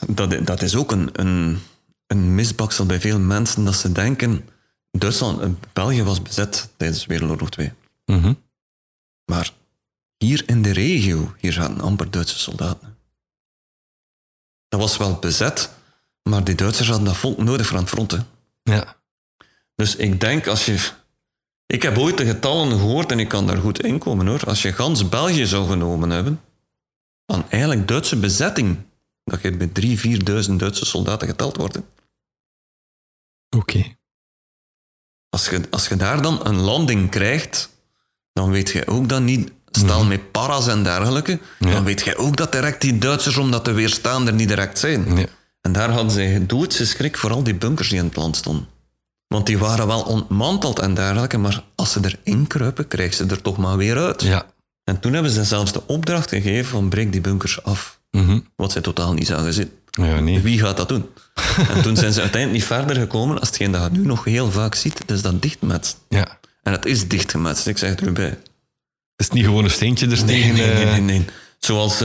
[0.08, 1.60] Dat, dat is ook een, een,
[2.08, 4.46] een misbaksel bij veel mensen, dat ze denken...
[4.92, 7.74] Duitsland, eh, België was bezet tijdens Wereldoorlog 2.
[8.06, 8.34] Mhm.
[9.26, 9.52] Maar
[10.18, 12.98] hier in de regio, hier zaten amper Duitse soldaten.
[14.68, 15.72] Dat was wel bezet,
[16.24, 18.12] maar die Duitsers hadden dat volk nodig voor aan het front.
[18.12, 18.18] hè.
[18.64, 18.96] Ja.
[19.76, 20.90] Dus ik denk als je.
[21.66, 24.44] Ik heb ooit de getallen gehoord en ik kan daar goed in komen hoor.
[24.46, 26.42] Als je gans België zou genomen hebben,
[27.26, 28.78] aan eigenlijk Duitse bezetting,
[29.24, 31.80] dat je met 3.000, 4.000 Duitse soldaten geteld wordt.
[33.58, 33.96] Oké.
[35.30, 37.70] Als je, als je daar dan een landing krijgt,
[38.34, 39.52] dan weet je ook dat niet.
[39.72, 41.72] Stel met paras en dergelijke, Ja.
[41.72, 44.80] dan weet je ook dat direct die Duitsers, om dat te weerstaan, er niet direct
[44.80, 45.18] zijn.
[45.18, 45.26] Ja.
[45.62, 48.68] En daar hadden zij doodse schrik voor al die bunkers die in het land stonden.
[49.28, 53.42] Want die waren wel ontmanteld en dergelijke, maar als ze erin kruipen, krijgen ze er
[53.42, 54.22] toch maar weer uit.
[54.22, 54.46] Ja.
[54.84, 58.01] En toen hebben ze zelfs de opdracht gegeven van breek die bunkers af.
[58.12, 58.39] Mhm.
[58.55, 59.76] Wat zij totaal niet zagen zitten.
[59.91, 60.39] Ja, nee.
[60.39, 61.05] Wie gaat dat doen?
[61.74, 64.51] en toen zijn ze uiteindelijk niet verder gekomen als hetgeen dat je nu nog heel
[64.51, 65.97] vaak ziet, dus dat dichtmetst.
[66.09, 66.39] Ja.
[66.64, 68.26] En het is dichtgemetst, ik zeg het erbij.
[69.16, 70.53] Het is niet gewoon een steentje er Nee, tegen.
[70.55, 71.26] nee, nee, eh, nee, nee.
[71.59, 71.99] Zoals eh,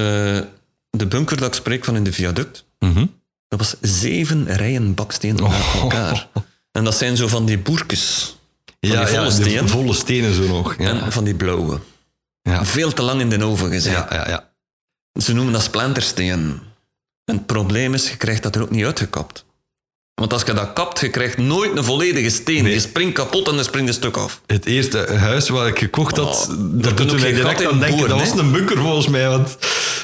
[0.91, 2.65] de bunker dat ik spreek van in de viaduct.
[2.79, 3.07] mhm.
[3.49, 5.83] Dat was zeven rijen bakstenen naast Oh.
[5.83, 6.29] elkaar.
[6.73, 8.37] En dat zijn zo van die boerkes.
[8.81, 9.63] Van Ja, die volle ja, steen.
[9.63, 10.79] de volle stenen zo nog.
[10.79, 11.01] Ja.
[11.05, 11.81] En van die blauwe.
[12.43, 12.65] Ja.
[12.65, 13.93] Veel te lang in de oven gezet.
[13.93, 14.49] Ja, ja, ja.
[15.19, 16.61] Ze noemen dat splintersteen.
[17.25, 19.45] En het probleem is, je krijgt dat er ook niet uitgekapt.
[20.15, 22.63] Want als je dat kapt, je krijgt nooit een volledige steen.
[22.63, 22.73] Nee.
[22.73, 24.41] Je springt kapot en dan springt een stuk af.
[24.47, 27.79] Het eerste huis waar ik gekocht had, Oh, daar u mij je geen direct aan
[27.81, 28.09] denken.
[28.09, 29.57] dat was een bunker volgens mij, want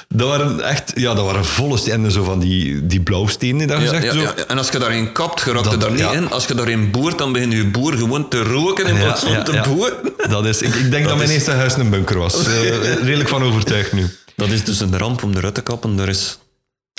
[0.08, 4.04] dat waren echt, ja, dat waren volle stenen, zo van die, die blauwstenen, Ja, gezegd.
[4.04, 4.20] ja, zo.
[4.20, 4.34] ja.
[4.46, 6.30] En als je daarin kapt, geraakt Dat- je daar niet in.
[6.30, 9.60] Als je daarin boert, dan begint je boer gewoon te roken in plaats van te
[9.68, 9.96] boeren.
[10.30, 12.34] Dat is, ik, ik denk dat, mijn is- eerste huis een bunker was.
[12.46, 14.06] Eh, redelijk van overtuigd nu.
[14.36, 15.98] Dat is dus een ramp om eruit te kappen.
[15.98, 16.38] Er is...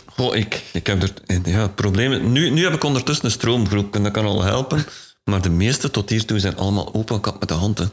[0.06, 1.14] Goh, ik, ik heb er...
[1.46, 4.86] Ja, is- Nu, nu heb ik ondertussen een stroomgroep en dat kan al helpen.
[5.24, 7.92] Maar de meeste tot hiertoe zijn allemaal opengekapt met de handen.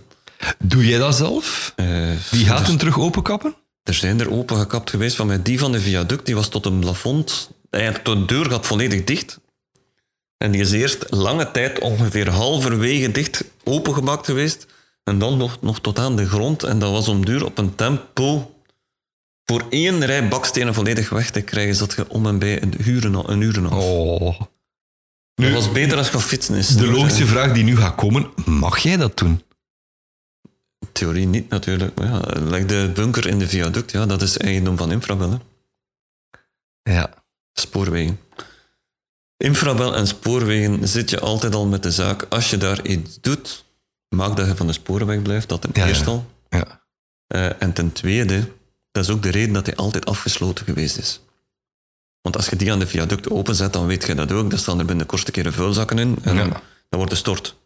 [0.58, 1.72] Doe jij dat zelf?
[1.76, 1.86] Eh,
[2.30, 3.54] Die gaten terug openkappen?
[3.82, 5.42] er zijn er opengekapt geweest van mij.
[5.42, 7.50] Die van de viaduct, die was tot een plafond.
[7.70, 9.38] Eigenlijk, de deur gaat volledig dicht.
[10.36, 14.66] En die is eerst lange tijd ongeveer halverwege dicht opengemaakt geweest.
[15.04, 16.62] En dan nog, nog tot aan de grond.
[16.62, 18.54] En dat was om duur op een tempo.
[19.50, 23.04] Voor één rij bakstenen volledig weg te krijgen, zat je om en bij een uur
[23.04, 24.20] en, een uur en een half.
[24.20, 24.40] Oh.
[25.34, 26.68] Dat was beter als fietsen is.
[26.68, 29.42] De logische vraag die nu gaat komen, mag jij dat doen?
[30.92, 31.98] Theorie niet natuurlijk.
[31.98, 35.30] Maar ja, leg de bunker in de viaduct, ja, dat is eigendom van Infrabel.
[35.30, 35.38] Hè.
[36.92, 37.14] Ja.
[37.52, 38.20] Spoorwegen.
[39.36, 42.26] Infrabel en spoorwegen zit je altijd al met de zaak.
[42.28, 43.64] Als je daar iets doet,
[44.08, 45.88] maak dat je van de spoorweg blijft, dat ten Ja, ja.
[45.88, 46.26] eerste al.
[46.48, 46.82] ja.
[47.26, 48.58] Eh, en ten tweede,
[48.92, 51.20] dat is ook de reden dat hij altijd afgesloten geweest is.
[52.22, 54.50] Want als je die aan de viaduct openzet, dan weet je dat ook.
[54.50, 56.42] Daar staan er binnen de kortste keren vuilzakken in en Ja.
[56.42, 57.56] dan wordt het stort.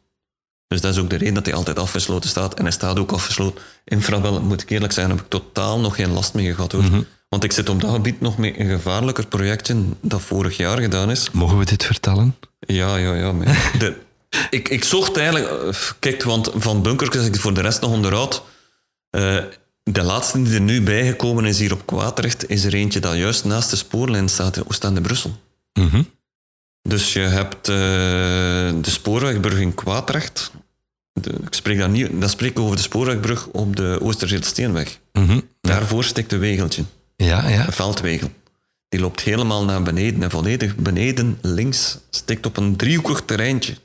[0.67, 2.55] Dus dat is ook de reden dat hij altijd afgesloten staat.
[2.55, 3.63] En hij staat ook afgesloten.
[3.85, 6.73] Infrabel, moet ik eerlijk zijn, heb ik totaal nog geen last mee gehad.
[6.73, 6.83] Hoor.
[6.83, 7.03] Mhm.
[7.29, 11.11] Want ik zit op dat gebied nog met een gevaarlijker projectje dat vorig jaar gedaan
[11.11, 11.31] is.
[11.31, 12.37] Mogen we dit vertellen?
[12.59, 13.33] Ja, ja, ja.
[13.79, 13.97] de,
[14.51, 15.47] ik, ik zocht eigenlijk...
[15.75, 18.43] eh, Kijk, want van bunkers is ik voor de rest nog onderhoud.
[19.11, 19.39] Eh,
[19.85, 23.45] de laatste die er nu bijgekomen is hier op Kwaadrecht, is er eentje dat juist
[23.45, 25.37] naast de spoorlijn staat in Oostende-Brussel.
[25.73, 26.03] Mhm.
[26.89, 27.75] Dus je hebt eh,
[28.83, 30.51] de spoorwegbrug in Kwaadrecht.
[31.13, 34.99] De, ik spreek dan, niet, dan spreek ik over de spoorwegbrug op de Oosterzeelsteenweg.
[35.13, 35.41] Mhm.
[35.61, 36.85] Daarvoor steekt een wegeltje,
[37.17, 37.67] Ja, ja.
[37.67, 38.31] een veldwegel.
[38.89, 43.77] Die loopt helemaal naar beneden en volledig beneden links steekt op een driehoekig terreintje.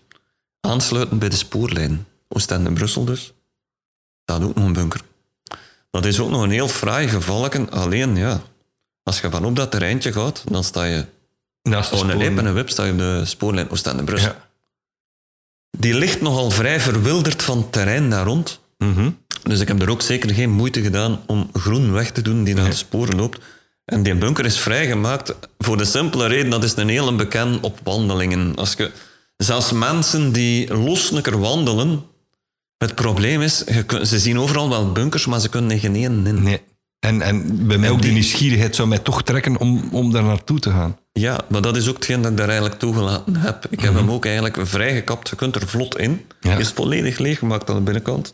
[0.62, 2.06] Aansluitend bij de spoorlijn.
[2.28, 3.34] Oostende-Brussel dus.
[4.24, 5.02] Staat ook nog een bunker.
[5.92, 7.70] Dat is ook nog een heel fraai gevalletje.
[7.70, 8.42] Alleen, ja,
[9.04, 11.06] als je van op dat terreintje gaat, dan sta je
[11.70, 14.32] Naast de Oh, een en een wip sta je op de spoorlijn Oostende-Brussel.
[14.32, 14.48] Ja.
[15.78, 18.60] Die ligt nogal vrij verwilderd van terrein daar rond.
[18.78, 19.10] Mhm.
[19.44, 22.56] Dus ik heb er ook zeker geen moeite gedaan om groen weg te doen die
[22.56, 23.40] naar de sporen loopt.
[23.86, 27.80] En die bunker is vrijgemaakt voor de simpele reden dat is een hele bekend op
[27.84, 28.56] wandelingen.
[28.56, 28.92] Als je,
[29.38, 32.04] zelfs mensen die loselijker wandelen,
[32.80, 33.58] het probleem is,
[34.04, 36.44] ze zien overal wel bunkers, maar ze kunnen er geen één in.
[36.44, 36.62] Nee.
[37.00, 40.24] En, en bij mij ook de die- nieuwsgierigheid zou mij toch trekken om, om daar
[40.24, 40.98] naartoe te gaan.
[41.12, 43.66] Ja, maar dat is ook hetgeen dat ik daar eigenlijk toegelaten heb.
[43.70, 45.30] Ik heb hem ook eigenlijk vrijgekapt.
[45.30, 46.12] Je kunt er vlot in.
[46.12, 46.22] Mhm.
[46.48, 46.52] Ja.
[46.52, 48.34] Die is volledig leeggemaakt aan de binnenkant.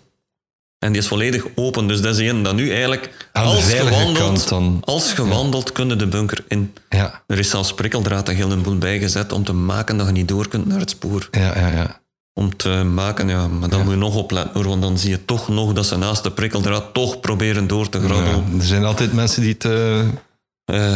[0.80, 1.88] En die is volledig open.
[1.88, 3.30] Dus dat is een dat nu eigenlijk...
[3.32, 4.82] Aan als gewandeld, dan.
[4.84, 6.74] Als gewandeld kunnen de bunker in.
[6.90, 10.12] Ja, Er is zelfs prikkeldraad en heel een boel bijgezet om te maken dat je
[10.14, 11.28] niet door kunt naar het spoor.
[11.32, 11.68] ja, ja.
[11.72, 12.04] ja.
[12.40, 15.26] Om te maken, ja, maar dan moet je nog opletten hoor, want dan zie je
[15.26, 18.46] toch nog dat ze naast de prikkeldraad toch proberen door te grabbelen.
[18.52, 20.00] Ja, er zijn altijd mensen die het, eh,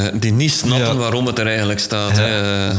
[0.08, 2.18] eh, die niet snappen waarom het er eigenlijk staat.
[2.18, 2.72] Hè.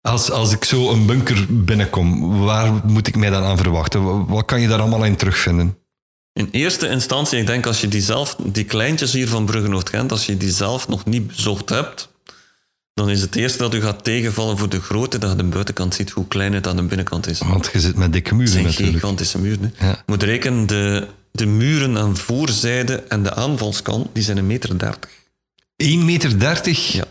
[0.00, 4.04] Als, als ik zo een bunker binnenkom, waar moet ik mij dan aan verwachten?
[4.04, 5.78] Wa- Wat kan je daar allemaal in terugvinden?
[6.32, 10.26] In eerste instantie, ik denk als je die zelf, die kleintjes hier van Bruggen-Gent, als
[10.26, 12.08] je die zelf nog niet bezocht hebt,
[12.94, 15.94] dan is het eerste dat u gaat tegenvallen voor de grootte, dat je de buitenkant
[15.94, 17.38] ziet hoe klein het aan de binnenkant is.
[17.38, 18.92] Het Want je zit met dikke muren zijn natuurlijk.
[18.94, 19.72] gigantische muren.
[19.76, 19.86] Hè.
[19.86, 19.92] Ja.
[19.92, 24.78] Je moet rekenen, de, de muren aan voorzijde en de aanvalskant, die zijn een meter
[24.78, 25.10] dertig.
[25.84, 26.38] 1,30 meter?
[26.92, 27.04] Ja.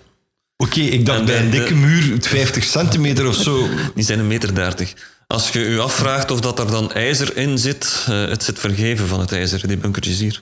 [0.58, 3.68] Oké, ik dacht En bij een de- dikke muur het 50 centimeter of zo.
[3.96, 4.94] Die zijn een meter dertig.
[5.28, 9.08] Als je je afvraagt of dat er dan ijzer in zit, eh, het zit vergeven
[9.08, 10.42] van het ijzer, die bunkertjes hier.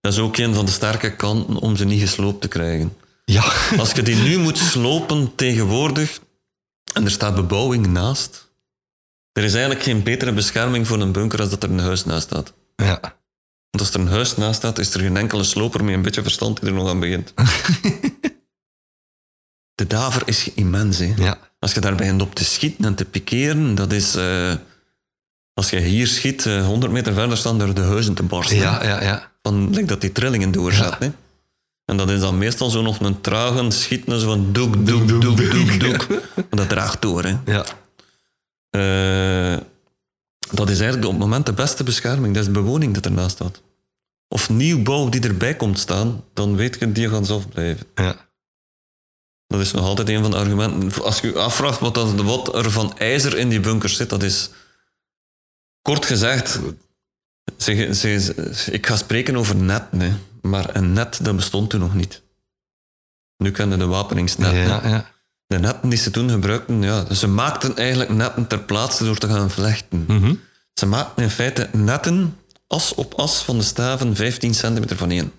[0.00, 2.92] Dat is ook een van de sterke kanten om ze niet gesloopt te krijgen.
[3.24, 6.20] Ja, Als je die nu moet slopen tegenwoordig
[6.92, 8.52] en er staat bebouwing naast,
[9.32, 12.22] er is eigenlijk geen betere bescherming voor een bunker als dat er een huis naast
[12.26, 12.52] staat.
[12.76, 13.00] ja.
[13.70, 16.22] Want als er een huis naast staat, is er geen enkele sloper met een beetje
[16.22, 17.32] verstand die er nog aan begint.
[19.74, 20.98] De daver is immens.
[20.98, 21.12] Hè.
[21.16, 21.38] ja.
[21.58, 24.14] Als je daar begint op te schieten en te pikeren, dat is...
[24.14, 24.54] eh,
[25.52, 28.56] als je hier schiet, eh, 100 meter verder staan er de huizen te barsten.
[28.56, 29.32] Ja, ja, ja.
[29.42, 30.98] Van, like dat die trillingen doorzet.
[30.98, 31.10] Hè.
[31.84, 35.20] En dat is dan meestal zo nog een trage schieten, zo van doek, doek, doek,
[35.22, 36.08] doek, doek, doek.
[36.08, 37.24] Maar dat draagt door.
[37.24, 37.36] Hè.
[37.44, 37.64] ja.
[38.70, 39.60] Eh,
[40.50, 42.34] dat is eigenlijk op het moment de beste bescherming.
[42.34, 43.62] Dat is de bewoning dat ernaast staat.
[44.28, 47.86] Of nieuwbouw die erbij komt staan, dan weet je, die gaan zelf blijven.
[47.94, 48.22] ja.
[49.46, 51.02] Dat is nog altijd een van de argumenten.
[51.04, 54.22] Als je je afvraagt wat, dat, wat er van ijzer in die bunkers zit, dat
[54.22, 54.50] is
[55.82, 56.60] kort gezegd.
[57.56, 60.12] Ze, ze- ik ga spreken over netten, hè.
[60.44, 62.22] Maar een net dat bestond toen nog niet.
[63.36, 64.60] Nu kennen de wapeningsnetten.
[64.60, 65.12] ja, ja.
[65.46, 69.28] De netten die ze toen gebruikten, ja, ze maakten eigenlijk netten ter plaatse door te
[69.28, 70.04] gaan vlechten.
[70.08, 70.34] Mhm.
[70.74, 75.32] Ze maakten in feite netten as op as van de staven 15 centimeter van één.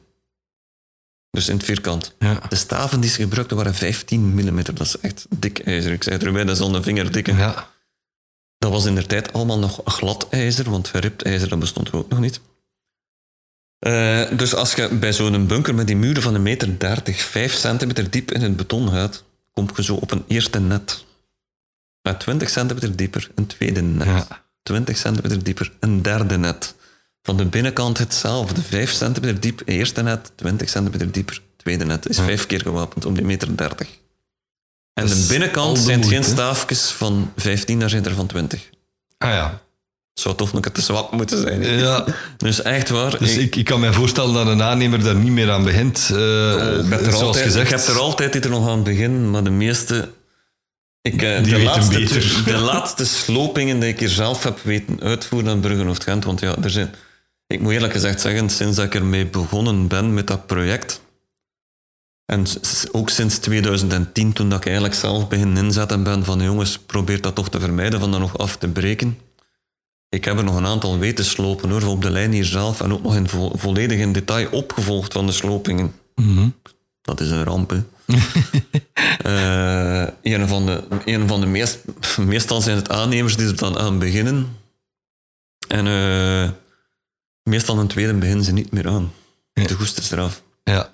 [1.29, 2.15] Dus in het vierkant.
[2.19, 2.39] ja.
[2.49, 4.63] De staven die ze gebruikten waren 15 mm.
[4.63, 5.91] Dat is echt dik ijzer.
[5.91, 7.33] Ik zei het erbij, dat is al een vingerdikke.
[7.33, 7.73] ja.
[8.57, 12.09] Dat was in der tijd allemaal nog glad ijzer, want verript ijzer dat bestond ook
[12.09, 12.41] nog niet.
[13.85, 17.53] Eh, dus als je bij zo'n bunker met die muren van een meter 30, 5
[17.53, 19.23] centimeter diep in het beton gaat,
[19.53, 21.05] kom je zo op een eerste net.
[22.01, 24.07] Met 20 centimeter dieper een tweede net.
[24.07, 24.45] Ja.
[24.63, 26.75] 20 centimeter dieper een derde net.
[27.21, 28.61] Van de binnenkant hetzelfde.
[28.61, 30.31] 5 centimeter diep, eerste net.
[30.35, 32.09] 20 centimeter dieper, tweede net.
[32.09, 33.87] Is vijf keer gewapend om die meter 30.
[34.93, 38.69] En de binnenkant zijn het geen staafjes van 15, daar zijn er van 20.
[39.17, 39.61] Ah ja.
[40.15, 41.61] Het zou toch nog te zwak moeten zijn.
[41.63, 41.69] hè?
[41.79, 42.05] ja.
[42.37, 43.17] Dus echt waar.
[43.19, 46.09] Dus ik, ik, ik kan me voorstellen dat een aannemer daar niet meer aan begint.
[46.13, 47.71] eh, ik heb er zoals altijd, gezegd.
[47.71, 50.09] ik heb er altijd er nog aan beginnen, maar de meeste...
[51.01, 52.41] Ik, eh, Die de, laatste, beter.
[52.45, 56.39] de laatste slopingen die ik hier zelf heb weten uitvoeren aan Bruggen of Gent, want
[56.39, 56.93] ja, er zijn...
[57.47, 61.01] Ik moet eerlijk gezegd zeggen, sinds dat ik ermee begonnen ben met dat project,
[62.25, 62.45] en
[62.91, 67.35] ook sinds 2010, toen dat ik eigenlijk zelf begin inzetten ben van jongens, probeer dat
[67.35, 69.17] toch te vermijden, van dat nog af te breken.
[70.09, 72.93] Ik heb er nog een aantal weten slopen hoor, op de lijn hier zelf, en
[72.93, 75.93] ook nog in vo- volledig in detail opgevolgd van de slopingen.
[76.15, 76.47] Mhm.
[77.01, 77.83] Dat is een ramp, hè.
[79.17, 81.79] Eh, een van de, een van de meest,
[82.17, 84.57] meestal zijn het aannemers die er dan aan beginnen.
[85.67, 86.49] En eh,
[87.43, 89.11] meestal een tweede beginnen ze niet meer aan.
[89.53, 90.43] De goest is eraf.
[90.63, 90.93] Ja.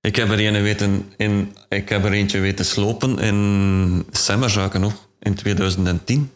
[0.00, 5.08] Ik heb er, een weten in, ik heb er eentje weten slopen in Semmerzaken nog,
[5.20, 6.30] in 2010.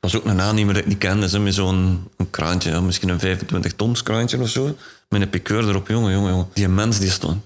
[0.00, 3.08] Was ook een aannemer dat ik niet kende, zo, met zo'n een kraantje, ja, misschien
[3.08, 4.76] een 25 tons kraantje of zo.
[5.08, 6.48] Met een piqueur erop, jongen, jongen, jongen.
[6.52, 7.42] Die mens die stond.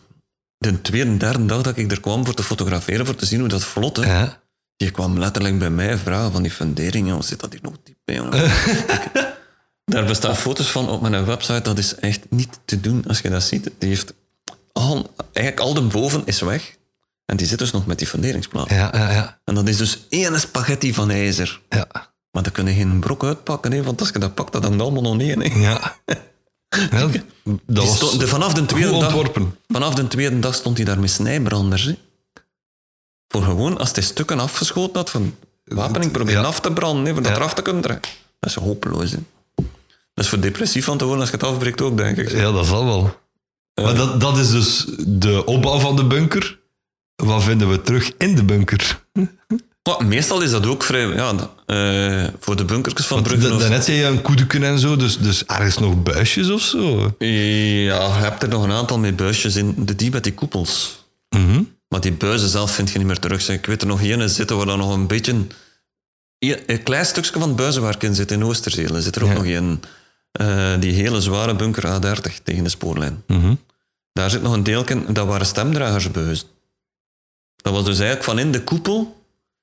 [0.59, 3.49] De tweede, derde dag dat ik er kwam voor te fotograferen, voor te zien hoe
[3.49, 4.03] dat vlot, hè,
[4.77, 4.91] Ja.
[4.93, 8.15] kwam letterlijk bij mij vragen van die fundering, jongen, zit dat hier nog diep bij,
[8.15, 8.45] jongen?
[8.45, 9.11] Ik-
[9.85, 13.31] Daar bestaan foto's van op mijn website, dat is echt niet te doen als je
[13.31, 13.71] dat ziet.
[13.79, 14.15] Die heeft
[14.73, 16.77] al, eigenlijk al de boven is weg.
[17.27, 18.69] En die zit dus nog met die funderingsplaat.
[18.71, 19.39] Ja, ja, ja.
[19.45, 21.61] En dat is dus één spaghetti van ijzer.
[21.69, 22.11] ja.
[22.33, 24.81] Maar dan kun je geen brok uitpakken, hè, want als je dat pakt, dat dan
[24.81, 25.35] allemaal nog niet.
[25.53, 25.61] Hè.
[25.61, 25.97] ja.
[26.91, 27.21] Ja, dat Die
[27.67, 29.31] was stond- de, vanaf, de tweede dag,
[29.69, 31.83] vanaf de tweede dag stond hij daar met snijbranders.
[31.85, 31.95] Hè.
[33.29, 36.47] Voor gewoon, als hij stukken afgeschoten had van wapening, proberen Ja.
[36.47, 37.37] af te branden, hè, voor dat Ja.
[37.39, 38.11] eraf te kunnen trekken.
[38.41, 39.11] Dat is hopeloos.
[39.11, 39.19] Hè.
[40.15, 42.31] Dat is voor depressief van te worden als je het afbreekt ook, denk ik.
[42.31, 43.21] Ja, dat zal wel.
[43.83, 46.59] Maar dat, dat is dus de opbouw van de bunker.
[47.17, 49.05] Wat vinden we terug in de bunker?
[49.89, 51.07] Maar meestal is dat ook vrij...
[51.07, 51.35] Ja,
[51.67, 53.49] eh, voor de bunkertjes van Brugge...
[53.49, 56.61] Da- of- Daarnet zei je een koedeken en zo, dus, dus ergens nog buisjes of
[56.61, 57.15] zo.
[57.19, 57.27] Ja,
[58.17, 59.75] je hebt er nog een aantal met buisjes in.
[59.79, 61.05] De die met die koepels.
[61.29, 61.63] Mhm.
[61.89, 63.49] Maar die buizen zelf vind je niet meer terug.
[63.49, 65.35] Ik weet er nog één zitten waar dan nog een beetje...
[66.39, 68.95] Een klein stukje van het buizenwerk in zit in Oosterzeel.
[68.95, 69.35] Er zit er ook Ja.
[69.35, 70.81] nog een.
[70.81, 73.23] die hele zware bunker A30 tegen de spoorlijn.
[73.27, 73.55] Mhm.
[74.13, 76.47] Daar zit nog een deel in, dat waren stemdragersbuizen.
[77.57, 79.22] Dat was dus eigenlijk van in de koepel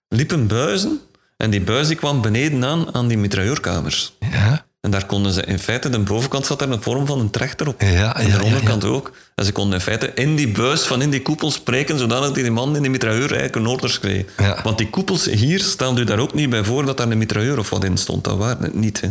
[0.09, 0.99] liepen buizen
[1.37, 4.13] en die buis die kwam beneden aan aan die mitrailleurkamers.
[4.19, 4.67] Ja.
[4.81, 7.67] En daar konden ze in feite, de bovenkant zat er een vorm van een trechter
[7.67, 7.81] op.
[7.81, 9.11] Ja, en de ja, onderkant ook.
[9.35, 12.51] En ze konden in feite in die buis van in die koepel spreken, zodat die
[12.51, 14.25] man in die mitrailleur eigenlijk een orders kreeg.
[14.37, 14.61] Ja.
[14.63, 17.59] Want die koepels hier staan u daar ook niet bij voor dat daar een mitrailleur
[17.59, 18.23] of wat in stond.
[18.23, 19.01] Dat waren het niet.
[19.01, 19.09] Hè.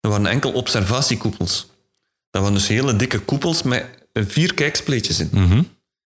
[0.00, 1.70] Dat waren enkel observatiekoepels.
[2.30, 5.28] Dat waren dus hele dikke koepels met vier kijkspleetjes in.
[5.32, 5.62] Mhm.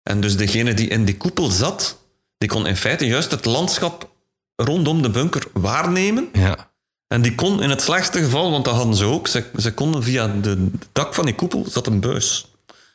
[0.04, 1.98] En dus degene die in die koepel zat,
[2.38, 4.10] die kon in feite juist het landschap
[4.56, 6.30] rondom de bunker waarnemen.
[6.34, 6.72] Ja.
[7.08, 10.04] En die kon in het slechtste geval, want dat hadden ze ook, ze, ze konden
[10.04, 12.52] via de, het dak van die koepel zat een buis.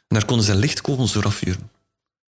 [0.08, 1.70] En daar konden ze lichtkogels door afvuren.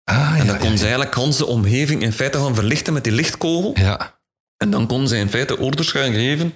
[0.04, 3.12] Ah, En ja, dan konden ze eigenlijk de omgeving in feite gaan verlichten met die
[3.12, 3.72] lichtkogel.
[3.74, 4.16] ja.
[4.56, 6.54] En dan konden ze in feite orders gaan geven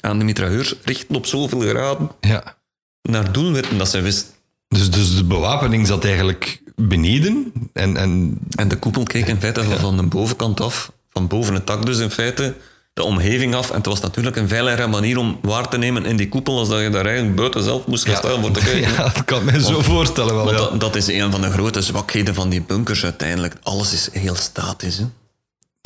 [0.00, 2.56] aan de mitrailleurs, richten op zoveel graden ja.
[3.02, 4.34] naar doelwitten dat ze wisten.
[4.68, 7.52] Dus, dus de bewapening zat eigenlijk beneden.
[7.72, 11.54] En, en En de koepel keek in feite van- van de bovenkant af, van boven
[11.54, 12.54] het dak dus in feite,
[12.92, 13.70] de omgeving af.
[13.70, 16.68] En het was natuurlijk een veiligere manier om waar te nemen in die koepel, als
[16.68, 18.92] dat je daar eigenlijk buiten zelf moest gaan staan voor te kijken.
[18.92, 20.44] ja, dat kan me zo voorstellen wel.
[20.44, 20.64] Want Ja.
[20.68, 23.54] dat, dat is een van de grote zwakheden van die bunkers uiteindelijk.
[23.62, 24.98] Alles is heel statisch.
[24.98, 25.04] Hè?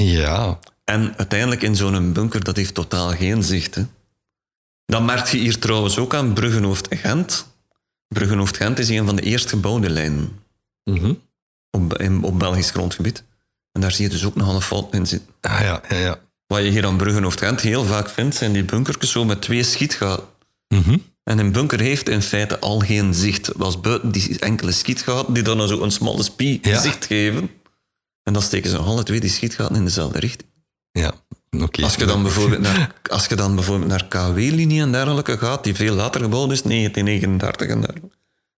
[0.05, 0.59] ja.
[0.85, 3.75] En uiteindelijk in zo'n bunker, dat heeft totaal geen zicht.
[3.75, 3.83] Hè?
[4.87, 7.47] Dat merk je hier trouwens ook aan Bruggenhoofd-Gent.
[8.09, 10.45] Bruggenhoofd-Gent is een van de eerst gebouwde lijnen
[10.91, 11.13] Mhm.
[11.71, 13.23] op, in, op Belgisch grondgebied.
[13.73, 15.35] En daar zie je dus ook nogal een fout in zitten.
[15.41, 16.19] Ah, ja, ja, ja.
[16.47, 20.25] Wat je hier aan Bruggenhoofd-Gent heel vaak vindt, zijn die bunkertjes zo met twee schietgaten.
[20.69, 20.97] Mhm.
[21.23, 23.59] En een bunker heeft in feite al geen zicht.
[23.59, 26.81] Dat is buiten die enkele schietgaten die dan zo een smalle spie Ja.
[26.81, 27.51] zicht geven.
[28.23, 30.51] En dan steken ze nog alle twee die schietgaten in dezelfde richting.
[30.91, 31.13] Ja,
[31.59, 31.83] oké.
[31.83, 35.75] Als je dan bijvoorbeeld naar, als je dan bijvoorbeeld naar KW-linie en dergelijke gaat, die
[35.75, 38.17] veel later gebouwd is, 1939 en dergelijke,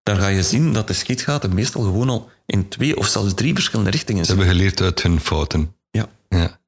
[0.09, 3.55] daar ga je zien dat de schietgaten meestal gewoon al in twee of zelfs drie
[3.55, 4.39] verschillende richtingen Ze zijn.
[4.39, 5.75] hebben geleerd uit hun fouten.
[5.91, 6.09] Ja.
[6.29, 6.59] Ja.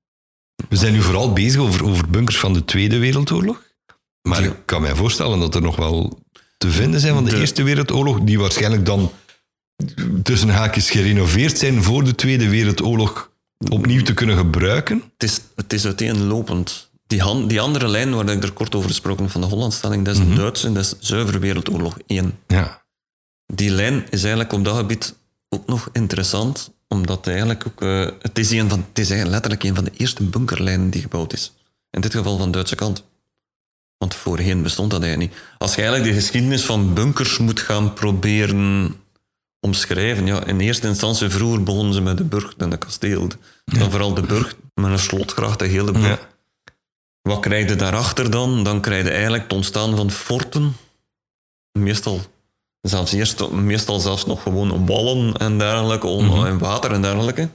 [0.69, 3.63] We zijn nu vooral bezig over, over bunkers van de Tweede Wereldoorlog.
[4.29, 6.19] Maar ik kan mij voorstellen dat er nog wel
[6.59, 9.13] te vinden zijn van de, De- Eerste Wereldoorlog, die waarschijnlijk dan
[10.23, 13.31] tussen haakjes gerenoveerd zijn voor de Tweede Wereldoorlog
[13.71, 15.03] opnieuw te kunnen gebruiken.
[15.13, 16.91] Het is, het is uiteenlopend.
[17.07, 20.21] Die, die andere lijn waar ik er kort over gesproken van de Hollandstelling, dat is
[20.29, 22.39] de Duitse, dat is zuiver Wereldoorlog 1.
[22.47, 22.83] Ja.
[23.53, 25.15] Die lijn is eigenlijk op dat gebied
[25.49, 27.83] ook nog interessant, omdat eigenlijk ook...
[27.83, 31.03] eh, het, is een van, het is eigenlijk letterlijk een van de eerste bunkerlijnen die
[31.03, 31.53] gebouwd is.
[31.91, 33.05] In dit geval van de Duitse kant.
[33.99, 35.43] Want voorheen bestond dat eigenlijk niet.
[35.59, 38.97] Als je eigenlijk de geschiedenis van bunkers moet gaan proberen
[39.61, 43.29] omschrijven, ja, in eerste instantie vroeger begonnen ze met de burcht en de kasteel.
[43.65, 46.21] Dan vooral de burcht, met een slotgracht, de hele burcht.
[46.21, 46.29] Ja.
[47.23, 48.65] Wat krijg je daarachter dan?
[48.65, 50.77] Dan krijg je eigenlijk het ontstaan van forten.
[51.73, 52.21] Meestal,
[52.81, 57.49] zelfs eerst, meestal zelfs nog gewoon wallen en dergelijke, om, en water en dergelijke.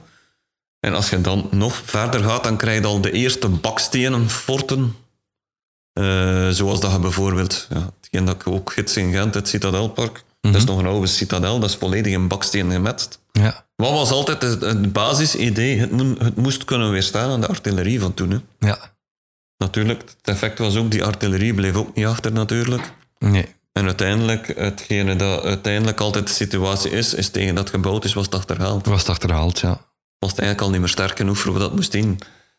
[0.80, 4.96] En als je dan nog verder gaat, dan krijg je al de eerste bakstenen forten.
[5.92, 10.24] Eh, zoals dat je bijvoorbeeld, ja, hetgeen dat ik ook gids in Gent, het Citadelpark.
[10.40, 13.20] Dat is nog een oude citadel, dat is volledig in bakstenen gemetst.
[13.32, 13.66] Ja.
[13.76, 15.78] Wat was altijd het, het basisidee?
[15.78, 18.30] Het, het moest kunnen weerstaan aan de artillerie van toen.
[18.30, 18.66] Hè.
[18.68, 18.78] Ja.
[19.56, 22.92] Natuurlijk, het effect was ook, die artillerie bleef ook niet achter natuurlijk.
[23.18, 23.54] Nee.
[23.76, 28.24] En uiteindelijk, hetgene dat uiteindelijk altijd de situatie is, is tegen dat gebouwd is, was
[28.24, 28.86] het achterhaald.
[28.86, 29.80] Was het achterhaald, ja.
[30.18, 32.18] Was het eigenlijk al niet meer sterk genoeg voor wat dat moest in.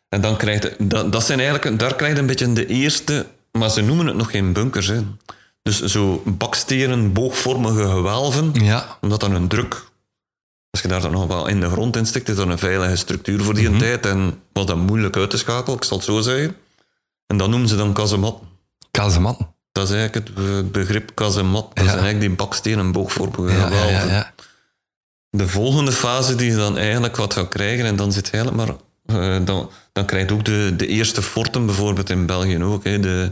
[0.09, 3.25] En dan krijg je, dat, dat zijn eigenlijk, daar krijg je een beetje de eerste,
[3.51, 4.87] maar ze noemen het nog geen bunkers.
[4.87, 5.01] Hè.
[5.61, 8.97] Dus zo bakstenen, boogvormige gewelven, Ja.
[9.01, 9.73] omdat dan een druk,
[10.69, 12.95] als je daar dan nog wel in de grond in stikt, is dat een veilige
[12.95, 16.19] structuur voor die tijd en was dat moeilijk uit te schakelen, ik zal het zo
[16.21, 16.55] zeggen.
[17.27, 18.39] En dat noemen ze dan kazemat.
[18.91, 19.55] Kazeman.
[19.77, 21.65] Dat is eigenlijk het be- begrip kazemat.
[21.73, 21.91] Dat Ja.
[21.91, 24.33] zijn eigenlijk die bakstenen boogvormige Ja, ja.
[25.29, 28.75] De volgende fase die je dan eigenlijk wat gaat krijgen, en dan zit eigenlijk maar...
[29.37, 32.99] eh, dan, dan krijg je ook de, de eerste forten, bijvoorbeeld in België ook, hè,
[32.99, 33.31] de,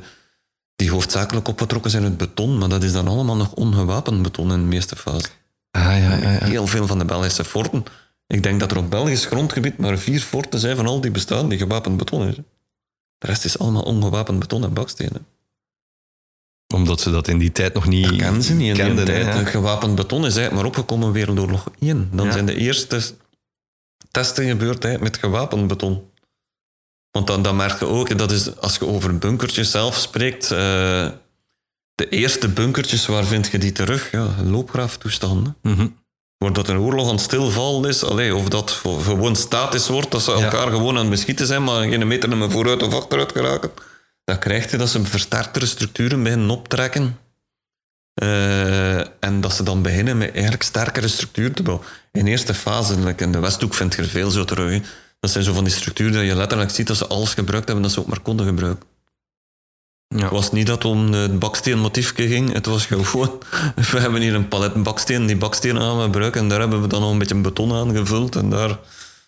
[0.76, 4.60] die hoofdzakelijk opgetrokken zijn uit beton, maar dat is dan allemaal nog ongewapend beton in
[4.60, 5.28] de meeste fase.
[5.72, 6.46] Ah, ja, ja, ja.
[6.46, 7.84] Heel veel van de Belgische forten.
[8.28, 11.50] Ik denk dat er op Belgisch grondgebied maar vier forten zijn van al die bestaan
[11.50, 12.36] die gewapend beton is.
[13.18, 15.26] De rest is allemaal ongewapend beton en bakstenen.
[16.74, 19.26] Omdat ze dat in die tijd nog niet ze niet in die kenden, tijd.
[19.26, 19.45] hè, ja.
[19.45, 22.09] Gewapend beton is eigenlijk maar opgekomen in Wereldoorlog 1.
[22.11, 22.32] Dan Ja.
[22.32, 23.01] zijn de eerste
[24.11, 26.09] testen gebeurd hè, met gewapend beton.
[27.11, 31.09] Want dan, dan merk je ook, dat is, als je over bunkertjes zelf spreekt, eh,
[31.95, 34.11] de eerste bunkertjes, waar vind je die terug?
[34.11, 35.55] Ja, loopgraaftoestanden.
[35.61, 35.88] Mhm.
[36.38, 40.22] Waar dat een oorlog aan het stilvallen is, allee, of dat gewoon statisch wordt, dat
[40.24, 40.38] ze Ja.
[40.43, 43.72] elkaar gewoon aan het beschieten zijn, maar geen meter naar vooruit of achteruit geraken.
[44.26, 47.18] Dan krijg je dat ze versterktere structuren beginnen optrekken.
[48.14, 51.86] Eh, en dat ze dan beginnen met eigenlijk sterkere structuur te bouwen.
[52.12, 54.72] In eerste fase, like in de Westhoek vind je er veel zo terug.
[54.72, 54.82] hè.
[55.20, 57.84] Dat zijn zo van die structuren dat je letterlijk ziet dat ze alles gebruikt hebben
[57.84, 58.88] dat ze ook maar konden gebruiken.
[60.08, 60.22] Ja.
[60.22, 62.54] Het was niet dat het om het baksteenmotiefje ging.
[62.54, 63.44] Het was gewoon,
[63.92, 66.42] we hebben hier een palet baksteen, die baksteen aan we gebruiken.
[66.42, 68.36] En daar hebben we dan nog een beetje beton aan gevuld.
[68.36, 68.80] En daar,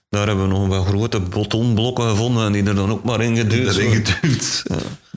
[0.09, 3.35] daar hebben we nog wel grote betonblokken gevonden en die er dan ook maar in
[3.37, 3.75] geduwd.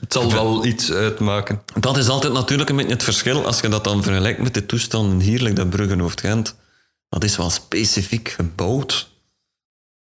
[0.01, 1.61] Het zal wel iets uitmaken.
[1.79, 4.65] Dat is altijd natuurlijk een beetje het verschil als je dat dan vergelijkt met de
[4.65, 6.55] toestanden hier, like dat Bruggenhoofd Gent.
[7.09, 9.09] Dat is wel specifiek gebouwd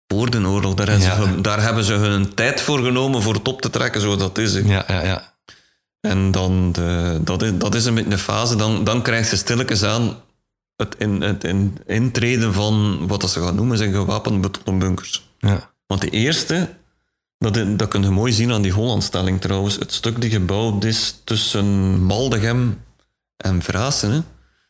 [0.07, 0.73] voor de oorlog.
[0.73, 1.15] Daar, Ja.
[1.25, 4.37] ze, daar hebben ze hun tijd voor genomen voor het op te trekken zoals dat
[4.37, 4.53] is.
[4.53, 5.33] Ja, ja, ja.
[6.01, 8.55] En dan de, dat, is, dat is een beetje een fase.
[8.55, 10.15] Dan, dan krijg je stilletjes aan
[10.77, 15.29] het, in, het in, intreden van wat dat ze gaan noemen zijn gewapende betonnen bunkers.
[15.39, 15.75] ja.
[15.87, 16.69] Want de eerste,
[17.37, 19.75] dat, dat kun je mooi zien aan die Hollandstelling trouwens.
[19.75, 21.65] Het stuk die gebouwd is tussen
[22.03, 22.81] Maldegem
[23.37, 24.21] en Vrassen, hè,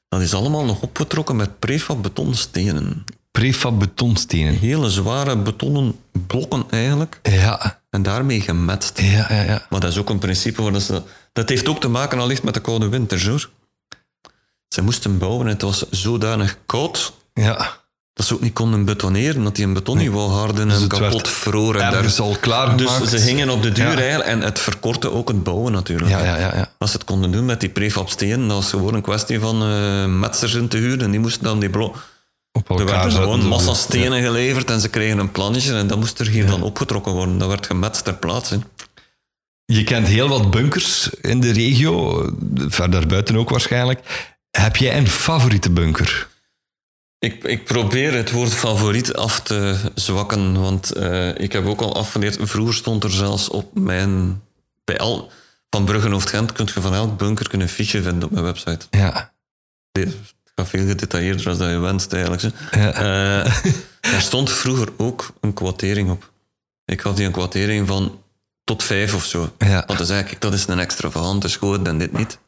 [0.10, 3.04] dat is allemaal nog opgetrokken met prefab betonstenen.
[3.32, 4.54] Prefab betonstenen.
[4.54, 5.96] Hele zware betonnen
[6.28, 7.20] blokken eigenlijk.
[7.24, 9.02] Ja, En daarmee gemetst.
[9.02, 9.66] ja, ja, ja.
[9.70, 11.02] Maar dat is ook een principe waar dat ze...
[11.34, 13.50] Dat heeft ook te maken allicht met de koude winters, hoor.
[14.78, 17.78] Ze moesten bouwen en het was zodanig koud Ja,
[18.14, 20.80] dat ze ook niet konden betoneren, dat die een beton niet wou harden en het
[20.80, 21.74] werd kapot vroor.
[21.74, 23.00] En daar- ergens al klaargemaakt.
[23.00, 23.96] Dus ze gingen op de duur Ja.
[23.98, 26.10] eigenlijk en het verkortte ook het bouwen natuurlijk.
[26.10, 26.56] Ja, ja, ja.
[26.56, 26.72] ja.
[26.78, 29.62] Als ze het konden doen met die prefab stenen, dat was gewoon een kwestie van
[29.64, 31.96] eh metsers in te huren en die moesten dan die blok...
[32.68, 36.28] Er werden gewoon massa stenen geleverd en ze kregen een plannetje en dat moest er
[36.28, 37.38] hier dan opgetrokken worden.
[37.38, 38.60] Dat werd gemetst ter plaatse.
[39.66, 42.26] Je kent heel wat bunkers in de regio,
[42.68, 44.00] verder buiten ook waarschijnlijk.
[44.62, 46.28] Heb jij een favoriete bunker?
[47.20, 51.96] Ik, ik probeer het woord favoriet af te zwakken, want eh, ik heb ook al
[51.96, 52.38] afgeleerd.
[52.42, 54.42] Vroeger stond er zelfs op mijn.
[54.84, 55.32] Bij al,
[55.70, 58.86] van Bruggenhoofd Gent kun je van elk bunker een fiche vinden op mijn website.
[58.90, 59.34] Ja.
[59.92, 60.16] Het
[60.56, 62.56] gaat veel gedetailleerder dan dat je wenst eigenlijk.
[62.72, 62.92] Ja.
[64.02, 66.32] Daar stond vroeger ook een kwotering op.
[66.86, 68.22] Ik had die een kwotering van
[68.64, 69.54] tot vijf of zo.
[69.58, 69.84] Ja.
[69.86, 72.40] Want dan zei ik, dat is een extravagante schoot en dit niet.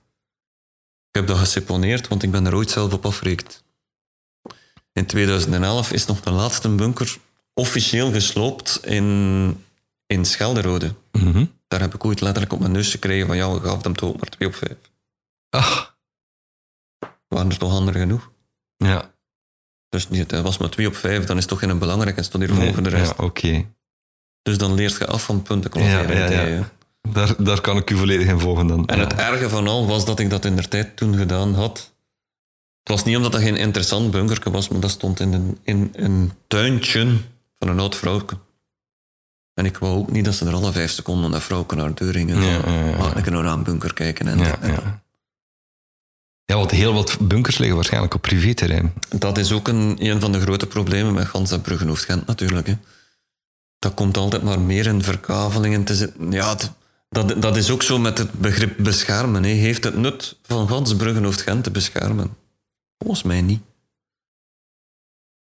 [1.11, 3.63] Ik heb dat geseponeerd, want ik ben er ooit zelf op afgerekend.
[4.93, 7.17] In 2011 is nog de laatste bunker
[7.53, 9.65] officieel gesloopt in,
[10.05, 10.93] in Schelderode.
[11.11, 11.45] Mhm.
[11.67, 14.17] Daar heb ik ooit letterlijk op mijn neus gekregen van ja, we gaven hem toch
[14.17, 14.71] maar 2 op 5.
[15.49, 15.97] Ach,
[17.27, 18.31] Waren er toch anderen genoeg?
[18.77, 19.11] ja.
[19.89, 22.23] Dus niet, het was maar 2 op 5, dan is het toch geen belangrijk en
[22.23, 23.13] stond hier Nee, voor de rest.
[23.17, 23.65] ja, Oké.
[24.41, 26.71] Dus dan leert je af van punten Ja, ja, ja.
[27.01, 28.87] Daar, daar kan ik u volledig in volgen dan.
[28.87, 31.77] En het erge van al was dat ik dat in der tijd toen gedaan had.
[32.83, 35.89] Het was niet omdat dat geen interessant bunkerke was, maar dat stond in een, in
[35.95, 37.17] een tuintje
[37.59, 38.37] van een oud vrouwke.
[39.53, 42.03] En ik wou ook niet dat ze er alle vijf seconden dat vrouwke naar de
[42.05, 42.41] deur gingen.
[42.43, 42.95] Ja, van, ja, ja.
[42.95, 44.27] "Ah, ik nou naar een bunker kijken.
[44.27, 45.01] En Ja, dit en dat." ja.
[46.45, 48.93] ja, want heel wat bunkers liggen waarschijnlijk op privéterrein.
[49.17, 52.67] Dat is ook een, een van de grote problemen met Gans en Bruggenhoofd Gent natuurlijk.
[52.67, 52.77] Hè.
[53.79, 56.31] Dat komt altijd maar meer in verkavelingen te zitten.
[56.31, 56.71] Ja, het-
[57.09, 59.43] dat, dat is ook zo met het begrip beschermen.
[59.43, 59.49] Hè.
[59.49, 62.35] Heeft het nut van Gans Bruggenhoofd Gent te beschermen?
[62.97, 63.61] Volgens mij niet.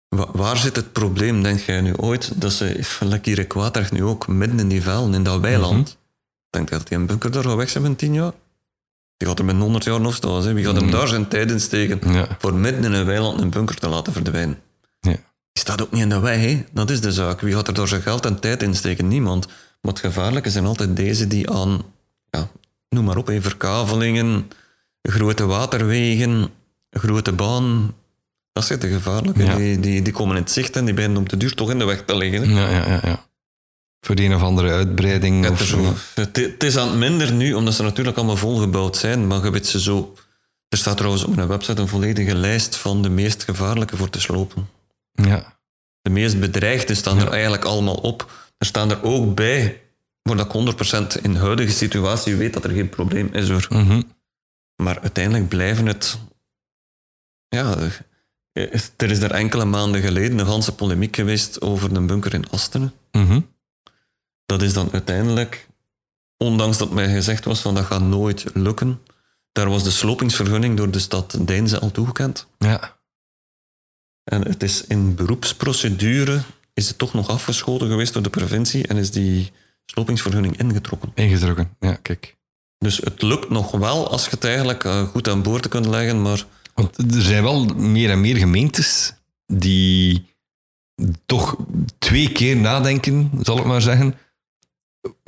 [0.07, 4.27] Wa- waar zit het probleem, denk jij nu ooit, dat ze, lekker Kwaadrecht nu ook,
[4.27, 5.97] midden in die velden, in dat weiland,
[6.49, 8.33] denk je dat die een bunker daar gaat weg zijn in tien jaar?
[9.17, 10.43] Die gaat er met 100 jaar nog staan.
[10.43, 10.53] Hè.
[10.53, 12.13] Wie gaat hem daar zijn tijd in steken?
[12.13, 12.27] Ja.
[12.39, 14.59] voor midden in een weiland een bunker te laten verdwijnen.
[14.99, 15.11] Ja.
[15.11, 16.65] Die staat ook niet in de weg, hè?
[16.71, 17.41] dat is de zaak.
[17.41, 19.07] Wie gaat er door zijn geld en tijd in steken?
[19.07, 19.47] Niemand.
[19.81, 21.83] Maar het gevaarlijke zijn altijd deze die aan,
[22.29, 22.49] ja,
[22.89, 24.51] noem maar op, verkavelingen,
[25.01, 26.49] grote waterwegen,
[26.89, 27.95] grote baan.
[28.53, 29.43] Dat zijn de gevaarlijke.
[29.43, 29.55] Ja.
[29.55, 31.79] Die, die, die komen in het zicht en die beginnen om te duur toch in
[31.79, 32.49] de weg te liggen.
[32.49, 33.25] Ja, ja, ja, ja.
[33.99, 35.43] Voor de een of andere uitbreiding.
[35.43, 35.93] Het of zo.
[36.13, 39.27] het, het is aan het minder nu, omdat ze natuurlijk allemaal volgebouwd zijn.
[39.27, 40.15] Maar je weet ze zo...
[40.69, 44.19] Er staat trouwens op mijn website een volledige lijst van de meest gevaarlijke voor te
[44.19, 44.69] slopen.
[45.11, 45.57] Ja.
[46.01, 48.31] De meest bedreigde staan er eigenlijk allemaal op.
[48.57, 49.81] Er staan er ook bij,
[50.21, 50.51] waar ik
[51.17, 53.67] 100% in de huidige situatie weet dat er geen probleem is hoor.
[53.69, 54.01] Mhm.
[54.75, 56.17] Maar uiteindelijk blijven het.
[57.47, 57.77] Ja,
[58.53, 62.93] er is er enkele maanden geleden een ganse polemiek geweest over een bunker in Astenen.
[63.11, 63.41] Mhm.
[64.45, 65.67] Dat is dan uiteindelijk,
[66.37, 69.01] ondanks dat mij gezegd was van dat gaat nooit lukken,
[69.51, 72.47] daar was de slopingsvergunning door de stad Deinze al toegekend.
[72.57, 72.97] Ja.
[74.23, 76.41] En het is in beroepsprocedure
[76.77, 79.51] is het toch nog afgeschoten geweest door de provincie en is die
[79.85, 81.11] slopingsvergunning ingetrokken.
[81.15, 81.75] Ingetrokken.
[81.79, 82.35] Ja, kijk.
[82.77, 86.21] Dus het lukt nog wel als je het eigenlijk eh, goed aan boord kunt leggen,
[86.21, 89.13] maar Want er zijn wel meer en meer gemeentes
[89.45, 90.25] die
[91.25, 91.55] toch
[91.97, 94.15] twee keer nadenken, zal ik maar zeggen,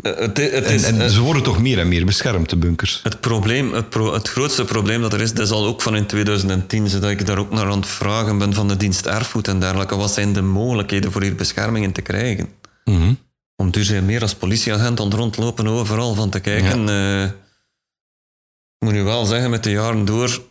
[0.01, 2.99] Het, het En, is, en eh, ze worden toch meer en meer beschermd, de bunkers.
[3.03, 5.95] Het, probleem, het, pro- het grootste probleem dat er is, dat is al ook van
[5.95, 9.47] in 2010, zodat ik daar ook naar aan het vragen ben van de dienst erfgoed
[9.47, 9.95] en dergelijke.
[9.95, 12.49] Wat zijn de mogelijkheden voor hier beschermingen te krijgen?
[12.85, 13.13] Mhm.
[13.55, 16.89] Om dus eh, meer als politieagent aan het rondlopen overal van te kijken.
[16.89, 20.41] eh, ik moet nu wel zeggen, met de jaren door,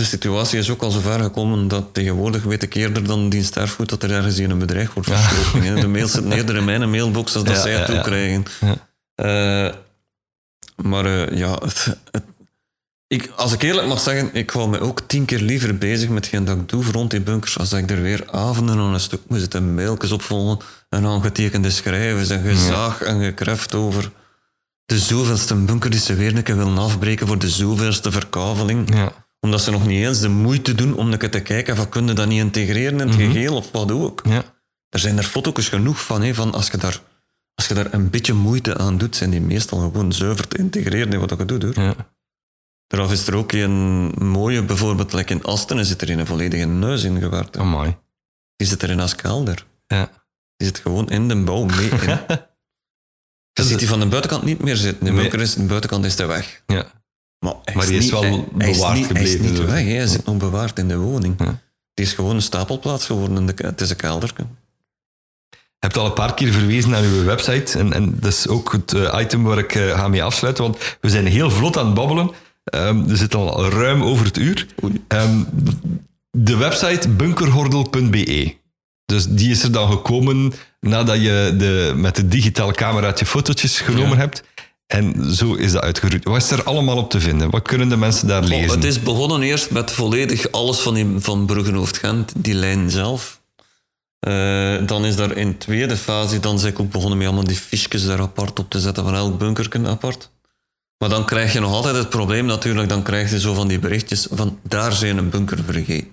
[0.00, 3.88] de situatie is ook al zover gekomen dat tegenwoordig weet ik eerder dan dienst erfgoed
[3.88, 5.80] dat er ergens hier een bedreigd wordt verstoken.
[5.80, 7.94] De mails zitten eerder in mijn mailbox dan dat Ja, zij het ja.
[7.94, 8.44] toekrijgen.
[8.60, 8.76] Ja.
[9.14, 9.74] Eh,
[10.84, 12.24] maar eh, ja, het, het-
[13.06, 16.24] ik, als ik eerlijk mag zeggen, ik hou me ook tien keer liever bezig met
[16.24, 19.00] hetgeen dat ik doe rond die bunkers, als dat ik er weer avonden aan een
[19.00, 24.10] stuk moet zitten mailtjes opvolgen en aangetekende schrijven en gezaag en gekreft over
[24.86, 28.94] de zoveelste bunker die ze weer een keer willen afbreken voor de zoveelste verkaveling.
[28.94, 29.12] Ja.
[29.40, 32.40] Omdat ze nog niet eens de moeite doen om te kijken van kunnen dat niet
[32.40, 34.22] integreren in het geheel of wat ook.
[34.28, 34.44] Ja.
[34.88, 37.00] Er zijn er foto's genoeg van, hè, van als, je daar,
[37.54, 41.12] als je daar een beetje moeite aan doet, zijn die meestal gewoon zuiver te integreren
[41.12, 41.62] in wat je doet.
[41.62, 41.84] Hoor.
[41.84, 41.94] Ja.
[42.86, 47.02] Daaraf is er ook een mooie, bijvoorbeeld like in Astenen zit er een volledige neus
[47.04, 47.54] in gewerkt.
[47.54, 47.60] hè.
[47.60, 47.96] Amai.
[48.56, 49.66] Die zit er in als kelder.
[49.86, 50.10] Ja.
[50.56, 52.18] Die zit gewoon in de bouw mee in.
[53.52, 55.04] Je ziet die van de buitenkant niet meer zitten.
[55.04, 55.30] De Nee.
[55.30, 56.62] de buitenkant is hij weg.
[56.66, 56.99] Ja.
[57.40, 59.54] Maar, hij Maar die is niet- wel hij- hij is bewaard niet, Hij is gebleven,
[59.62, 61.34] niet weg, hij zit nog bewaard in de woning.
[61.38, 61.58] Ja.
[61.94, 63.36] Die is gewoon een stapelplaats geworden.
[63.36, 64.32] In de, het is een kelder.
[64.36, 64.44] Je
[65.86, 67.78] hebt al een paar keer verwezen naar uw website.
[67.78, 70.64] En, en dat is ook het eh, item waar ik eh, ga mee afsluiten.
[70.64, 72.30] Want we zijn heel vlot aan het babbelen.
[72.64, 74.66] Ehm we zitten al ruim over het uur.
[75.08, 75.42] Ehm,
[76.30, 78.54] de website bunkerhordel.be.
[79.04, 83.80] Dus die is er dan gekomen nadat je de, met de digitale camera je fotootjes
[83.80, 84.16] genomen Ja.
[84.16, 84.42] hebt.
[84.90, 86.24] En zo is dat uitgeroeid.
[86.24, 87.50] Wat is er allemaal op te vinden?
[87.50, 88.70] Wat kunnen de mensen daar Oh, lezen?
[88.70, 93.40] het is begonnen eerst met volledig alles van, die, van Bruggenhoofd-Gent, die lijn zelf.
[94.20, 98.06] Eh, dan is daar in tweede fase, dan ik ook begonnen met allemaal die fiches
[98.06, 100.30] daar apart op te zetten, van elk bunkerken apart.
[100.98, 103.78] Maar dan krijg je nog altijd het probleem natuurlijk, dan krijg je zo van die
[103.78, 106.08] berichtjes van daar zijn een bunker vergeten.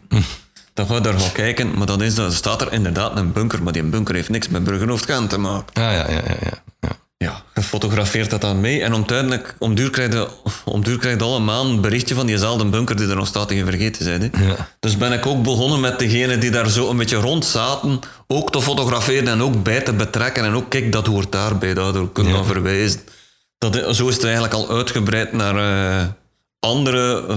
[0.74, 3.64] Dan ga je daar gaan kijken, maar dan is, er staat er inderdaad een bunker,
[3.64, 5.84] maar die bunker heeft niks met Bruggenhoofd-Gent te maken.
[5.84, 6.36] Ah, ja, ja, ja.
[6.40, 6.90] ja, ja.
[7.18, 10.28] Ja, je fotografeert dat dan mee en om, uiteindelijk, om duur krijg je,
[10.66, 13.56] om duur krijg je maand een berichtje van diezelfde bunker die er nog staat en
[13.56, 14.32] je vergeten zijn.
[14.38, 14.70] Ja.
[14.80, 18.52] Dus ben ik ook begonnen met degenen die daar zo een beetje rond zaten, ook
[18.52, 20.44] te fotograferen en ook bij te betrekken.
[20.44, 22.46] En ook, kijk, dat hoort daarbij, daardoor kunnen we Ja.
[22.46, 23.00] verwijzen.
[23.58, 25.56] Dat, zo is het eigenlijk al uitgebreid naar
[26.02, 26.08] eh,
[26.60, 27.36] andere eh,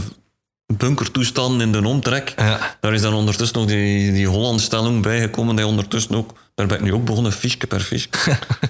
[0.77, 2.33] bunkertoestanden in de omtrek.
[2.37, 2.77] Ja.
[2.81, 5.57] Daar is dan ondertussen nog die, die Hollandstelling bijgekomen.
[5.57, 8.09] Die ondertussen ook, daar ben ik nu ook begonnen, fiche per fiche.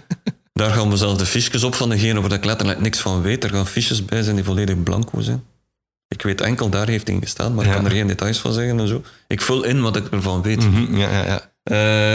[0.61, 3.45] daar gaan we zelfs de fiches op van degene waar ik letterlijk niks van weet.
[3.45, 5.43] Er gaan fiches bij zijn die volledig blanco zijn.
[6.09, 7.77] Ik weet enkel, daar heeft in gestaan, maar ik Ja.
[7.77, 9.03] kan er geen details van zeggen en zo.
[9.29, 10.71] Ik vul in wat ik ervan weet.
[10.71, 11.49] Mhm, ja, ja, ja.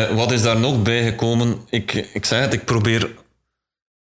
[0.10, 1.58] Eh, wat is daar nog bijgekomen?
[1.70, 3.10] Ik, ik zei het, ik probeer...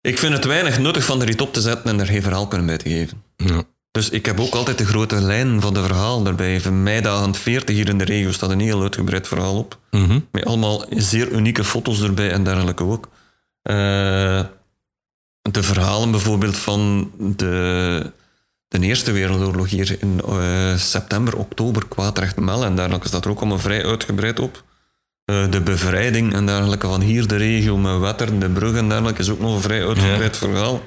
[0.02, 2.48] Ik vind het weinig nuttig van er iets op te zetten en er geen verhaal
[2.48, 3.24] kunnen bij te geven.
[3.36, 3.64] ja.
[3.92, 6.62] Dus ik heb ook altijd de grote lijn van de verhaal daarbij.
[6.62, 9.78] Van meidagen 40 hier in de regio staat een heel uitgebreid verhaal op.
[9.92, 10.20] Mhm.
[10.32, 13.10] Met allemaal zeer unieke foto's erbij en dergelijke ook.
[13.64, 14.44] Eh,
[15.42, 18.12] de verhalen bijvoorbeeld van de,
[18.68, 23.40] de Eerste Wereldoorlog hier in eh, september, oktober, Kwaadrecht, Mel en dergelijke staat er ook
[23.40, 24.64] allemaal vrij uitgebreid op.
[25.26, 29.22] Eh, de bevrijding en dergelijke van hier de regio met Wetter, de brug en dergelijke
[29.22, 30.82] is ook nog een vrij uitgebreid verhaal.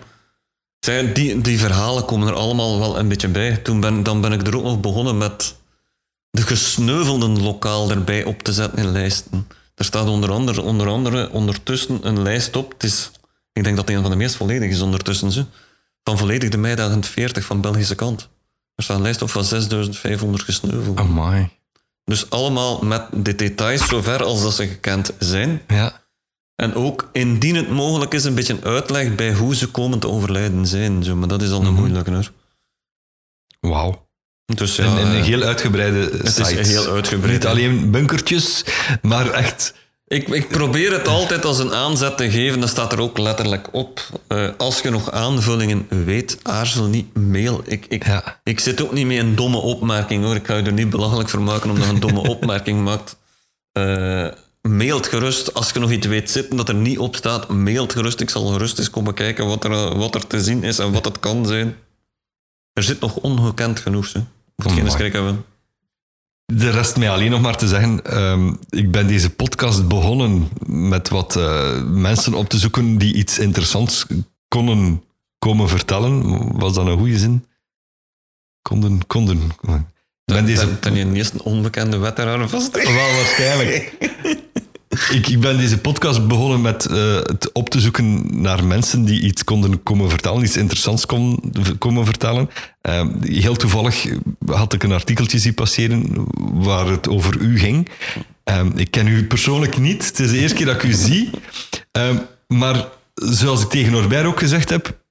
[0.78, 3.56] Zij, die, die verhalen komen er allemaal wel een beetje bij.
[3.56, 5.56] Toen ben, dan ben ik er ook nog begonnen met
[6.30, 9.48] de gesneuvelden lokaal erbij op te zetten in lijsten.
[9.76, 12.72] Er staat onder andere, onder andere ondertussen een lijst op.
[12.72, 13.11] Het is,
[13.53, 15.32] ik denk dat het een van de meest volledige is ondertussen.
[15.32, 15.44] Ze,
[16.03, 18.28] van volledig de meidagen 40 van Belgische kant.
[18.74, 21.04] Er staat een lijst op van 6500 gesneuvelden.
[21.04, 21.48] Amai.
[22.04, 25.62] Dus allemaal met de details zover als dat ze gekend zijn.
[25.68, 26.04] Ja.
[26.54, 30.66] En ook indien het mogelijk is, een beetje uitleg bij hoe ze komen te overlijden
[30.66, 31.04] zijn.
[31.04, 32.32] Zo, maar dat is al een moeilijke hoor.
[33.61, 34.05] Wauw.
[34.54, 36.60] Dus ja, een, een heel uitgebreide het site.
[36.60, 37.32] is heel uitgebreid.
[37.32, 38.64] Niet alleen bunkertjes,
[39.02, 39.74] maar echt...
[40.08, 43.68] Ik, ik probeer het altijd als een aanzet te geven, dat staat er ook letterlijk
[43.72, 44.00] op.
[44.26, 47.62] Eh, als je nog aanvullingen weet, aarzel niet, mail.
[47.64, 48.40] Ik, ik, Ja.
[48.44, 50.34] ik zit ook niet met een domme opmerking hoor.
[50.34, 53.16] Ik ga je er niet belachelijk voor maken omdat je een domme opmerking maakt.
[53.72, 54.28] Eh
[54.62, 55.54] mailt gerust.
[55.54, 58.20] Als je nog iets weet zitten dat er niet op staat, mailt gerust.
[58.20, 61.04] Ik zal gerust eens komen kijken wat er, wat er te zien is en wat
[61.04, 61.76] het kan zijn.
[62.72, 64.12] Er zit nog ongekend genoeg.
[64.12, 64.20] Hè.
[64.57, 65.45] Moet geen schrik hebben.
[66.45, 71.08] De rest mij alleen nog maar te zeggen, ehm, ik ben deze podcast begonnen met
[71.08, 74.07] wat eh, mensen op te zoeken die iets interessants
[74.49, 75.03] konden
[75.38, 76.22] komen vertellen.
[76.58, 77.46] Was dat een goede zin?
[78.62, 79.42] Konden, konden.
[80.24, 80.78] Ik ben deze...
[80.78, 82.72] Ten, ten eerste een onbekende wetteraar vast.
[82.72, 83.92] Wel waarschijnlijk.
[85.11, 89.45] ik, ben deze podcast begonnen met eh, het op te zoeken naar mensen die iets
[89.45, 92.50] konden komen vertellen, iets interessants kon, komen vertellen.
[92.80, 94.07] Eh, heel toevallig
[94.46, 97.88] had ik een artikeltje zien passeren waar het over u ging.
[98.45, 101.30] Eh, ik ken u persoonlijk niet, het is de eerste keer dat ik u zie.
[102.46, 105.04] Maar zoals ik tegen Norbert ook gezegd heb,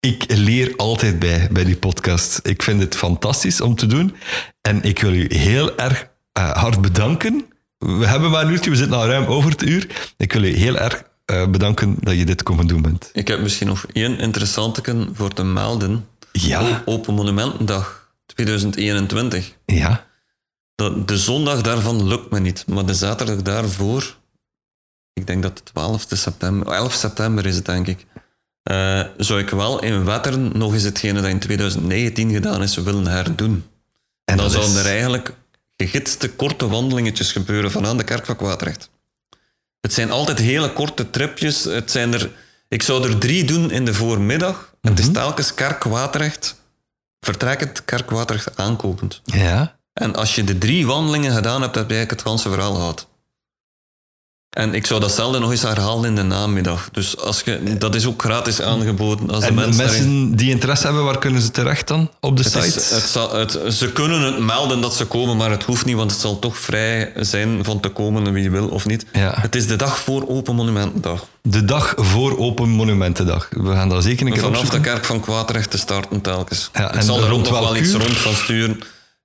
[0.00, 2.40] ik leer altijd bij, bij die podcast.
[2.42, 4.14] Ik vind het fantastisch om te doen.
[4.60, 7.44] En ik wil u heel erg eh, hard bedanken.
[7.80, 10.12] We hebben maar een uurtje, we zitten al ruim over het uur.
[10.16, 13.10] Ik wil u heel erg eh, bedanken dat je dit komen doen bent.
[13.12, 16.06] Ik heb misschien nog één interessante voor te melden.
[16.32, 19.52] Ja, Open Monumentendag 2021.
[19.66, 20.08] ja.
[20.74, 24.16] Dat, de zondag daarvan lukt me niet, maar de zaterdag daarvoor,
[25.12, 28.06] ik denk dat het 12 september, 11 september is het denk ik,
[28.62, 33.06] eh, zou ik wel in Wetteren nog eens hetgene dat in 2019 gedaan is willen
[33.06, 33.52] herdoen.
[33.52, 33.62] En
[34.24, 35.34] En dan zouden is- er eigenlijk
[35.86, 38.90] gegidste korte wandelingetjes gebeuren van aan de kerk van Kwaadrecht.
[39.80, 41.64] Het zijn altijd hele korte tripjes.
[41.64, 42.30] Het zijn er,
[42.68, 44.74] ik zou er drie doen in de voormiddag.
[44.80, 46.56] Het is telkens kerk Kwaadrecht,
[47.20, 49.20] vertrekkend kerk Kwaadrecht aankopend.
[49.24, 49.78] Ja.
[49.92, 53.08] En als je de drie wandelingen gedaan hebt, heb je eigenlijk het ganse verhaal gehad.
[54.50, 56.88] En ik zou datzelfde nog eens herhalen in de namiddag.
[56.92, 59.30] Dus als je, dat is ook gratis aangeboden.
[59.30, 62.10] Als de En mensen, mensen, daarin- die interesse hebben, waar kunnen ze terecht dan?
[62.20, 62.66] Op de het site?
[62.80, 65.96] is, het zal, het, ze kunnen het melden dat ze komen, maar het hoeft niet,
[65.96, 69.06] want het zal toch vrij zijn van te komen wie wil of niet.
[69.12, 69.32] Ja.
[69.40, 71.24] Het is de dag voor Open Monumentendag.
[71.42, 73.48] De dag voor Open Monumentendag.
[73.50, 76.70] We gaan dat zeker een keer Vanaf de kerk van Kwaadrecht te starten telkens.
[76.72, 78.80] Ja, ik en zal er ook rond nog wel iets rond van sturen.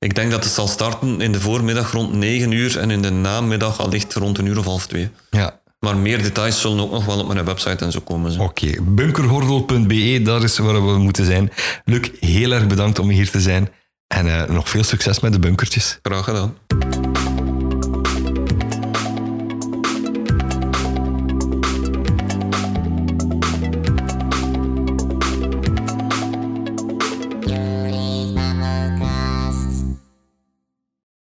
[0.06, 3.10] Ik denk dat het zal starten in de voormiddag rond 9 uur en in de
[3.10, 5.10] namiddag allicht rond een uur of half twee.
[5.30, 5.60] Ja.
[5.80, 8.40] Maar meer details zullen ook nog wel op mijn website en zo komen.
[8.40, 11.52] Oké, bunkergordel.be, daar is waar we moeten zijn.
[11.86, 13.70] Luc, heel erg bedankt om hier te zijn.
[14.08, 16.00] En eh, nog veel succes met de bunkertjes.
[16.02, 16.58] Graag gedaan.